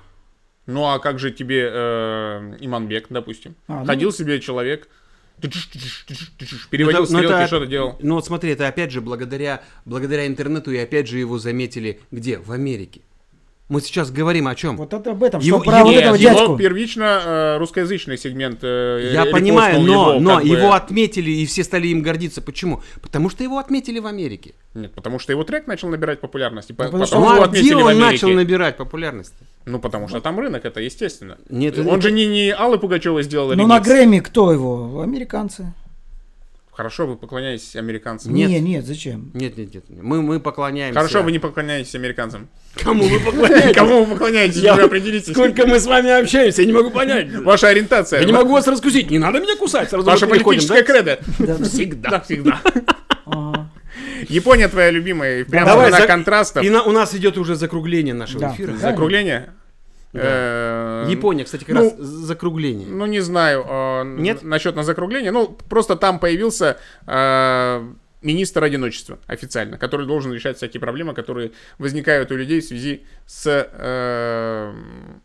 Ну 0.67 0.85
а 0.87 0.99
как 0.99 1.19
же 1.19 1.31
тебе 1.31 1.69
э, 1.73 2.57
Иманбек, 2.61 3.07
допустим? 3.11 3.55
А, 3.69 3.81
ну. 3.81 3.87
Ходил 3.87 4.13
себе 4.13 4.41
человек, 4.41 4.89
переводил 6.71 7.01
Ну, 7.03 7.07
ну, 7.11 7.19
стрелки, 7.19 7.35
это- 7.35 7.47
что-то 7.47 7.67
делал. 7.67 7.97
Ну 8.01 8.15
вот 8.15 8.25
смотри, 8.27 8.51
это 8.53 8.67
опять 8.69 8.91
же 8.91 9.01
благодаря, 9.01 9.63
благодаря 9.85 10.27
интернету, 10.27 10.71
и 10.73 10.79
опять 10.79 11.09
же 11.09 11.19
его 11.19 11.39
заметили 11.39 12.01
где? 12.11 12.39
В 12.39 12.53
Америке. 12.53 13.01
Мы 13.69 13.81
сейчас 13.81 14.13
говорим 14.13 14.47
о 14.47 14.55
чем? 14.55 14.77
Вот 14.77 14.93
это 14.95 15.11
об 15.11 15.25
этом, 15.25 15.41
Его- 15.41 15.59
что 15.59 15.65
про 15.71 15.79
его- 15.81 15.89
вот 15.89 15.97
этого 15.97 16.13
Нет, 16.15 16.23
дядьку. 16.23 16.43
его 16.45 16.57
первично 16.57 17.21
э, 17.25 17.57
русскоязычный 17.59 18.17
сегмент. 18.17 18.61
э, 18.63 19.11
Я 19.13 19.27
понимаю, 19.27 19.81
но, 19.81 20.13
его, 20.13 20.21
но 20.21 20.37
бы. 20.41 20.47
его 20.47 20.73
отметили, 20.73 21.33
и 21.33 21.47
все 21.47 21.65
стали 21.65 21.89
им 21.89 22.01
гордиться. 22.01 22.41
Почему? 22.41 22.81
Потому 23.03 23.29
что 23.29 23.43
его 23.43 23.59
отметили 23.59 23.99
в 23.99 24.07
Америке. 24.07 24.55
Нет, 24.75 24.93
потому 24.95 25.19
что 25.19 25.33
его 25.33 25.43
трек 25.43 25.67
начал 25.67 25.89
набирать 25.89 26.21
популярность. 26.21 26.71
и 26.71 26.75
по- 26.75 26.85
потому 26.85 27.07
что 27.07 27.17
потому 27.17 27.29
Ну, 27.31 27.35
его 27.35 27.43
а 27.43 27.47
отметили 27.47 27.67
где 27.67 27.75
в 27.75 27.79
он 27.79 27.89
Америке. 27.89 28.07
начал 28.13 28.29
набирать 28.31 28.77
популярность? 28.77 29.35
Ну, 29.65 29.81
потому 29.81 30.07
что 30.07 30.21
там 30.21 30.39
рынок, 30.39 30.65
это 30.65 30.81
естественно. 30.81 31.37
Нет, 31.51 31.77
Он 31.77 31.87
это- 31.89 32.01
же 32.03 32.13
не, 32.13 32.27
не 32.29 32.51
Аллы 32.55 32.79
Пугачевой 32.79 33.25
сделал 33.25 33.53
Ну 33.53 33.67
на. 33.67 33.81
Грэмми 33.81 34.21
кто 34.21 34.53
его? 34.53 35.01
Американцы. 35.03 35.73
Хорошо, 36.71 37.07
вы 37.07 37.17
поклоняетесь 37.17 37.75
американцам. 37.75 38.35
Нет. 38.35 38.51
Не, 38.51 38.61
нет, 38.61 38.85
зачем? 38.87 39.31
Нет, 39.33 39.57
нет, 39.57 39.75
нет. 39.75 39.85
Мы, 39.89 40.21
мы 40.23 40.41
поклоняемся. 40.41 41.01
Хорошо, 41.01 41.23
вы 41.23 41.33
не 41.33 41.39
поклоняетесь 41.39 41.95
американцам. 41.95 42.49
Кому 42.83 43.05
вы 43.05 43.19
поклоняетесь? 43.25 43.75
Кому 43.77 44.05
вы 44.05 44.13
поклоняетесь? 44.13 44.57
Я- 44.59 44.75
Вы 44.75 44.83
определитесь. 44.83 45.33
Сколько 45.33 45.67
мы 45.67 45.81
с 45.81 45.87
вами 45.87 46.11
общаемся, 46.11 46.63
я 46.63 46.67
не 46.67 46.73
могу 46.73 46.91
понять. 46.91 47.33
Ваша 47.37 47.69
ориентация. 47.69 48.21
Я 48.21 48.27
не 48.27 48.33
могу 48.33 48.53
вас 48.53 48.67
раскусить, 48.67 49.11
не 49.11 49.19
надо 49.19 49.41
меня 49.41 49.57
кусать. 49.57 49.91
Сразу 49.91 50.05
Ваша 50.07 50.27
политическая 50.27 50.83
да? 50.83 50.93
кредо. 50.93 51.19
Да, 51.39 51.57
да. 51.57 51.65
Всегда. 51.65 52.21
всегда. 52.21 52.61
Япония 54.29 54.69
твоя 54.69 54.91
любимая. 54.91 55.45
Прямо 55.45 55.67
Давай, 55.67 55.91
на 55.91 56.01
контрастов. 56.07 56.63
И 56.65 56.71
на- 56.71 56.83
у 56.83 56.93
нас 56.93 57.15
идет 57.15 57.39
уже 57.39 57.55
закругление 57.55 58.15
нашего 58.15 58.41
Да. 58.41 58.53
эфира. 58.55 58.73
Да. 58.73 58.79
Закругление. 58.91 59.51
Э, 60.13 61.07
Япония, 61.11 61.45
кстати, 61.45 61.65
как 61.65 61.75
ну, 61.75 61.83
раз 61.83 61.99
закругление. 61.99 62.87
Ну, 62.89 63.05
не 63.07 63.21
знаю. 63.21 63.65
э, 63.69 64.03
Нет? 64.19 64.43
Насчет 64.43 64.75
на 64.77 64.83
закругление. 64.83 65.31
Ну, 65.31 65.59
просто 65.69 65.95
там 65.97 66.19
появился 66.19 66.79
э, 67.07 67.83
министр 68.23 68.65
одиночества 68.65 69.19
официально, 69.27 69.79
который 69.79 70.07
должен 70.07 70.33
решать 70.33 70.57
всякие 70.57 70.81
проблемы, 70.81 71.15
которые 71.15 71.53
возникают 71.79 72.31
у 72.33 72.37
людей 72.37 72.61
в 72.61 72.65
связи 72.65 73.05
с 73.27 73.47
э, 73.47 74.75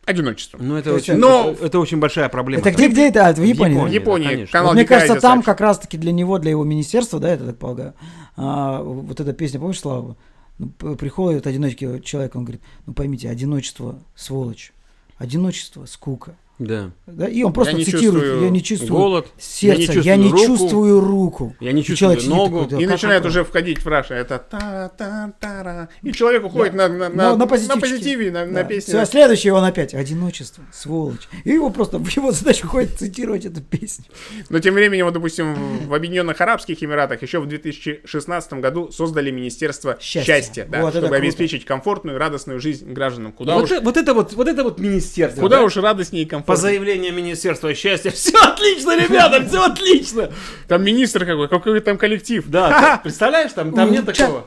одиночеством. 0.05 0.67
Ну, 0.67 0.75
это 0.75 0.89
То 0.91 0.95
очень, 0.95 1.15
но- 1.15 1.51
это, 1.51 1.65
это 1.65 1.79
очень 1.79 1.97
большая 1.99 2.29
проблема. 2.29 2.61
Это 2.61 2.71
где, 2.71 2.87
где 2.89 3.07
это? 3.09 3.27
А, 3.27 3.33
В 3.33 3.41
Японии. 3.43 3.75
да? 3.75 3.83
В 3.85 3.91
Японии. 3.91 4.27
конечно. 4.27 4.51
Канал 4.51 4.67
Вот 4.69 4.75
мне 4.75 4.85
кажется, 4.85 5.19
там 5.19 5.41
как 5.41 5.61
раз-таки 5.61 5.97
для 5.97 6.11
него, 6.11 6.37
для 6.37 6.51
его 6.51 6.63
министерства, 6.63 7.19
да, 7.19 7.29
это 7.29 7.45
так 7.47 7.57
полагаю, 7.57 7.93
а, 8.35 8.81
вот 8.81 9.19
эта 9.19 9.33
песня, 9.33 9.59
помнишь, 9.59 9.79
Слава? 9.79 10.17
Ну, 10.59 10.69
приходит 10.95 11.47
одинокий 11.47 12.01
человек, 12.03 12.35
он 12.35 12.43
говорит, 12.43 12.61
ну 12.85 12.93
поймите, 12.93 13.29
одиночество 13.29 13.99
сволочь, 14.15 14.73
одиночество 15.17 15.85
скука. 15.85 16.35
Да. 16.61 16.91
Да? 17.07 17.27
И 17.27 17.41
он 17.43 17.53
просто 17.53 17.73
не 17.73 17.83
цитирует, 17.83 18.23
чувствую 18.23 18.43
я 18.43 18.49
не 18.51 18.61
чувствую 18.63 19.01
Голод. 19.01 19.27
сердце, 19.39 19.99
я 20.01 20.15
не 20.15 20.29
чувствую 20.29 20.57
чувствую, 20.59 20.99
руку. 21.01 21.43
руку. 21.45 21.55
Я 21.59 21.71
не 21.71 21.81
чувствую 21.83 21.97
человек 21.97 22.19
сидит 22.21 22.35
ногу. 22.35 22.59
такой, 22.65 22.77
да 22.77 22.83
И 22.83 22.85
начинает 22.85 23.25
уже 23.25 23.43
входить 23.43 23.79
в 23.83 23.87
раш. 23.87 24.11
Это 24.11 24.37
та 24.37 24.91
та 24.95 25.33
та 25.39 25.63
ра 25.63 25.89
И 26.03 26.11
человек 26.13 26.45
уходит 26.45 26.73
на, 26.75 26.87
на, 26.87 27.09
На- 27.09 27.09
на, 27.09 27.35
на 27.35 27.35
на 27.35 27.47
позитиве, 27.47 28.31
на, 28.31 28.45
на 28.45 28.61
Да. 28.61 28.63
песне. 28.63 28.93
Всё, 28.93 29.01
а 29.01 29.05
следующее 29.05 29.53
он 29.53 29.63
опять 29.63 29.93
одиночество, 29.95 30.63
сволочь. 30.71 31.27
И 31.43 31.49
его 31.49 31.71
просто 31.71 31.97
в 31.97 32.07
его 32.15 32.31
задачу 32.31 32.67
ходит 32.67 32.91
цитировать 32.99 33.45
эту 33.45 33.61
песню. 33.61 34.05
Но 34.49 34.59
тем 34.59 34.75
временем, 34.75 35.05
вот, 35.05 35.13
допустим, 35.15 35.55
в- 35.87 35.93
Объединенных 35.93 36.39
Арабских 36.41 36.83
Эмиратах 36.83 37.21
еще 37.23 37.39
в 37.39 37.47
2016 37.47 38.53
году 38.53 38.91
создали 38.91 39.31
Министерство 39.31 39.97
Счастья. 39.99 40.33
счастья, 40.35 40.67
да, 40.69 40.81
Вот 40.81 40.89
это 40.89 40.97
чтобы 40.99 41.07
круто. 41.15 41.23
обеспечить 41.23 41.65
комфортную, 41.65 42.17
радостную 42.17 42.59
жизнь 42.59 42.91
гражданам. 42.93 43.31
Куда, 43.31 43.55
Вот, 43.55 43.63
уж, 43.65 43.71
э- 43.71 43.79
вот 43.81 43.97
это 43.97 44.13
вот, 44.13 44.33
вот 44.33 44.47
это 44.47 44.63
вот 44.63 44.79
министерство. 44.79 45.41
куда 45.41 45.57
да? 45.57 45.63
уж 45.63 45.75
радостнее 45.77 46.23
и 46.23 46.25
По 46.51 46.55
заявлению 46.57 47.13
Министерства 47.13 47.73
счастья. 47.73 48.11
Все 48.15 48.37
отлично, 48.37 48.95
ребята, 48.97 49.43
все 49.47 49.63
отлично. 49.65 50.31
Там 50.67 50.83
министр 50.83 51.25
какой, 51.25 51.47
какой 51.47 51.79
там 51.79 51.97
коллектив. 51.97 52.43
Да, 52.47 52.99
представляешь, 53.03 53.51
там, 53.53 53.73
там 53.73 53.91
нет 53.91 54.05
такого. 54.05 54.45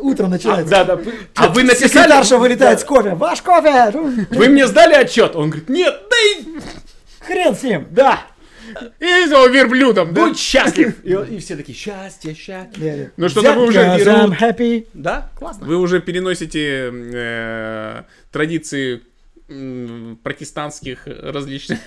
Утро 0.00 0.24
А, 0.26 0.28
начинается. 0.28 0.70
да, 0.70 0.84
да. 0.84 1.00
А 1.36 1.48
вы 1.48 1.62
написали? 1.62 1.88
Секретарша 1.88 2.38
вылетает 2.38 2.80
с 2.80 2.84
кофе. 2.84 3.14
Ваш 3.14 3.42
кофе! 3.42 3.90
Вы 4.30 4.48
мне 4.48 4.66
сдали 4.66 4.94
отчет? 4.94 5.36
Он 5.36 5.50
говорит, 5.50 5.68
нет, 5.68 5.94
да 6.10 6.16
и... 6.16 6.44
Хрен 7.26 7.54
с 7.54 7.62
ним. 7.62 7.86
Да, 7.90 8.20
И 8.98 9.04
его 9.04 9.46
верблюдом, 9.46 10.14
да? 10.14 10.26
будь 10.26 10.38
счастлив. 10.38 10.94
И, 11.04 11.12
и 11.34 11.38
все 11.38 11.56
такие, 11.56 11.76
счастье, 11.76 12.34
счастье. 12.34 13.12
Ну 13.16 13.28
что-то 13.28 13.52
вы 13.52 13.66
уже 13.66 13.80
I'm 13.80 14.36
happy. 14.38 14.86
Да, 14.94 15.30
классно. 15.38 15.66
Вы 15.66 15.76
уже 15.76 16.00
переносите 16.00 16.90
э, 16.92 18.02
традиции 18.32 19.02
протестантских 20.22 21.06
различных 21.06 21.78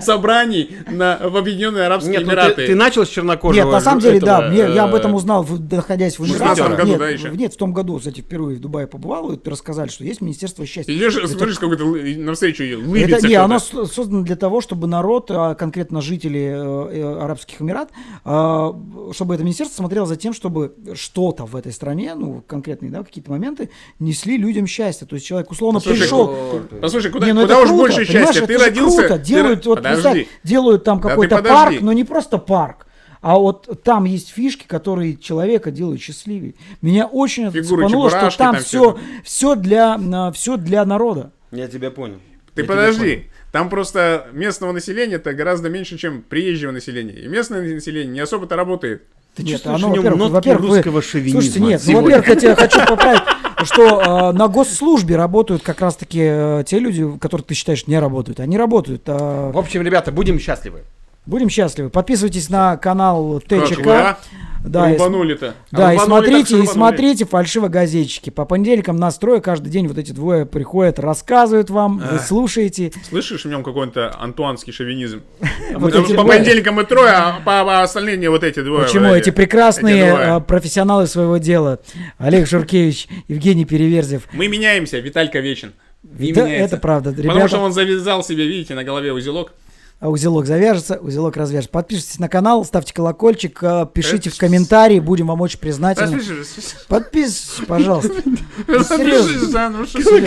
собраний 0.00 0.76
на, 0.88 1.18
в 1.22 1.36
Объединенные 1.36 1.84
Арабские 1.86 2.18
Нет, 2.18 2.26
ну 2.26 2.32
Эмираты. 2.32 2.54
ты, 2.54 2.66
ты 2.68 2.74
начал 2.74 3.06
с 3.06 3.08
чернокожего. 3.08 3.64
Нет, 3.64 3.72
на 3.72 3.80
самом 3.80 4.00
деле, 4.00 4.16
этого, 4.16 4.42
да, 4.42 4.48
мне, 4.48 4.58
я 4.58 4.84
об 4.84 4.94
э, 4.94 4.98
этом 4.98 5.14
узнал, 5.14 5.46
находясь 5.70 6.18
в 6.18 6.24
В 6.24 6.26
16 6.26 6.58
Эмиратах. 6.58 6.78
году, 6.78 6.90
нет, 6.90 6.98
да, 6.98 7.08
еще? 7.08 7.30
нет, 7.30 7.54
в 7.54 7.56
том 7.56 7.72
году, 7.72 7.98
кстати, 7.98 8.20
впервые 8.20 8.56
в 8.56 8.60
Дубае 8.60 8.86
побывал, 8.86 9.32
и 9.32 9.48
рассказали, 9.48 9.88
что 9.88 10.04
есть 10.04 10.20
Министерство 10.20 10.66
счастья. 10.66 10.92
Идешь, 10.92 11.14
смотришь, 11.14 11.58
какой-то 11.58 11.84
навстречу 11.84 12.62
лыбится 12.62 13.18
Это 13.18 13.28
не, 13.28 13.34
оно 13.34 13.58
создано 13.58 14.22
для 14.22 14.36
того, 14.36 14.60
чтобы 14.60 14.86
народ, 14.86 15.30
а 15.30 15.54
конкретно 15.54 16.00
жители 16.00 16.40
э, 16.40 16.96
э, 16.96 17.22
Арабских 17.22 17.62
Эмират, 17.62 17.90
а, 18.24 18.74
чтобы 19.12 19.34
это 19.34 19.44
министерство 19.44 19.76
смотрело 19.76 20.06
за 20.06 20.16
тем, 20.16 20.32
чтобы 20.32 20.74
что-то 20.94 21.44
в 21.46 21.54
этой 21.54 21.72
стране, 21.72 22.14
ну, 22.14 22.42
конкретные, 22.46 22.90
да, 22.90 23.02
какие-то 23.02 23.30
моменты, 23.30 23.70
несли 23.98 24.36
людям 24.36 24.66
счастье. 24.66 25.06
То 25.06 25.14
есть 25.14 25.26
человек 25.26 25.50
условно 25.50 25.80
Послушай, 26.00 26.28
пришел, 26.28 26.80
Послушай, 26.80 27.10
куда, 27.12 27.26
Не, 27.26 27.32
ну 27.32 27.42
куда 27.42 27.54
это 27.54 27.62
уж 27.62 27.68
круто, 27.68 27.80
больше 27.82 28.04
счастья. 28.04 28.38
это 28.40 28.46
Ты 28.46 28.58
родился... 28.58 28.98
Круто. 29.06 29.18
ты 29.18 29.24
Делают, 29.24 29.64
ро- 29.64 29.68
вот, 29.68 29.76
Подожди. 29.76 30.02
представь, 30.02 30.26
делают 30.44 30.84
там 30.84 30.98
Да 30.98 31.02
ты 31.02 31.08
какой-то 31.10 31.36
подожди. 31.36 31.54
парк, 31.54 31.80
но 31.82 31.92
не 31.92 32.04
просто 32.04 32.38
парк. 32.38 32.86
А 33.22 33.36
вот 33.36 33.68
там 33.84 34.04
есть 34.04 34.30
фишки, 34.30 34.66
которые 34.66 35.16
человека 35.16 35.70
делают 35.70 36.00
счастливее. 36.00 36.54
Меня 36.80 37.06
очень 37.06 37.44
это 37.48 37.62
Фигуры, 37.62 37.82
цепануло, 37.84 38.08
что 38.10 38.20
там 38.38 38.54
там 38.54 38.62
все, 38.64 38.98
все 39.24 39.54
для, 39.56 39.98
все 40.32 40.56
для 40.56 40.84
народа. 40.86 41.30
Я 41.52 41.68
тебя 41.68 41.90
понял. 41.90 42.16
Ты 42.54 42.62
Я 42.62 42.66
тебя 42.66 42.74
подожди. 42.76 43.24
Там 43.52 43.68
просто 43.68 44.28
местного 44.32 44.72
населения-то 44.72 45.34
гораздо 45.34 45.68
меньше, 45.68 45.98
чем 45.98 46.22
приезжего 46.22 46.70
населения. 46.70 47.12
И 47.14 47.26
местное 47.28 47.74
население 47.74 48.10
не 48.12 48.20
особо-то 48.20 48.56
работает. 48.56 49.02
Ты 49.34 49.42
Нет, 49.42 49.52
чувствуешь 49.52 49.78
оно, 49.82 49.88
в 49.88 49.92
нем 49.92 49.98
во-первых, 50.02 50.18
нотки 50.20 50.32
во-первых, 50.34 50.62
вы- 50.70 50.76
русского 50.76 51.02
шовинизма 51.02 51.40
Слушайте, 51.40 51.60
нет, 51.60 51.82
ну, 51.86 52.00
во-первых, 52.00 52.28
я 52.28 52.36
тебе 52.36 52.54
хочу 52.56 52.78
поправить, 52.88 53.22
что 53.64 54.30
э, 54.30 54.32
на 54.32 54.48
госслужбе 54.48 55.16
работают 55.16 55.62
как 55.62 55.80
раз-таки 55.80 56.20
э, 56.22 56.64
те 56.66 56.78
люди, 56.78 57.08
которых 57.18 57.46
ты 57.46 57.54
считаешь 57.54 57.86
не 57.86 57.98
работают. 57.98 58.40
Они 58.40 58.56
работают. 58.58 59.02
э, 59.06 59.50
В 59.52 59.58
общем, 59.58 59.82
ребята, 59.82 60.12
будем 60.12 60.38
счастливы. 60.38 60.80
будем 61.26 61.48
счастливы. 61.48 61.90
Подписывайтесь 61.90 62.48
на 62.50 62.76
канал 62.76 63.40
ТЧК. 63.40 64.18
А? 64.64 64.68
Да, 64.68 64.90
и, 64.90 64.92
Рубанули-то. 64.94 65.54
да, 65.70 65.92
и 65.92 65.96
Рубанули 65.96 65.98
так, 65.98 66.06
смотрите, 66.06 66.46
что 66.46 66.62
и 66.62 66.66
смотрите 66.66 67.24
фальшиво-газетчики. 67.24 68.30
По 68.30 68.44
понедельникам 68.44 68.96
на 68.96 69.10
строе 69.10 69.40
каждый 69.40 69.70
день 69.70 69.88
вот 69.88 69.98
эти 69.98 70.12
двое 70.12 70.46
приходят, 70.46 70.98
рассказывают 70.98 71.70
вам, 71.70 71.98
вы 71.98 72.18
слушаете. 72.18 72.92
Слышишь 73.08 73.44
в 73.44 73.48
нем 73.48 73.62
какой-то 73.62 74.14
антуанский 74.18 74.72
шовинизм? 74.72 75.22
По 75.74 76.24
понедельникам 76.24 76.74
мы 76.74 76.84
трое, 76.84 77.12
а 77.12 77.40
по, 77.44 77.64
по 77.64 77.82
остальные 77.82 78.30
вот 78.30 78.44
эти 78.44 78.62
двое. 78.62 78.84
Почему 78.84 79.12
эти 79.12 79.30
прекрасные 79.30 80.04
э, 80.04 80.40
профессионалы 80.40 81.06
своего 81.06 81.38
дела? 81.38 81.80
Олег 82.18 82.48
Журкевич, 82.48 83.08
Евгений 83.28 83.64
Переверзев. 83.64 84.22
Мы 84.32 84.48
меняемся, 84.48 84.98
Виталька 84.98 85.40
вечен. 85.40 85.72
Да, 86.02 86.48
это 86.48 86.76
правда. 86.76 87.12
Потому 87.12 87.48
что 87.48 87.58
он 87.58 87.72
завязал 87.72 88.24
себе, 88.24 88.46
видите, 88.46 88.74
на 88.74 88.84
голове 88.84 89.12
узелок. 89.12 89.52
А 90.00 90.08
узелок 90.08 90.46
завяжется, 90.46 90.96
узелок 90.96 91.36
развяжется. 91.36 91.70
Подпишитесь 91.70 92.18
на 92.18 92.30
канал, 92.30 92.64
ставьте 92.64 92.94
колокольчик, 92.94 93.62
э, 93.62 93.86
пишите 93.92 94.30
в 94.30 94.38
комментарии, 94.38 94.98
будем 94.98 95.26
вам 95.26 95.42
очень 95.42 95.58
признательны. 95.58 96.16
Подпишись, 96.16 96.76
Подписывайтесь, 96.88 97.66
пожалуйста. 97.68 98.22
подпишись, 98.66 99.54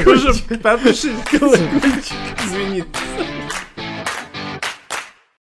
уже 0.07 0.57
подпишись, 0.61 1.11
колокольчик 1.31 2.13
звенит. 2.49 2.85